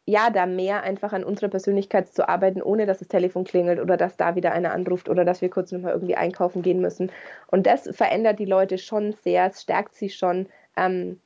ja, 0.05 0.29
da 0.29 0.45
mehr 0.45 0.83
einfach 0.83 1.13
an 1.13 1.23
unserer 1.23 1.49
Persönlichkeit 1.49 2.09
zu 2.13 2.27
arbeiten, 2.27 2.61
ohne 2.61 2.85
dass 2.85 2.99
das 2.99 3.07
Telefon 3.07 3.45
klingelt 3.45 3.79
oder 3.79 3.95
dass 3.95 4.17
da 4.17 4.35
wieder 4.35 4.51
einer 4.51 4.73
anruft 4.73 5.07
oder 5.07 5.23
dass 5.23 5.41
wir 5.41 5.49
kurz 5.49 5.71
nochmal 5.71 5.93
irgendwie 5.93 6.15
einkaufen 6.15 6.61
gehen 6.61 6.81
müssen. 6.81 7.09
Und 7.47 7.65
das 7.65 7.89
verändert 7.95 8.39
die 8.39 8.45
Leute 8.45 8.77
schon 8.77 9.13
sehr, 9.13 9.47
es 9.47 9.61
stärkt 9.61 9.95
sie 9.95 10.09
schon 10.09 10.47
ähm, 10.75 11.21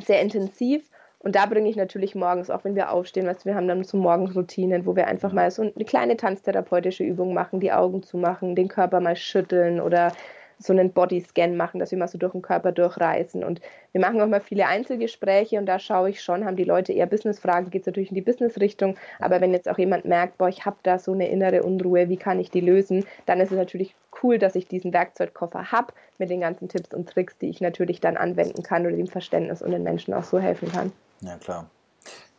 sehr 0.00 0.20
intensiv. 0.20 0.88
Und 1.22 1.36
da 1.36 1.46
bringe 1.46 1.68
ich 1.68 1.76
natürlich 1.76 2.16
morgens, 2.16 2.50
auch 2.50 2.64
wenn 2.64 2.74
wir 2.74 2.90
aufstehen, 2.90 3.26
weißt, 3.26 3.46
wir 3.46 3.54
haben 3.54 3.68
dann 3.68 3.84
so 3.84 3.96
Morgenroutinen, 3.96 4.86
wo 4.86 4.96
wir 4.96 5.06
einfach 5.06 5.32
mal 5.32 5.50
so 5.52 5.62
eine 5.62 5.84
kleine 5.84 6.16
tanztherapeutische 6.16 7.04
Übung 7.04 7.32
machen, 7.32 7.60
die 7.60 7.72
Augen 7.72 8.02
zu 8.02 8.16
machen, 8.16 8.56
den 8.56 8.66
Körper 8.66 8.98
mal 8.98 9.14
schütteln 9.14 9.80
oder 9.80 10.12
so 10.58 10.72
einen 10.72 10.92
Bodyscan 10.92 11.56
machen, 11.56 11.80
dass 11.80 11.90
wir 11.90 11.98
mal 11.98 12.08
so 12.08 12.18
durch 12.18 12.32
den 12.32 12.42
Körper 12.42 12.72
durchreisen. 12.72 13.44
Und 13.44 13.60
wir 13.92 14.00
machen 14.00 14.20
auch 14.20 14.26
mal 14.26 14.40
viele 14.40 14.66
Einzelgespräche 14.66 15.58
und 15.58 15.66
da 15.66 15.78
schaue 15.78 16.10
ich 16.10 16.22
schon, 16.22 16.44
haben 16.44 16.56
die 16.56 16.64
Leute 16.64 16.92
eher 16.92 17.06
Businessfragen, 17.06 17.70
geht 17.70 17.82
es 17.82 17.86
natürlich 17.86 18.10
in 18.10 18.16
die 18.16 18.20
Businessrichtung. 18.20 18.96
Aber 19.18 19.40
wenn 19.40 19.52
jetzt 19.52 19.68
auch 19.68 19.78
jemand 19.78 20.04
merkt, 20.04 20.38
boah, 20.38 20.48
ich 20.48 20.64
habe 20.64 20.76
da 20.82 20.98
so 20.98 21.12
eine 21.12 21.28
innere 21.28 21.62
Unruhe, 21.62 22.08
wie 22.08 22.16
kann 22.16 22.40
ich 22.40 22.50
die 22.50 22.60
lösen, 22.60 23.04
dann 23.26 23.40
ist 23.40 23.50
es 23.50 23.56
natürlich 23.56 23.94
cool, 24.22 24.38
dass 24.38 24.54
ich 24.54 24.68
diesen 24.68 24.92
Werkzeugkoffer 24.92 25.72
habe 25.72 25.92
mit 26.18 26.30
den 26.30 26.40
ganzen 26.40 26.68
Tipps 26.68 26.94
und 26.94 27.08
Tricks, 27.08 27.36
die 27.38 27.48
ich 27.48 27.60
natürlich 27.60 28.00
dann 28.00 28.16
anwenden 28.16 28.62
kann 28.62 28.86
oder 28.86 28.96
dem 28.96 29.06
Verständnis 29.06 29.62
und 29.62 29.72
den 29.72 29.82
Menschen 29.82 30.14
auch 30.14 30.24
so 30.24 30.38
helfen 30.38 30.70
kann. 30.70 30.92
Ja, 31.22 31.38
klar. 31.38 31.70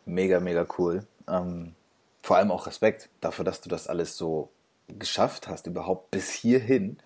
Mega, 0.04 0.40
mega 0.40 0.66
cool. 0.78 1.06
Ähm, 1.26 1.74
vor 2.22 2.36
allem 2.36 2.50
auch 2.50 2.66
Respekt 2.66 3.08
dafür, 3.20 3.44
dass 3.44 3.60
du 3.60 3.68
das 3.68 3.88
alles 3.88 4.16
so 4.16 4.50
geschafft 4.88 5.48
hast, 5.48 5.66
überhaupt 5.66 6.10
bis 6.10 6.30
hierhin, 6.30 6.98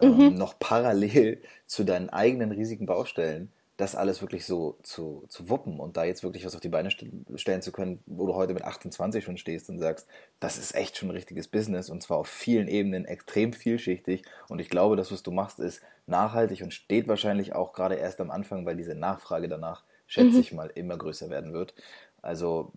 ähm, 0.00 0.16
mhm. 0.16 0.34
noch 0.34 0.58
parallel 0.58 1.42
zu 1.66 1.84
deinen 1.84 2.08
eigenen 2.10 2.52
riesigen 2.52 2.86
Baustellen, 2.86 3.50
das 3.76 3.96
alles 3.96 4.20
wirklich 4.22 4.46
so 4.46 4.78
zu, 4.84 5.24
zu 5.28 5.48
wuppen 5.48 5.80
und 5.80 5.96
da 5.96 6.04
jetzt 6.04 6.22
wirklich 6.22 6.44
was 6.44 6.54
auf 6.54 6.60
die 6.60 6.68
Beine 6.68 6.90
stellen 6.90 7.60
zu 7.60 7.72
können, 7.72 7.98
wo 8.06 8.24
du 8.26 8.34
heute 8.34 8.54
mit 8.54 8.62
28 8.62 9.24
schon 9.24 9.36
stehst 9.36 9.68
und 9.68 9.80
sagst, 9.80 10.06
das 10.38 10.58
ist 10.58 10.76
echt 10.76 10.96
schon 10.96 11.08
ein 11.08 11.16
richtiges 11.16 11.48
Business 11.48 11.90
und 11.90 12.00
zwar 12.00 12.18
auf 12.18 12.28
vielen 12.28 12.68
Ebenen 12.68 13.04
extrem 13.04 13.52
vielschichtig 13.52 14.22
und 14.48 14.60
ich 14.60 14.68
glaube, 14.68 14.94
das, 14.94 15.10
was 15.10 15.24
du 15.24 15.32
machst, 15.32 15.58
ist 15.58 15.82
nachhaltig 16.06 16.62
und 16.62 16.72
steht 16.72 17.08
wahrscheinlich 17.08 17.52
auch 17.52 17.72
gerade 17.72 17.96
erst 17.96 18.20
am 18.20 18.30
Anfang, 18.30 18.64
weil 18.64 18.76
diese 18.76 18.94
Nachfrage 18.94 19.48
danach 19.48 19.82
schätze 20.06 20.36
mhm. 20.36 20.40
ich 20.40 20.52
mal, 20.52 20.70
immer 20.74 20.96
größer 20.96 21.30
werden 21.30 21.52
wird. 21.52 21.74
Also 22.22 22.72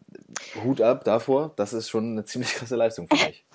Hut 0.64 0.82
ab 0.82 1.06
davor, 1.06 1.54
das 1.56 1.74
ist 1.74 1.90
schon 1.90 2.12
eine 2.12 2.26
ziemlich 2.26 2.54
krasse 2.56 2.76
Leistung 2.76 3.08
für 3.08 3.16
mich. 3.26 3.46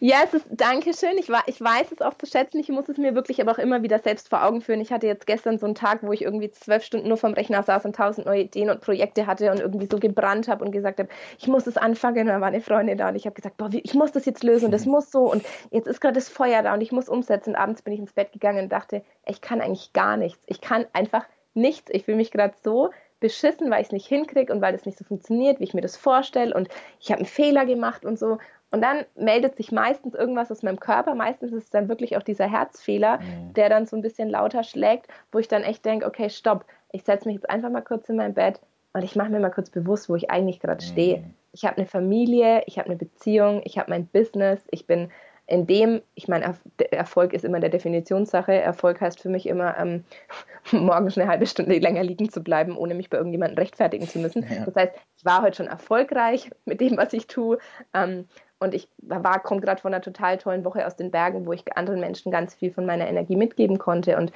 Ja, 0.00 0.18
es 0.24 0.34
ist, 0.34 0.46
danke 0.50 0.92
schön. 0.94 1.18
Ich, 1.18 1.28
ich 1.46 1.60
weiß 1.60 1.92
es 1.92 2.00
auch 2.02 2.14
zu 2.14 2.26
schätzen. 2.26 2.58
Ich 2.58 2.68
muss 2.68 2.88
es 2.88 2.98
mir 2.98 3.14
wirklich 3.14 3.40
aber 3.40 3.52
auch 3.52 3.58
immer 3.58 3.82
wieder 3.82 3.98
selbst 3.98 4.28
vor 4.28 4.44
Augen 4.44 4.60
führen. 4.60 4.80
Ich 4.80 4.92
hatte 4.92 5.06
jetzt 5.06 5.26
gestern 5.26 5.58
so 5.58 5.66
einen 5.66 5.74
Tag, 5.74 6.02
wo 6.02 6.12
ich 6.12 6.22
irgendwie 6.22 6.50
zwölf 6.50 6.84
Stunden 6.84 7.08
nur 7.08 7.16
vom 7.16 7.32
Rechner 7.32 7.62
saß 7.62 7.84
und 7.84 7.96
tausend 7.96 8.26
neue 8.26 8.42
Ideen 8.42 8.70
und 8.70 8.80
Projekte 8.80 9.26
hatte 9.26 9.50
und 9.50 9.60
irgendwie 9.60 9.88
so 9.90 9.98
gebrannt 9.98 10.48
habe 10.48 10.64
und 10.64 10.72
gesagt 10.72 10.98
habe, 10.98 11.08
ich 11.38 11.48
muss 11.48 11.66
es 11.66 11.76
anfangen. 11.76 12.20
Und 12.20 12.26
dann 12.28 12.40
war 12.40 12.48
eine 12.48 12.60
Freundin 12.60 12.98
da 12.98 13.08
und 13.08 13.16
ich 13.16 13.26
habe 13.26 13.34
gesagt, 13.34 13.56
boah, 13.56 13.70
ich 13.72 13.94
muss 13.94 14.12
das 14.12 14.24
jetzt 14.26 14.42
lösen 14.42 14.66
und 14.66 14.72
das 14.72 14.86
muss 14.86 15.10
so 15.10 15.30
und 15.30 15.44
jetzt 15.70 15.86
ist 15.86 16.00
gerade 16.00 16.14
das 16.14 16.28
Feuer 16.28 16.62
da 16.62 16.74
und 16.74 16.80
ich 16.80 16.92
muss 16.92 17.08
umsetzen. 17.08 17.50
Und 17.50 17.56
abends 17.56 17.82
bin 17.82 17.94
ich 17.94 18.00
ins 18.00 18.12
Bett 18.12 18.32
gegangen 18.32 18.64
und 18.64 18.72
dachte, 18.72 19.02
ich 19.26 19.40
kann 19.40 19.60
eigentlich 19.60 19.92
gar 19.92 20.16
nichts. 20.16 20.40
Ich 20.46 20.60
kann 20.60 20.86
einfach 20.92 21.24
nichts. 21.54 21.90
Ich 21.92 22.04
fühle 22.04 22.16
mich 22.16 22.30
gerade 22.30 22.54
so 22.62 22.90
beschissen, 23.20 23.70
weil 23.70 23.80
ich 23.80 23.86
es 23.86 23.92
nicht 23.92 24.06
hinkriege 24.06 24.52
und 24.52 24.60
weil 24.60 24.74
es 24.74 24.84
nicht 24.84 24.98
so 24.98 25.04
funktioniert, 25.04 25.60
wie 25.60 25.64
ich 25.64 25.74
mir 25.74 25.80
das 25.80 25.96
vorstelle 25.96 26.54
und 26.54 26.68
ich 27.00 27.10
habe 27.10 27.20
einen 27.20 27.26
Fehler 27.26 27.64
gemacht 27.64 28.04
und 28.04 28.18
so. 28.18 28.38
Und 28.72 28.80
dann 28.80 29.04
meldet 29.14 29.56
sich 29.56 29.70
meistens 29.70 30.14
irgendwas 30.14 30.50
aus 30.50 30.62
meinem 30.62 30.80
Körper. 30.80 31.14
Meistens 31.14 31.52
ist 31.52 31.64
es 31.64 31.70
dann 31.70 31.88
wirklich 31.88 32.16
auch 32.16 32.22
dieser 32.22 32.50
Herzfehler, 32.50 33.18
mhm. 33.18 33.52
der 33.52 33.68
dann 33.68 33.86
so 33.86 33.96
ein 33.96 34.02
bisschen 34.02 34.30
lauter 34.30 34.64
schlägt, 34.64 35.08
wo 35.30 35.38
ich 35.38 35.46
dann 35.46 35.62
echt 35.62 35.84
denke, 35.84 36.06
okay, 36.06 36.30
stopp, 36.30 36.64
ich 36.90 37.04
setze 37.04 37.28
mich 37.28 37.36
jetzt 37.36 37.50
einfach 37.50 37.70
mal 37.70 37.82
kurz 37.82 38.08
in 38.08 38.16
mein 38.16 38.34
Bett 38.34 38.60
und 38.94 39.04
ich 39.04 39.14
mache 39.14 39.30
mir 39.30 39.40
mal 39.40 39.50
kurz 39.50 39.70
bewusst, 39.70 40.08
wo 40.08 40.16
ich 40.16 40.30
eigentlich 40.30 40.58
gerade 40.58 40.82
stehe. 40.82 41.18
Mhm. 41.18 41.34
Ich 41.52 41.64
habe 41.64 41.76
eine 41.76 41.86
Familie, 41.86 42.62
ich 42.66 42.78
habe 42.78 42.86
eine 42.86 42.96
Beziehung, 42.96 43.60
ich 43.64 43.78
habe 43.78 43.90
mein 43.90 44.06
Business, 44.06 44.64
ich 44.70 44.86
bin 44.86 45.10
in 45.52 45.66
dem, 45.66 46.00
ich 46.14 46.28
meine, 46.28 46.54
Erfolg 46.90 47.34
ist 47.34 47.44
immer 47.44 47.60
der 47.60 47.68
Definitionssache. 47.68 48.54
Erfolg 48.54 49.02
heißt 49.02 49.20
für 49.20 49.28
mich 49.28 49.46
immer, 49.46 49.76
ähm, 49.76 50.02
morgens 50.72 51.18
eine 51.18 51.28
halbe 51.28 51.44
Stunde 51.44 51.78
länger 51.78 52.02
liegen 52.02 52.30
zu 52.30 52.42
bleiben, 52.42 52.74
ohne 52.74 52.94
mich 52.94 53.10
bei 53.10 53.18
irgendjemandem 53.18 53.58
rechtfertigen 53.58 54.08
zu 54.08 54.18
müssen. 54.18 54.46
Ja. 54.50 54.64
Das 54.64 54.74
heißt, 54.74 54.92
ich 55.18 55.24
war 55.26 55.42
heute 55.42 55.58
schon 55.58 55.66
erfolgreich 55.66 56.50
mit 56.64 56.80
dem, 56.80 56.96
was 56.96 57.12
ich 57.12 57.26
tue. 57.26 57.58
Ähm, 57.92 58.26
und 58.60 58.72
ich 58.72 58.88
war, 59.02 59.42
komme 59.42 59.60
gerade 59.60 59.82
von 59.82 59.92
einer 59.92 60.00
total 60.00 60.38
tollen 60.38 60.64
Woche 60.64 60.86
aus 60.86 60.96
den 60.96 61.10
Bergen, 61.10 61.44
wo 61.44 61.52
ich 61.52 61.76
anderen 61.76 62.00
Menschen 62.00 62.32
ganz 62.32 62.54
viel 62.54 62.72
von 62.72 62.86
meiner 62.86 63.06
Energie 63.06 63.36
mitgeben 63.36 63.78
konnte. 63.78 64.16
Und 64.16 64.32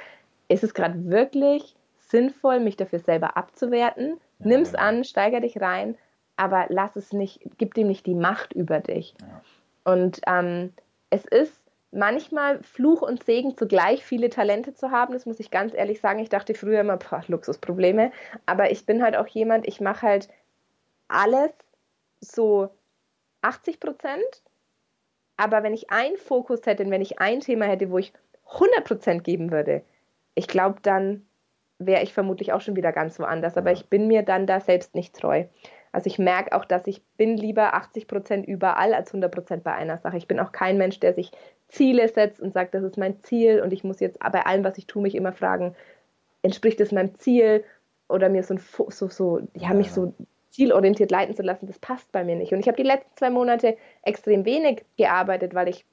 ist 0.49 0.65
es 0.65 0.75
gerade 0.75 1.09
wirklich 1.09 1.77
sinnvoll, 1.99 2.61
mich 2.61 2.77
dafür 2.77 2.99
selber 2.99 3.39
abzuwerten? 3.39 4.19
Ja, 4.41 4.47
Nimm 4.47 4.61
es 4.61 4.73
ja. 4.73 4.81
an, 4.81 5.03
steiger 5.03 5.41
dich 5.41 5.63
rein, 5.63 5.97
aber 6.37 6.67
lass 6.69 6.95
es 6.95 7.15
nicht, 7.15 7.41
gib 7.57 7.73
dem 7.73 7.87
nicht 7.87 8.05
die 8.05 8.15
Macht 8.15 8.53
über 8.53 8.81
dich. 8.81 9.15
Ja. 9.19 9.91
Und 9.91 10.21
ähm, 10.27 10.75
es 11.11 11.25
ist 11.25 11.63
manchmal 11.93 12.63
Fluch 12.63 13.03
und 13.03 13.25
Segen 13.25 13.57
zugleich, 13.57 14.05
viele 14.05 14.29
Talente 14.29 14.75
zu 14.75 14.91
haben. 14.91 15.13
Das 15.13 15.27
muss 15.27 15.41
ich 15.41 15.51
ganz 15.51 15.75
ehrlich 15.75 16.01
sagen. 16.01 16.19
Ich 16.19 16.29
dachte 16.29 16.55
früher 16.55 16.81
immer, 16.81 16.97
boah, 16.97 17.23
Luxusprobleme. 17.27 18.13
Aber 18.45 18.71
ich 18.71 18.87
bin 18.87 19.03
halt 19.03 19.17
auch 19.17 19.27
jemand, 19.27 19.67
ich 19.67 19.81
mache 19.81 20.07
halt 20.07 20.29
alles 21.09 21.51
so 22.21 22.71
80 23.43 23.81
Prozent. 23.81 24.43
Aber 25.37 25.63
wenn 25.63 25.75
ich 25.75 25.91
einen 25.91 26.17
Fokus 26.17 26.65
hätte, 26.67 26.89
wenn 26.91 27.03
ich 27.03 27.21
ein 27.21 27.41
Thema 27.41 27.67
hätte, 27.67 27.91
wo 27.91 27.99
ich 27.99 28.13
100 28.55 28.85
Prozent 28.85 29.25
geben 29.25 29.51
würde, 29.51 29.83
ich 30.35 30.49
glaube, 30.49 30.81
dann 30.83 31.27
wäre 31.79 32.03
ich 32.03 32.15
vermutlich 32.15 32.53
auch 32.53 32.61
schon 32.61 32.77
wieder 32.77 32.93
ganz 32.93 33.19
woanders. 33.19 33.57
Aber 33.57 33.73
ich 33.73 33.87
bin 33.89 34.07
mir 34.07 34.23
dann 34.23 34.47
da 34.47 34.61
selbst 34.61 34.95
nicht 34.95 35.15
treu. 35.15 35.45
Also 35.97 36.09
ich 36.09 36.19
merke 36.19 36.55
auch, 36.55 36.67
dass 36.67 36.87
ich 36.87 37.03
bin 37.17 37.39
lieber 37.39 37.73
80 37.73 38.07
Prozent 38.07 38.47
überall 38.47 38.93
als 38.93 39.09
100 39.09 39.33
Prozent 39.33 39.65
bei 39.65 39.73
einer 39.73 39.97
Sache. 39.97 40.19
Ich 40.19 40.29
bin 40.29 40.39
auch 40.39 40.53
kein 40.53 40.77
Mensch, 40.77 41.01
der 41.01 41.15
sich 41.15 41.31
Ziele 41.69 42.07
setzt 42.09 42.39
und 42.39 42.53
sagt, 42.53 42.75
das 42.75 42.83
ist 42.83 42.99
mein 42.99 43.19
Ziel 43.21 43.63
und 43.63 43.73
ich 43.73 43.83
muss 43.83 44.01
jetzt 44.01 44.19
bei 44.19 44.45
allem, 44.45 44.63
was 44.63 44.77
ich 44.77 44.87
tue, 44.87 45.01
mich 45.01 45.15
immer 45.15 45.33
fragen, 45.33 45.75
entspricht 46.43 46.83
es 46.83 46.93
meinem 46.93 47.15
Ziel 47.19 47.65
oder 48.11 48.29
mir 48.29 48.43
so, 48.43 48.53
ein, 48.53 48.61
so, 48.91 49.09
so 49.09 49.41
ja, 49.55 49.73
mich 49.73 49.91
so 49.91 50.13
zielorientiert 50.51 51.11
leiten 51.11 51.35
zu 51.35 51.43
lassen, 51.43 51.67
das 51.67 51.79
passt 51.79 52.13
bei 52.13 52.25
mir 52.25 52.37
nicht. 52.37 52.53
Und 52.53 52.61
ich 52.61 52.69
habe 52.69 52.77
die 52.77 52.83
letzten 52.83 53.17
zwei 53.17 53.31
Monate 53.31 53.79
extrem 54.03 54.45
wenig 54.45 54.85
gearbeitet, 54.99 55.55
weil 55.55 55.69
ich 55.69 55.87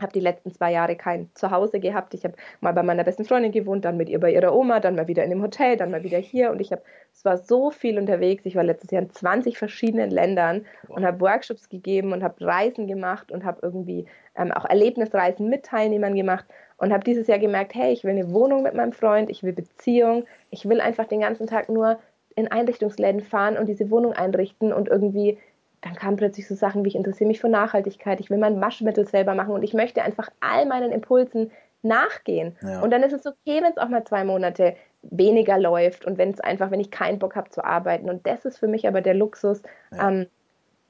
habe 0.00 0.12
die 0.12 0.20
letzten 0.20 0.52
zwei 0.52 0.72
Jahre 0.72 0.94
kein 0.96 1.30
Zuhause 1.34 1.80
gehabt. 1.80 2.12
Ich 2.12 2.24
habe 2.24 2.34
mal 2.60 2.72
bei 2.72 2.82
meiner 2.82 3.04
besten 3.04 3.24
Freundin 3.24 3.52
gewohnt, 3.52 3.84
dann 3.84 3.96
mit 3.96 4.08
ihr 4.08 4.20
bei 4.20 4.32
ihrer 4.32 4.54
Oma, 4.54 4.80
dann 4.80 4.94
mal 4.94 5.08
wieder 5.08 5.24
in 5.24 5.30
dem 5.30 5.42
Hotel, 5.42 5.76
dann 5.76 5.90
mal 5.90 6.02
wieder 6.02 6.18
hier. 6.18 6.50
Und 6.50 6.60
ich 6.60 6.70
habe, 6.70 6.82
es 7.12 7.24
war 7.24 7.38
so 7.38 7.70
viel 7.70 7.98
unterwegs. 7.98 8.44
Ich 8.44 8.56
war 8.56 8.64
letztes 8.64 8.90
Jahr 8.90 9.02
in 9.02 9.10
20 9.10 9.56
verschiedenen 9.56 10.10
Ländern 10.10 10.66
wow. 10.86 10.98
und 10.98 11.06
habe 11.06 11.20
Workshops 11.20 11.68
gegeben 11.68 12.12
und 12.12 12.22
habe 12.22 12.44
Reisen 12.44 12.86
gemacht 12.86 13.32
und 13.32 13.44
habe 13.44 13.60
irgendwie 13.62 14.06
ähm, 14.36 14.52
auch 14.52 14.66
Erlebnisreisen 14.66 15.48
mit 15.48 15.64
Teilnehmern 15.64 16.14
gemacht 16.14 16.44
und 16.76 16.92
habe 16.92 17.04
dieses 17.04 17.26
Jahr 17.26 17.38
gemerkt, 17.38 17.74
hey, 17.74 17.92
ich 17.92 18.04
will 18.04 18.10
eine 18.10 18.30
Wohnung 18.32 18.62
mit 18.62 18.74
meinem 18.74 18.92
Freund, 18.92 19.30
ich 19.30 19.42
will 19.42 19.54
Beziehung, 19.54 20.24
ich 20.50 20.68
will 20.68 20.82
einfach 20.82 21.06
den 21.06 21.20
ganzen 21.20 21.46
Tag 21.46 21.70
nur 21.70 21.98
in 22.34 22.48
Einrichtungsläden 22.48 23.22
fahren 23.22 23.56
und 23.56 23.66
diese 23.66 23.90
Wohnung 23.90 24.12
einrichten 24.12 24.74
und 24.74 24.88
irgendwie 24.88 25.38
dann 25.82 25.94
kamen 25.94 26.16
plötzlich 26.16 26.48
so 26.48 26.54
Sachen 26.54 26.84
wie 26.84 26.88
ich 26.88 26.96
interessiere 26.96 27.28
mich 27.28 27.40
für 27.40 27.48
Nachhaltigkeit, 27.48 28.20
ich 28.20 28.30
will 28.30 28.38
mein 28.38 28.60
Waschmittel 28.60 29.06
selber 29.06 29.34
machen 29.34 29.54
und 29.54 29.62
ich 29.62 29.74
möchte 29.74 30.02
einfach 30.02 30.30
all 30.40 30.66
meinen 30.66 30.92
Impulsen 30.92 31.50
nachgehen. 31.82 32.56
Ja. 32.62 32.80
Und 32.80 32.90
dann 32.90 33.02
ist 33.02 33.12
es 33.12 33.26
okay, 33.26 33.62
wenn 33.62 33.72
es 33.72 33.78
auch 33.78 33.88
mal 33.88 34.04
zwei 34.04 34.24
Monate 34.24 34.74
weniger 35.02 35.58
läuft 35.58 36.04
und 36.04 36.18
wenn 36.18 36.30
es 36.30 36.40
einfach, 36.40 36.70
wenn 36.70 36.80
ich 36.80 36.90
keinen 36.90 37.18
Bock 37.18 37.36
habe 37.36 37.50
zu 37.50 37.64
arbeiten. 37.64 38.10
Und 38.10 38.26
das 38.26 38.44
ist 38.44 38.58
für 38.58 38.66
mich 38.66 38.88
aber 38.88 39.00
der 39.00 39.14
Luxus, 39.14 39.62
ja. 39.92 40.08
ähm, 40.08 40.26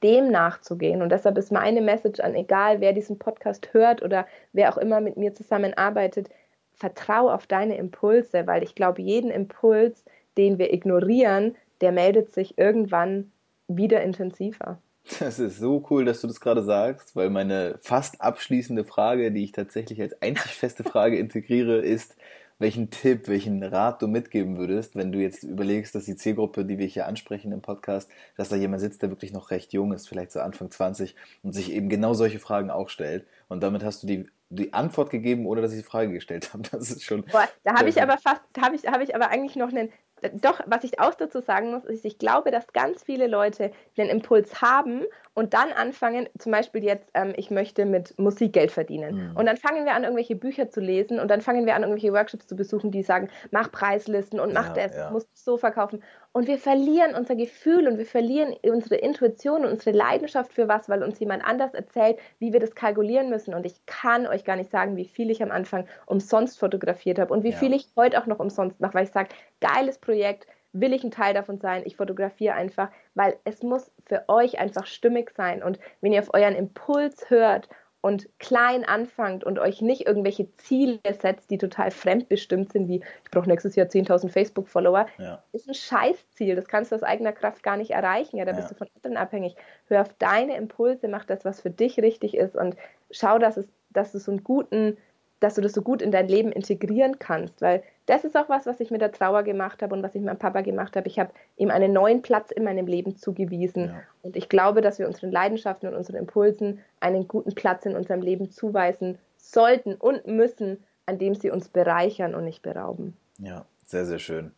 dem 0.03 0.29
nachzugehen. 0.29 1.01
Und 1.01 1.11
deshalb 1.11 1.37
ist 1.37 1.51
meine 1.51 1.81
Message 1.81 2.19
an 2.19 2.35
egal, 2.35 2.81
wer 2.81 2.93
diesen 2.93 3.17
Podcast 3.17 3.73
hört 3.73 4.03
oder 4.03 4.27
wer 4.53 4.71
auch 4.71 4.77
immer 4.77 5.01
mit 5.01 5.17
mir 5.17 5.33
zusammenarbeitet, 5.33 6.29
vertrau 6.73 7.31
auf 7.31 7.47
deine 7.47 7.77
Impulse, 7.77 8.45
weil 8.45 8.63
ich 8.63 8.75
glaube, 8.75 9.01
jeden 9.01 9.31
Impuls, 9.31 10.05
den 10.37 10.59
wir 10.59 10.71
ignorieren, 10.71 11.55
der 11.81 11.91
meldet 11.91 12.31
sich 12.33 12.57
irgendwann 12.57 13.31
wieder 13.67 14.01
intensiver. 14.01 14.79
Das 15.19 15.39
ist 15.39 15.59
so 15.59 15.85
cool, 15.89 16.03
dass 16.05 16.21
du 16.21 16.27
das 16.27 16.41
gerade 16.41 16.63
sagst, 16.63 17.15
weil 17.15 17.29
meine 17.29 17.79
fast 17.81 18.19
abschließende 18.21 18.83
Frage, 18.83 19.31
die 19.31 19.43
ich 19.43 19.53
tatsächlich 19.53 20.01
als 20.01 20.21
einzig 20.21 20.51
feste 20.51 20.83
Frage 20.83 21.17
integriere, 21.19 21.77
ist, 21.77 22.15
welchen 22.59 22.89
Tipp, 22.89 23.27
welchen 23.27 23.63
Rat 23.63 24.01
du 24.01 24.07
mitgeben 24.07 24.57
würdest, 24.57 24.95
wenn 24.95 25.11
du 25.11 25.19
jetzt 25.19 25.43
überlegst, 25.43 25.93
dass 25.93 26.05
die 26.05 26.15
Zielgruppe, 26.15 26.65
die 26.65 26.77
wir 26.79 26.87
hier 26.87 27.05
ansprechen 27.05 27.51
im 27.51 27.61
Podcast, 27.61 28.09
dass 28.35 28.49
da 28.49 28.55
jemand 28.55 28.81
sitzt, 28.81 29.01
der 29.01 29.09
wirklich 29.09 29.31
noch 29.31 29.51
recht 29.51 29.73
jung 29.73 29.93
ist, 29.93 30.09
vielleicht 30.09 30.31
so 30.31 30.39
Anfang 30.39 30.71
20 30.71 31.15
und 31.43 31.53
sich 31.53 31.71
eben 31.71 31.89
genau 31.89 32.13
solche 32.13 32.39
Fragen 32.39 32.71
auch 32.71 32.89
stellt. 32.89 33.27
Und 33.47 33.61
damit 33.61 33.83
hast 33.83 34.03
du 34.03 34.07
die, 34.07 34.27
die 34.49 34.73
Antwort 34.73 35.11
gegeben, 35.11 35.45
ohne 35.45 35.61
dass 35.61 35.71
ich 35.71 35.79
die 35.79 35.87
Frage 35.87 36.11
gestellt 36.11 36.53
habe. 36.53 36.63
Das 36.71 36.89
ist 36.89 37.03
schon. 37.03 37.23
Boah, 37.25 37.47
da 37.63 37.75
habe 37.75 37.89
ich 37.89 38.01
aber 38.01 38.17
fast, 38.17 38.41
habe 38.59 38.75
ich, 38.75 38.87
habe 38.87 39.03
ich 39.03 39.15
aber 39.15 39.29
eigentlich 39.29 39.55
noch 39.55 39.69
einen, 39.69 39.89
doch, 40.33 40.61
was 40.65 40.83
ich 40.83 40.99
auch 40.99 41.13
dazu 41.13 41.41
sagen 41.41 41.71
muss, 41.71 41.85
ist, 41.85 42.05
ich 42.05 42.17
glaube, 42.17 42.51
dass 42.51 42.67
ganz 42.73 43.03
viele 43.03 43.27
Leute 43.27 43.71
den 43.97 44.09
Impuls 44.09 44.61
haben 44.61 45.03
und 45.33 45.53
dann 45.53 45.71
anfangen, 45.71 46.27
zum 46.39 46.51
Beispiel 46.51 46.83
jetzt, 46.83 47.09
ähm, 47.13 47.33
ich 47.37 47.51
möchte 47.51 47.85
mit 47.85 48.17
Musik 48.17 48.53
Geld 48.53 48.71
verdienen. 48.71 49.29
Mhm. 49.29 49.37
Und 49.37 49.45
dann 49.45 49.57
fangen 49.57 49.85
wir 49.85 49.93
an, 49.93 50.03
irgendwelche 50.03 50.35
Bücher 50.35 50.69
zu 50.69 50.79
lesen 50.79 51.19
und 51.19 51.29
dann 51.29 51.41
fangen 51.41 51.67
wir 51.67 51.75
an, 51.75 51.83
irgendwelche 51.83 52.11
Workshops 52.11 52.47
zu 52.47 52.55
besuchen, 52.55 52.89
die 52.89 53.03
sagen, 53.03 53.29
mach 53.51 53.71
Preislisten 53.71 54.39
und 54.39 54.53
mach 54.53 54.75
ja, 54.75 54.87
das, 54.87 54.95
ja. 54.95 55.11
musst 55.11 55.27
du 55.27 55.51
so 55.51 55.57
verkaufen. 55.57 56.01
Und 56.31 56.47
wir 56.47 56.57
verlieren 56.57 57.15
unser 57.15 57.35
Gefühl 57.35 57.87
und 57.87 57.97
wir 57.97 58.05
verlieren 58.05 58.55
unsere 58.63 58.95
Intuition 58.95 59.65
und 59.65 59.71
unsere 59.71 59.95
Leidenschaft 59.95 60.53
für 60.53 60.67
was, 60.67 60.87
weil 60.87 61.01
uns 61.01 61.19
jemand 61.19 61.43
anders 61.43 61.73
erzählt, 61.73 62.17
wie 62.37 62.53
wir 62.53 62.59
das 62.59 62.75
kalkulieren 62.75 63.29
müssen. 63.29 63.53
Und 63.55 63.65
ich 63.65 63.85
kann 63.87 64.27
euch 64.27 64.43
gar 64.43 64.55
nicht 64.55 64.69
sagen, 64.69 64.97
wie 64.97 65.05
viel 65.05 65.31
ich 65.31 65.41
am 65.41 65.51
Anfang 65.51 65.87
umsonst 66.05 66.59
fotografiert 66.59 67.17
habe 67.17 67.33
und 67.33 67.43
wie 67.43 67.51
ja. 67.51 67.57
viel 67.57 67.73
ich 67.73 67.87
heute 67.95 68.21
auch 68.21 68.27
noch 68.27 68.39
umsonst 68.39 68.79
mache, 68.79 68.93
weil 68.93 69.05
ich 69.05 69.11
sage, 69.11 69.29
geiles 69.61 69.97
Projekt, 70.07 70.47
will 70.71 70.93
ich 70.93 71.03
ein 71.03 71.11
Teil 71.11 71.33
davon 71.33 71.59
sein. 71.59 71.83
Ich 71.85 71.97
fotografiere 71.97 72.55
einfach, 72.55 72.89
weil 73.13 73.37
es 73.43 73.61
muss 73.61 73.91
für 74.05 74.23
euch 74.29 74.57
einfach 74.57 74.85
stimmig 74.85 75.31
sein. 75.35 75.61
Und 75.61 75.79
wenn 76.01 76.13
ihr 76.13 76.21
auf 76.21 76.33
euren 76.33 76.55
Impuls 76.55 77.29
hört 77.29 77.67
und 77.99 78.29
klein 78.39 78.85
anfangt 78.85 79.43
und 79.43 79.59
euch 79.59 79.81
nicht 79.81 80.07
irgendwelche 80.07 80.49
Ziele 80.55 80.99
setzt, 81.19 81.51
die 81.51 81.57
total 81.57 81.91
fremdbestimmt 81.91 82.71
sind, 82.71 82.87
wie 82.87 83.01
ich 83.23 83.31
brauche 83.31 83.49
nächstes 83.49 83.75
Jahr 83.75 83.87
10.000 83.87 84.29
Facebook-Follower, 84.29 85.07
ja. 85.17 85.43
ist 85.51 85.67
ein 85.67 85.73
Scheißziel. 85.73 86.55
Das 86.55 86.69
kannst 86.69 86.91
du 86.91 86.95
aus 86.95 87.03
eigener 87.03 87.33
Kraft 87.33 87.63
gar 87.63 87.75
nicht 87.75 87.91
erreichen. 87.91 88.37
Ja, 88.37 88.45
da 88.45 88.51
ja. 88.51 88.57
bist 88.57 88.71
du 88.71 88.75
von 88.75 88.87
anderen 88.95 89.17
abhängig. 89.17 89.57
Hör 89.87 90.01
auf 90.01 90.13
deine 90.19 90.55
Impulse, 90.55 91.09
mach 91.09 91.25
das, 91.25 91.43
was 91.43 91.59
für 91.59 91.71
dich 91.71 91.99
richtig 91.99 92.37
ist 92.37 92.55
und 92.55 92.77
schau, 93.11 93.39
dass, 93.39 93.57
es, 93.57 93.67
dass 93.89 94.13
du 94.13 94.19
so 94.19 94.31
einen 94.31 94.43
guten 94.45 94.97
dass 95.39 95.55
du 95.55 95.61
das 95.61 95.73
so 95.73 95.81
gut 95.81 96.01
in 96.01 96.11
dein 96.11 96.27
Leben 96.27 96.51
integrieren 96.51 97.19
kannst, 97.19 97.61
weil 97.61 97.83
das 98.05 98.23
ist 98.23 98.35
auch 98.35 98.49
was, 98.49 98.65
was 98.65 98.79
ich 98.79 98.89
mit 98.89 99.01
der 99.01 99.11
Trauer 99.11 99.43
gemacht 99.43 99.81
habe 99.81 99.95
und 99.95 100.01
was 100.01 100.15
ich 100.15 100.21
mit 100.21 100.27
meinem 100.27 100.39
Papa 100.39 100.61
gemacht 100.61 100.95
habe. 100.95 101.07
Ich 101.07 101.19
habe 101.19 101.31
ihm 101.57 101.69
einen 101.69 101.93
neuen 101.93 102.21
Platz 102.21 102.51
in 102.51 102.63
meinem 102.63 102.87
Leben 102.87 103.15
zugewiesen 103.15 103.85
ja. 103.85 104.01
und 104.23 104.35
ich 104.35 104.49
glaube, 104.49 104.81
dass 104.81 104.99
wir 104.99 105.07
unseren 105.07 105.31
Leidenschaften 105.31 105.89
und 105.89 105.95
unseren 105.95 106.15
Impulsen 106.15 106.79
einen 106.99 107.27
guten 107.27 107.53
Platz 107.53 107.85
in 107.85 107.95
unserem 107.95 108.21
Leben 108.21 108.49
zuweisen 108.49 109.17
sollten 109.37 109.95
und 109.95 110.25
müssen, 110.25 110.83
an 111.05 111.17
dem 111.17 111.35
sie 111.35 111.51
uns 111.51 111.69
bereichern 111.69 112.35
und 112.35 112.43
nicht 112.43 112.61
berauben. 112.61 113.15
Ja, 113.37 113.65
sehr, 113.85 114.05
sehr 114.05 114.19
schön. 114.19 114.51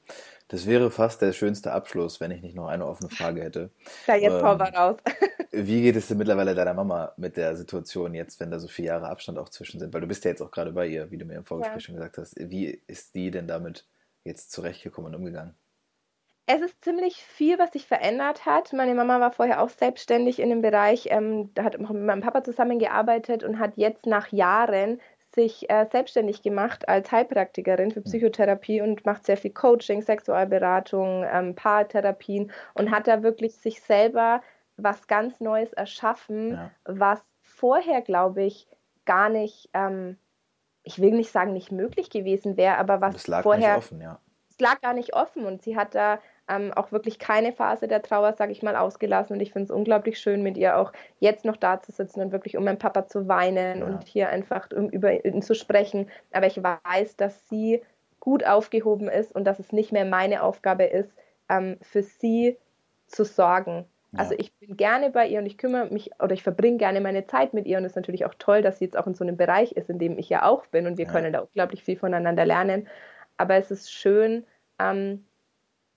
Das 0.50 0.66
wäre 0.66 0.90
fast 0.90 1.22
der 1.22 1.32
schönste 1.32 1.72
Abschluss, 1.72 2.20
wenn 2.20 2.32
ich 2.32 2.42
nicht 2.42 2.56
noch 2.56 2.68
eine 2.68 2.88
offene 2.88 3.10
Frage 3.10 3.42
hätte. 3.42 3.70
Da 4.08 4.16
jetzt 4.16 4.34
ähm, 4.34 4.42
wir 4.42 4.74
raus. 4.76 4.98
wie 5.52 5.84
geht 5.84 5.96
es 5.96 6.08
denn 6.08 6.18
mittlerweile 6.18 6.56
deiner 6.56 6.74
Mama 6.74 7.14
mit 7.18 7.38
der 7.38 7.56
Situation 7.56 8.16
jetzt, 8.16 8.40
wenn 8.40 8.50
da 8.50 8.60
so 8.60 8.68
vier 8.68 8.86
Jahre 8.86 9.10
Abstand 9.10 9.38
auch 9.38 9.50
zwischen 9.50 9.80
sind? 9.80 9.94
Weil 9.94 10.02
du 10.02 10.08
bist 10.08 10.26
ja 10.26 10.32
jetzt 10.32 10.42
auch 10.42 10.52
gerade 10.52 10.72
bei 10.72 10.88
ihr, 10.88 11.12
wie 11.12 11.18
du 11.18 11.26
mir 11.26 11.36
im 11.36 11.46
Vorgespräch 11.46 11.76
ja. 11.76 11.82
schon 11.82 11.96
gesagt 11.96 12.18
hast. 12.18 12.36
Wie 12.38 12.82
ist 12.88 13.14
die 13.14 13.30
denn 13.30 13.48
damit 13.48 13.86
jetzt 14.24 14.52
zurechtgekommen 14.52 15.14
und 15.14 15.20
umgegangen? 15.20 15.54
Es 16.48 16.62
ist 16.62 16.84
ziemlich 16.84 17.18
viel, 17.18 17.60
was 17.60 17.74
sich 17.74 17.86
verändert 17.86 18.48
hat. 18.48 18.74
Meine 18.74 18.96
Mama 18.96 19.20
war 19.20 19.32
vorher 19.32 19.62
auch 19.62 19.70
selbstständig 19.70 20.40
in 20.40 20.50
dem 20.50 20.64
Bereich, 20.64 21.10
ähm, 21.12 21.54
da 21.54 21.64
hat 21.64 21.76
auch 21.76 21.92
mit 21.92 22.02
meinem 22.02 22.22
Papa 22.22 22.44
zusammengearbeitet 22.44 23.44
und 23.44 23.60
hat 23.60 23.74
jetzt 23.76 24.08
nach 24.08 24.32
Jahren 24.32 25.00
sich 25.40 25.70
äh, 25.70 25.86
selbstständig 25.90 26.42
gemacht 26.42 26.90
als 26.90 27.14
Heilpraktikerin 27.14 27.92
für 27.92 28.02
mhm. 28.02 28.04
Psychotherapie 28.04 28.82
und 28.82 29.06
macht 29.06 29.26
sehr 29.26 29.38
viel 29.38 29.52
Coaching, 29.52 30.02
Sexualberatung, 30.02 31.26
ähm, 31.32 31.56
Paartherapien 31.56 32.52
und 32.74 32.92
hat 32.92 33.08
da 33.08 33.24
wirklich 33.24 33.56
sich 33.56 33.82
selber 33.82 34.42
was 34.76 35.08
ganz 35.08 35.40
Neues 35.40 35.72
erschaffen, 35.72 36.52
ja. 36.52 36.72
was 36.84 37.22
vorher, 37.42 38.02
glaube 38.02 38.44
ich, 38.44 38.68
gar 39.06 39.30
nicht, 39.30 39.70
ähm, 39.74 40.18
ich 40.84 41.00
will 41.00 41.12
nicht 41.12 41.32
sagen, 41.32 41.54
nicht 41.54 41.72
möglich 41.72 42.10
gewesen 42.10 42.58
wäre, 42.58 42.78
aber 42.78 43.00
was 43.00 43.14
das 43.14 43.28
lag 43.28 43.44
vorher. 43.44 43.76
Nicht 43.76 43.86
offen, 43.86 44.02
ja. 44.02 44.20
Es 44.50 44.60
lag 44.60 44.82
gar 44.82 44.94
nicht 44.94 45.14
offen 45.14 45.46
und 45.46 45.62
sie 45.62 45.78
hat 45.78 45.96
da 45.96 46.20
ähm, 46.50 46.74
auch 46.74 46.92
wirklich 46.92 47.20
keine 47.20 47.54
Phase 47.54 47.88
der 47.88 48.02
Trauer, 48.02 48.34
sage 48.34 48.52
ich 48.52 48.64
mal, 48.64 48.76
ausgelassen. 48.76 49.36
Und 49.36 49.42
ich 49.42 49.54
finde 49.54 49.66
es 49.66 49.72
unglaublich 49.72 50.20
schön, 50.20 50.42
mit 50.42 50.58
ihr 50.58 50.78
auch 50.78 50.92
jetzt 51.20 51.46
noch 51.46 51.56
da 51.56 51.82
zu 51.82 51.92
sitzen 51.92 52.22
und 52.22 52.32
wirklich 52.32 52.58
um 52.58 52.64
meinen 52.64 52.80
Papa 52.80 53.06
zu 53.08 53.28
weinen 53.28 53.80
ja. 53.80 53.86
und 53.86 54.04
hier 54.04 54.30
einfach 54.30 54.68
um, 54.76 54.90
über 54.90 55.24
ihn 55.24 55.42
zu 55.42 55.54
sprechen. 55.54 56.10
Aber 56.32 56.48
ich 56.48 56.62
weiß, 56.62 57.16
dass 57.18 57.48
sie 57.48 57.82
gut 58.20 58.46
aufgehoben 58.46 59.08
ist 59.08 59.34
und 59.34 59.46
dass 59.46 59.60
es 59.60 59.72
nicht 59.72 59.92
mehr 59.92 60.06
meine 60.06 60.44
Aufgabe 60.44 60.84
ist, 60.86 61.14
ähm, 61.50 61.78
für 61.82 62.04
sie 62.04 62.58
zu 63.08 63.24
sorgen. 63.24 63.86
Ja. 64.12 64.20
Also 64.20 64.34
ich 64.38 64.54
bin 64.56 64.76
gerne 64.76 65.12
bei 65.12 65.28
ihr 65.28 65.40
und 65.40 65.46
ich 65.46 65.58
kümmere 65.58 65.92
mich 65.92 66.12
oder 66.20 66.34
ich 66.34 66.42
verbringe 66.42 66.78
gerne 66.78 67.00
meine 67.00 67.28
Zeit 67.28 67.54
mit 67.54 67.68
ihr 67.68 67.78
und 67.78 67.86
es 67.86 67.92
ist 67.92 67.96
natürlich 67.96 68.26
auch 68.26 68.34
toll, 68.40 68.64
dass 68.64 68.80
sie 68.80 68.86
jetzt 68.86 68.98
auch 68.98 69.06
in 69.06 69.14
so 69.14 69.24
einem 69.24 69.38
Bereich 69.38 69.74
ist, 69.74 69.90
in 69.90 70.00
dem 70.00 70.18
ich 70.18 70.30
ja 70.30 70.44
auch 70.44 70.66
bin 70.68 70.88
und 70.88 70.98
wir 70.98 71.06
ja. 71.06 71.12
können 71.12 71.32
da 71.32 71.42
unglaublich 71.42 71.84
viel 71.84 71.98
voneinander 71.98 72.46
lernen. 72.46 72.88
Aber 73.38 73.56
es 73.56 73.72
ist 73.72 73.92
schön, 73.92 74.46
ähm, 74.80 75.26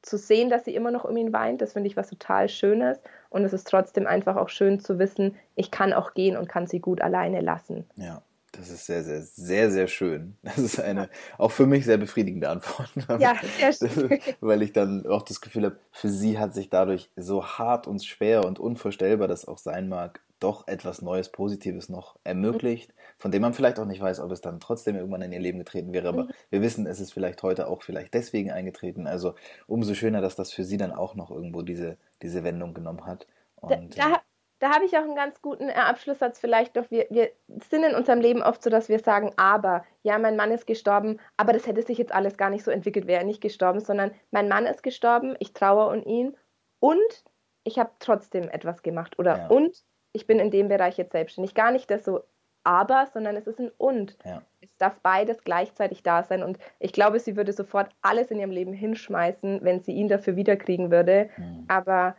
zu 0.03 0.19
sehen, 0.19 0.51
dass 0.51 0.65
sie 0.65 0.75
immer 0.75 0.91
noch 0.91 1.05
um 1.05 1.17
ihn 1.17 1.33
weint, 1.33 1.63
das 1.63 1.73
finde 1.73 1.89
ich 1.89 1.97
was 1.97 2.09
total 2.09 2.49
Schönes. 2.49 3.01
Und 3.31 3.45
es 3.45 3.53
ist 3.53 3.69
trotzdem 3.69 4.07
einfach 4.07 4.37
auch 4.37 4.49
schön 4.49 4.81
zu 4.81 4.99
wissen, 4.99 5.37
ich 5.55 5.71
kann 5.71 5.93
auch 5.93 6.15
gehen 6.15 6.37
und 6.37 6.49
kann 6.49 6.67
sie 6.67 6.81
gut 6.81 7.01
alleine 7.01 7.41
lassen. 7.41 7.87
Ja, 7.97 8.23
das 8.53 8.69
ist 8.69 8.85
sehr, 8.85 9.03
sehr, 9.03 9.23
sehr, 9.23 9.71
sehr 9.71 9.87
schön. 9.87 10.37
Das 10.43 10.59
ist 10.59 10.79
eine 10.79 11.09
auch 11.39 11.51
für 11.51 11.67
mich 11.67 11.87
sehr 11.87 11.97
befriedigende 11.97 12.51
Antwort. 12.51 12.91
Ja, 13.19 13.35
sehr 13.59 13.73
schön. 13.73 14.21
Weil 14.41 14.63
ich 14.63 14.73
dann 14.73 15.07
auch 15.07 15.23
das 15.23 15.41
Gefühl 15.41 15.65
habe, 15.65 15.79
für 15.91 16.11
sie 16.11 16.39
hat 16.39 16.53
sich 16.53 16.69
dadurch 16.69 17.11
so 17.17 17.45
hart 17.45 17.87
und 17.87 18.05
schwer 18.05 18.45
und 18.45 18.59
unvorstellbar 18.59 19.29
das 19.29 19.49
auch 19.49 19.59
sein 19.59 19.89
mag, 19.89 20.21
doch 20.43 20.67
etwas 20.69 21.03
Neues, 21.03 21.31
Positives 21.31 21.89
noch 21.89 22.17
ermöglicht, 22.25 22.95
von 23.19 23.31
dem 23.31 23.43
man 23.43 23.55
vielleicht 23.55 23.79
auch 23.79 23.85
nicht 23.85 24.01
weiß, 24.01 24.21
ob 24.21 24.31
es 24.31 24.41
dann 24.41 24.61
trotzdem 24.61 24.97
irgendwann 24.97 25.23
in 25.23 25.33
ihr 25.33 25.41
Leben 25.41 25.59
getreten 25.59 25.93
wäre. 25.93 26.09
Aber 26.09 26.25
mhm. 26.25 26.31
wir 26.51 26.63
wissen, 26.63 26.87
es 26.87 27.01
ist 27.01 27.13
vielleicht 27.13 27.43
heute 27.43 27.69
auch 27.69 27.83
vielleicht 27.83 28.15
deswegen 28.15 28.51
eingetreten. 28.51 29.07
Also 29.07 29.35
umso 29.67 29.95
schöner, 29.95 30.21
dass 30.21 30.37
das 30.37 30.53
für 30.53 30.65
sie 30.65 30.77
dann 30.77 30.93
auch 30.93 31.15
noch 31.15 31.31
irgendwo 31.31 31.63
diese, 31.63 31.97
diese 32.23 32.45
Wendung 32.45 32.75
genommen 32.75 33.07
hat. 33.07 33.27
Und, 33.57 33.97
da, 33.99 34.11
da, 34.11 34.23
da 34.63 34.71
habe 34.71 34.85
ich 34.85 34.97
auch 34.97 35.03
einen 35.03 35.17
ganz 35.17 35.43
guten 35.43 35.69
äh, 35.69 35.73
Abschlusssatz 35.73 36.39
vielleicht 36.39 36.77
noch. 36.77 36.89
Wir, 36.91 37.07
wir 37.11 37.31
sind 37.69 37.83
in 37.83 37.97
unserem 37.97 38.21
Leben 38.21 38.43
oft 38.43 38.63
so, 38.63 38.71
dass 38.71 38.89
wir 38.89 39.01
sagen, 39.01 39.33
aber, 39.37 39.85
ja, 40.05 40.19
mein 40.19 40.37
Mann 40.37 40.53
ist 40.53 40.69
gestorben, 40.69 41.19
aber 41.37 41.53
das 41.53 41.67
hätte 41.67 41.83
sich 41.83 41.99
jetzt 41.99 42.13
alles 42.13 42.37
gar 42.37 42.49
nicht 42.49 42.65
so 42.65 42.71
entwickelt, 42.71 43.09
wäre 43.09 43.21
er 43.21 43.27
nicht 43.27 43.41
gestorben, 43.41 43.81
sondern 43.81 44.13
mein 44.31 44.49
Mann 44.49 44.67
ist 44.67 44.85
gestorben, 44.85 45.35
ich 45.41 45.53
trauere 45.53 45.89
um 45.93 46.05
ihn 46.05 46.37
und 46.79 47.25
ich 47.65 47.79
habe 47.79 47.91
trotzdem 47.99 48.49
etwas 48.49 48.83
gemacht. 48.83 49.19
Oder 49.19 49.37
ja. 49.37 49.47
und 49.49 49.85
ich 50.13 50.27
bin 50.27 50.39
in 50.39 50.51
dem 50.51 50.69
Bereich 50.69 50.99
jetzt 50.99 51.13
selbstständig. 51.13 51.55
Gar 51.55 51.73
nicht 51.73 51.91
das 51.91 52.05
so 52.05 52.23
aber, 52.65 53.09
sondern 53.13 53.37
es 53.37 53.47
ist 53.47 53.59
ein 53.59 53.71
und. 53.77 54.17
Ja. 54.25 54.43
Es 54.61 54.77
darf 54.77 54.95
beides 55.01 55.43
gleichzeitig 55.43 56.03
da 56.03 56.23
sein. 56.23 56.43
Und 56.43 56.59
ich 56.79 56.93
glaube, 56.93 57.19
sie 57.19 57.37
würde 57.37 57.53
sofort 57.53 57.91
alles 58.03 58.31
in 58.31 58.39
ihrem 58.39 58.51
Leben 58.51 58.73
hinschmeißen, 58.73 59.61
wenn 59.63 59.81
sie 59.81 59.93
ihn 59.93 60.09
dafür 60.09 60.37
wiederkriegen 60.37 60.91
würde. 60.91 61.31
Mhm. 61.37 61.65
Aber 61.69 62.17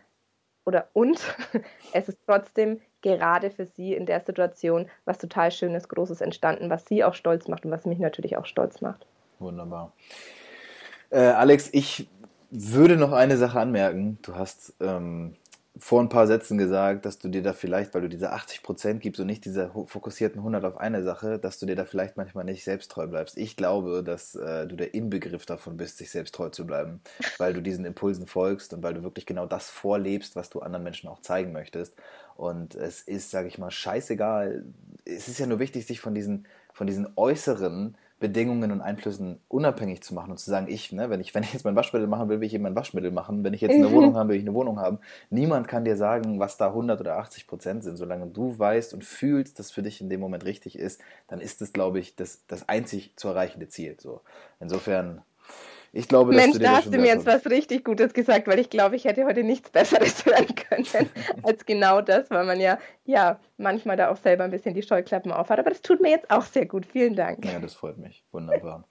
oder 0.65 0.89
und 0.93 1.19
es 1.93 2.09
ist 2.09 2.19
trotzdem 2.25 2.81
gerade 3.01 3.51
für 3.51 3.65
sie 3.65 3.93
in 3.93 4.05
der 4.05 4.21
Situation 4.21 4.89
was 5.05 5.17
total 5.17 5.51
Schönes, 5.51 5.89
Großes 5.89 6.21
entstanden, 6.21 6.69
was 6.69 6.85
sie 6.85 7.03
auch 7.03 7.13
stolz 7.13 7.47
macht 7.47 7.65
und 7.65 7.71
was 7.71 7.85
mich 7.85 7.99
natürlich 7.99 8.37
auch 8.37 8.45
stolz 8.45 8.81
macht. 8.81 9.05
Wunderbar. 9.39 9.91
Äh, 11.09 11.19
Alex, 11.19 11.69
ich 11.73 12.07
würde 12.49 12.95
noch 12.95 13.11
eine 13.11 13.37
Sache 13.37 13.59
anmerken. 13.59 14.19
Du 14.21 14.35
hast 14.35 14.73
ähm, 14.79 15.35
vor 15.75 16.01
ein 16.01 16.09
paar 16.09 16.27
Sätzen 16.27 16.59
gesagt, 16.59 17.05
dass 17.05 17.17
du 17.17 17.29
dir 17.29 17.41
da 17.41 17.53
vielleicht, 17.53 17.95
weil 17.95 18.01
du 18.03 18.09
diese 18.09 18.31
80 18.31 18.61
Prozent 18.61 19.01
gibst 19.01 19.19
und 19.19 19.25
nicht 19.25 19.43
diese 19.43 19.71
fokussierten 19.87 20.39
100 20.39 20.63
auf 20.65 20.77
eine 20.77 21.01
Sache, 21.01 21.39
dass 21.39 21.57
du 21.57 21.65
dir 21.65 21.75
da 21.75 21.83
vielleicht 21.83 22.15
manchmal 22.15 22.43
nicht 22.43 22.63
selbst 22.63 22.91
treu 22.91 23.07
bleibst. 23.07 23.37
Ich 23.37 23.57
glaube, 23.57 24.03
dass 24.03 24.35
äh, 24.35 24.67
du 24.67 24.75
der 24.75 24.93
Inbegriff 24.93 25.47
davon 25.47 25.75
bist, 25.75 25.97
sich 25.97 26.11
selbst 26.11 26.35
treu 26.35 26.49
zu 26.49 26.67
bleiben, 26.67 27.01
weil 27.39 27.53
du 27.53 27.61
diesen 27.61 27.85
Impulsen 27.85 28.27
folgst 28.27 28.73
und 28.73 28.83
weil 28.83 28.93
du 28.93 29.01
wirklich 29.01 29.25
genau 29.25 29.47
das 29.47 29.69
vorlebst, 29.69 30.35
was 30.35 30.51
du 30.51 30.59
anderen 30.59 30.83
Menschen 30.83 31.09
auch 31.09 31.21
zeigen 31.21 31.51
möchtest. 31.53 31.95
Und 32.35 32.75
es 32.75 33.01
ist, 33.01 33.31
sage 33.31 33.47
ich 33.47 33.57
mal, 33.57 33.71
scheißegal. 33.71 34.65
Es 35.05 35.27
ist 35.27 35.39
ja 35.39 35.47
nur 35.47 35.59
wichtig, 35.59 35.87
sich 35.87 35.99
von 35.99 36.13
diesen, 36.13 36.47
von 36.71 36.85
diesen 36.85 37.07
äußeren 37.15 37.97
Bedingungen 38.23 38.71
und 38.71 38.79
Einflüssen 38.79 39.41
unabhängig 39.49 40.01
zu 40.01 40.13
machen 40.13 40.31
und 40.31 40.37
zu 40.37 40.49
sagen, 40.49 40.67
ich, 40.69 40.93
ne, 40.93 41.09
wenn 41.09 41.19
ich, 41.19 41.35
wenn 41.35 41.43
ich 41.43 41.51
jetzt 41.51 41.65
mein 41.65 41.75
Waschmittel 41.75 42.07
machen 42.07 42.29
will, 42.29 42.39
will 42.39 42.47
ich 42.47 42.53
eben 42.53 42.63
mein 42.63 42.75
Waschmittel 42.75 43.11
machen. 43.11 43.43
Wenn 43.43 43.53
ich 43.53 43.59
jetzt 43.59 43.75
eine 43.75 43.91
Wohnung 43.91 44.15
habe, 44.15 44.29
will 44.29 44.37
ich 44.37 44.43
eine 44.43 44.53
Wohnung 44.53 44.79
haben. 44.79 44.99
Niemand 45.29 45.67
kann 45.67 45.83
dir 45.83 45.97
sagen, 45.97 46.39
was 46.39 46.55
da 46.55 46.67
100 46.67 47.01
oder 47.01 47.17
80 47.17 47.47
Prozent 47.47 47.83
sind. 47.83 47.97
Solange 47.97 48.27
du 48.27 48.57
weißt 48.57 48.93
und 48.93 49.03
fühlst, 49.03 49.59
dass 49.59 49.71
für 49.71 49.83
dich 49.83 49.99
in 49.99 50.09
dem 50.09 50.21
Moment 50.21 50.45
richtig 50.45 50.79
ist, 50.79 51.01
dann 51.27 51.41
ist 51.41 51.61
es, 51.61 51.73
glaube 51.73 51.99
ich, 51.99 52.15
das, 52.15 52.45
das 52.47 52.69
einzig 52.69 53.11
zu 53.17 53.27
erreichende 53.27 53.67
Ziel. 53.67 53.97
So. 53.99 54.21
Insofern 54.61 55.21
ich 55.95 56.07
glaube, 56.07 56.33
Mensch, 56.33 56.57
da 56.57 56.77
hast 56.77 56.91
du 56.91 56.97
mir 56.97 57.05
jetzt 57.05 57.27
was 57.27 57.45
richtig 57.45 57.85
Gutes 57.85 58.13
gesagt, 58.13 58.47
weil 58.47 58.57
ich 58.57 58.71
glaube, 58.71 58.95
ich 58.95 59.05
hätte 59.05 59.25
heute 59.25 59.43
nichts 59.43 59.69
Besseres 59.69 60.25
hören 60.25 60.47
können 60.55 60.87
als 61.43 61.67
genau 61.67 62.01
das, 62.01 62.31
weil 62.31 62.45
man 62.45 62.59
ja, 62.59 62.79
ja 63.05 63.39
manchmal 63.57 63.95
da 63.95 64.09
auch 64.09 64.17
selber 64.17 64.43
ein 64.43 64.49
bisschen 64.49 64.73
die 64.73 64.81
Scheuklappen 64.81 65.31
aufhat. 65.31 65.59
Aber 65.59 65.69
das 65.69 65.83
tut 65.83 66.01
mir 66.01 66.09
jetzt 66.09 66.31
auch 66.31 66.41
sehr 66.41 66.65
gut. 66.65 66.87
Vielen 66.87 67.15
Dank. 67.15 67.45
Ja, 67.45 67.59
das 67.59 67.75
freut 67.75 67.99
mich. 67.99 68.25
Wunderbar. 68.31 68.87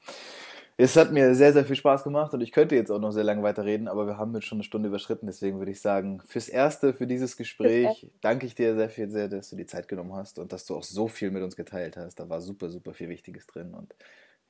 Es 0.76 0.96
hat 0.96 1.12
mir 1.12 1.34
sehr, 1.34 1.52
sehr 1.52 1.64
viel 1.64 1.74
Spaß 1.74 2.04
gemacht 2.04 2.32
und 2.34 2.40
ich 2.40 2.52
könnte 2.52 2.76
jetzt 2.76 2.90
auch 2.90 3.00
noch 3.00 3.10
sehr 3.10 3.24
lange 3.24 3.42
weiterreden, 3.42 3.88
aber 3.88 4.06
wir 4.06 4.16
haben 4.16 4.32
jetzt 4.34 4.46
schon 4.46 4.56
eine 4.56 4.64
Stunde 4.64 4.88
überschritten. 4.88 5.26
Deswegen 5.26 5.58
würde 5.58 5.72
ich 5.72 5.80
sagen, 5.80 6.22
fürs 6.26 6.48
Erste, 6.48 6.94
für 6.94 7.08
dieses 7.08 7.36
Gespräch, 7.36 8.10
danke 8.20 8.46
ich 8.46 8.54
dir 8.54 8.76
sehr 8.76 8.88
viel, 8.88 9.10
sehr, 9.10 9.28
dass 9.28 9.50
du 9.50 9.56
die 9.56 9.66
Zeit 9.66 9.88
genommen 9.88 10.14
hast 10.14 10.38
und 10.38 10.52
dass 10.52 10.66
du 10.66 10.76
auch 10.76 10.84
so 10.84 11.08
viel 11.08 11.32
mit 11.32 11.42
uns 11.42 11.56
geteilt 11.56 11.96
hast. 11.96 12.20
Da 12.20 12.28
war 12.28 12.40
super, 12.40 12.70
super 12.70 12.94
viel 12.94 13.08
Wichtiges 13.08 13.46
drin 13.48 13.74
und 13.74 13.94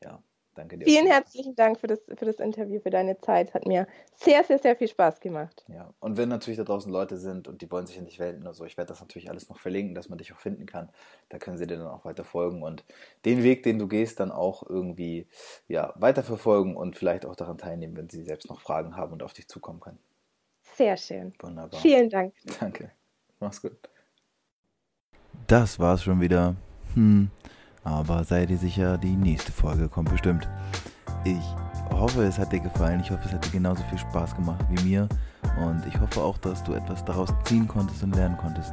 ja, 0.02 0.22
Danke 0.54 0.76
dir. 0.76 0.84
Vielen 0.84 1.06
herzlichen 1.06 1.54
Dank 1.54 1.80
für 1.80 1.86
das, 1.86 2.00
für 2.06 2.26
das 2.26 2.36
Interview, 2.36 2.78
für 2.80 2.90
deine 2.90 3.18
Zeit. 3.18 3.54
Hat 3.54 3.66
mir 3.66 3.86
sehr, 4.16 4.44
sehr, 4.44 4.58
sehr 4.58 4.76
viel 4.76 4.88
Spaß 4.88 5.20
gemacht. 5.20 5.64
Ja, 5.68 5.94
und 6.00 6.18
wenn 6.18 6.28
natürlich 6.28 6.58
da 6.58 6.64
draußen 6.64 6.92
Leute 6.92 7.16
sind 7.16 7.48
und 7.48 7.62
die 7.62 7.70
wollen 7.70 7.86
sich 7.86 7.96
ja 7.96 8.02
nicht 8.02 8.18
welten 8.18 8.42
oder 8.42 8.52
so, 8.52 8.64
ich 8.64 8.76
werde 8.76 8.88
das 8.88 9.00
natürlich 9.00 9.30
alles 9.30 9.48
noch 9.48 9.58
verlinken, 9.58 9.94
dass 9.94 10.10
man 10.10 10.18
dich 10.18 10.32
auch 10.32 10.38
finden 10.38 10.66
kann. 10.66 10.90
Da 11.30 11.38
können 11.38 11.56
sie 11.56 11.66
dir 11.66 11.78
dann 11.78 11.86
auch 11.86 12.04
weiter 12.04 12.24
folgen 12.24 12.62
und 12.62 12.84
den 13.24 13.42
Weg, 13.42 13.62
den 13.62 13.78
du 13.78 13.88
gehst, 13.88 14.20
dann 14.20 14.30
auch 14.30 14.68
irgendwie 14.68 15.26
ja, 15.68 15.94
weiterverfolgen 15.96 16.76
und 16.76 16.96
vielleicht 16.96 17.24
auch 17.24 17.36
daran 17.36 17.56
teilnehmen, 17.56 17.96
wenn 17.96 18.10
sie 18.10 18.22
selbst 18.22 18.50
noch 18.50 18.60
Fragen 18.60 18.96
haben 18.96 19.12
und 19.12 19.22
auf 19.22 19.32
dich 19.32 19.48
zukommen 19.48 19.80
können. 19.80 19.98
Sehr 20.76 20.96
schön. 20.96 21.32
Wunderbar. 21.40 21.80
Vielen 21.80 22.10
Dank. 22.10 22.34
Danke. 22.60 22.90
Mach's 23.40 23.60
gut. 23.60 23.76
Das 25.46 25.78
war's 25.78 26.02
schon 26.02 26.20
wieder. 26.20 26.56
Hm. 26.94 27.30
Aber 27.84 28.24
sei 28.24 28.46
dir 28.46 28.58
sicher, 28.58 28.98
die 28.98 29.16
nächste 29.16 29.52
Folge 29.52 29.88
kommt 29.88 30.10
bestimmt. 30.10 30.48
Ich 31.24 31.42
hoffe, 31.90 32.22
es 32.24 32.38
hat 32.38 32.52
dir 32.52 32.60
gefallen. 32.60 33.00
Ich 33.00 33.10
hoffe, 33.10 33.22
es 33.26 33.32
hat 33.32 33.44
dir 33.44 33.50
genauso 33.50 33.82
viel 33.84 33.98
Spaß 33.98 34.36
gemacht 34.36 34.64
wie 34.70 34.82
mir. 34.82 35.08
Und 35.60 35.84
ich 35.86 35.98
hoffe 36.00 36.20
auch, 36.20 36.38
dass 36.38 36.62
du 36.64 36.74
etwas 36.74 37.04
daraus 37.04 37.30
ziehen 37.44 37.66
konntest 37.66 38.02
und 38.02 38.14
lernen 38.14 38.36
konntest. 38.36 38.72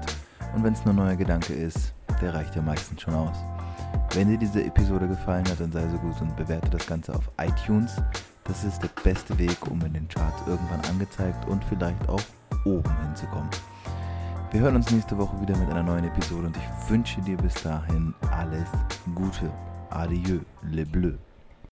Und 0.56 0.64
wenn 0.64 0.74
es 0.74 0.84
nur 0.86 0.94
ein 0.94 0.98
neuer 0.98 1.16
Gedanke 1.16 1.54
ist, 1.54 1.94
der 2.22 2.34
reicht 2.34 2.56
ja 2.56 2.62
meistens 2.62 3.02
schon 3.02 3.14
aus. 3.14 3.38
Wenn 4.14 4.30
dir 4.30 4.38
diese 4.38 4.64
Episode 4.64 5.08
gefallen 5.08 5.48
hat, 5.50 5.60
dann 5.60 5.72
sei 5.72 5.88
so 5.88 5.98
gut 5.98 6.20
und 6.22 6.36
bewerte 6.36 6.70
das 6.70 6.86
Ganze 6.86 7.14
auf 7.14 7.30
iTunes. 7.40 8.02
Das 8.44 8.64
ist 8.64 8.82
der 8.82 8.90
beste 9.04 9.38
Weg, 9.38 9.58
um 9.70 9.80
in 9.86 9.94
den 9.94 10.08
Charts 10.08 10.42
irgendwann 10.48 10.82
angezeigt 10.90 11.48
und 11.48 11.64
vielleicht 11.66 12.10
auch 12.10 12.22
oben 12.66 12.92
hinzukommen. 13.06 13.50
Wir 14.52 14.62
hören 14.62 14.78
uns 14.78 14.90
nächste 14.90 15.16
Woche 15.16 15.40
wieder 15.40 15.56
mit 15.58 15.70
einer 15.70 15.84
neuen 15.84 16.06
Episode 16.06 16.48
und 16.48 16.58
ich 16.58 16.90
wünsche 16.90 17.22
dir 17.22 17.38
bis 17.38 17.54
dahin 17.62 18.16
alles 18.32 18.68
Gute. 19.14 19.52
Adieu, 19.92 20.40
le 20.64 20.88
bleu. 20.88 21.14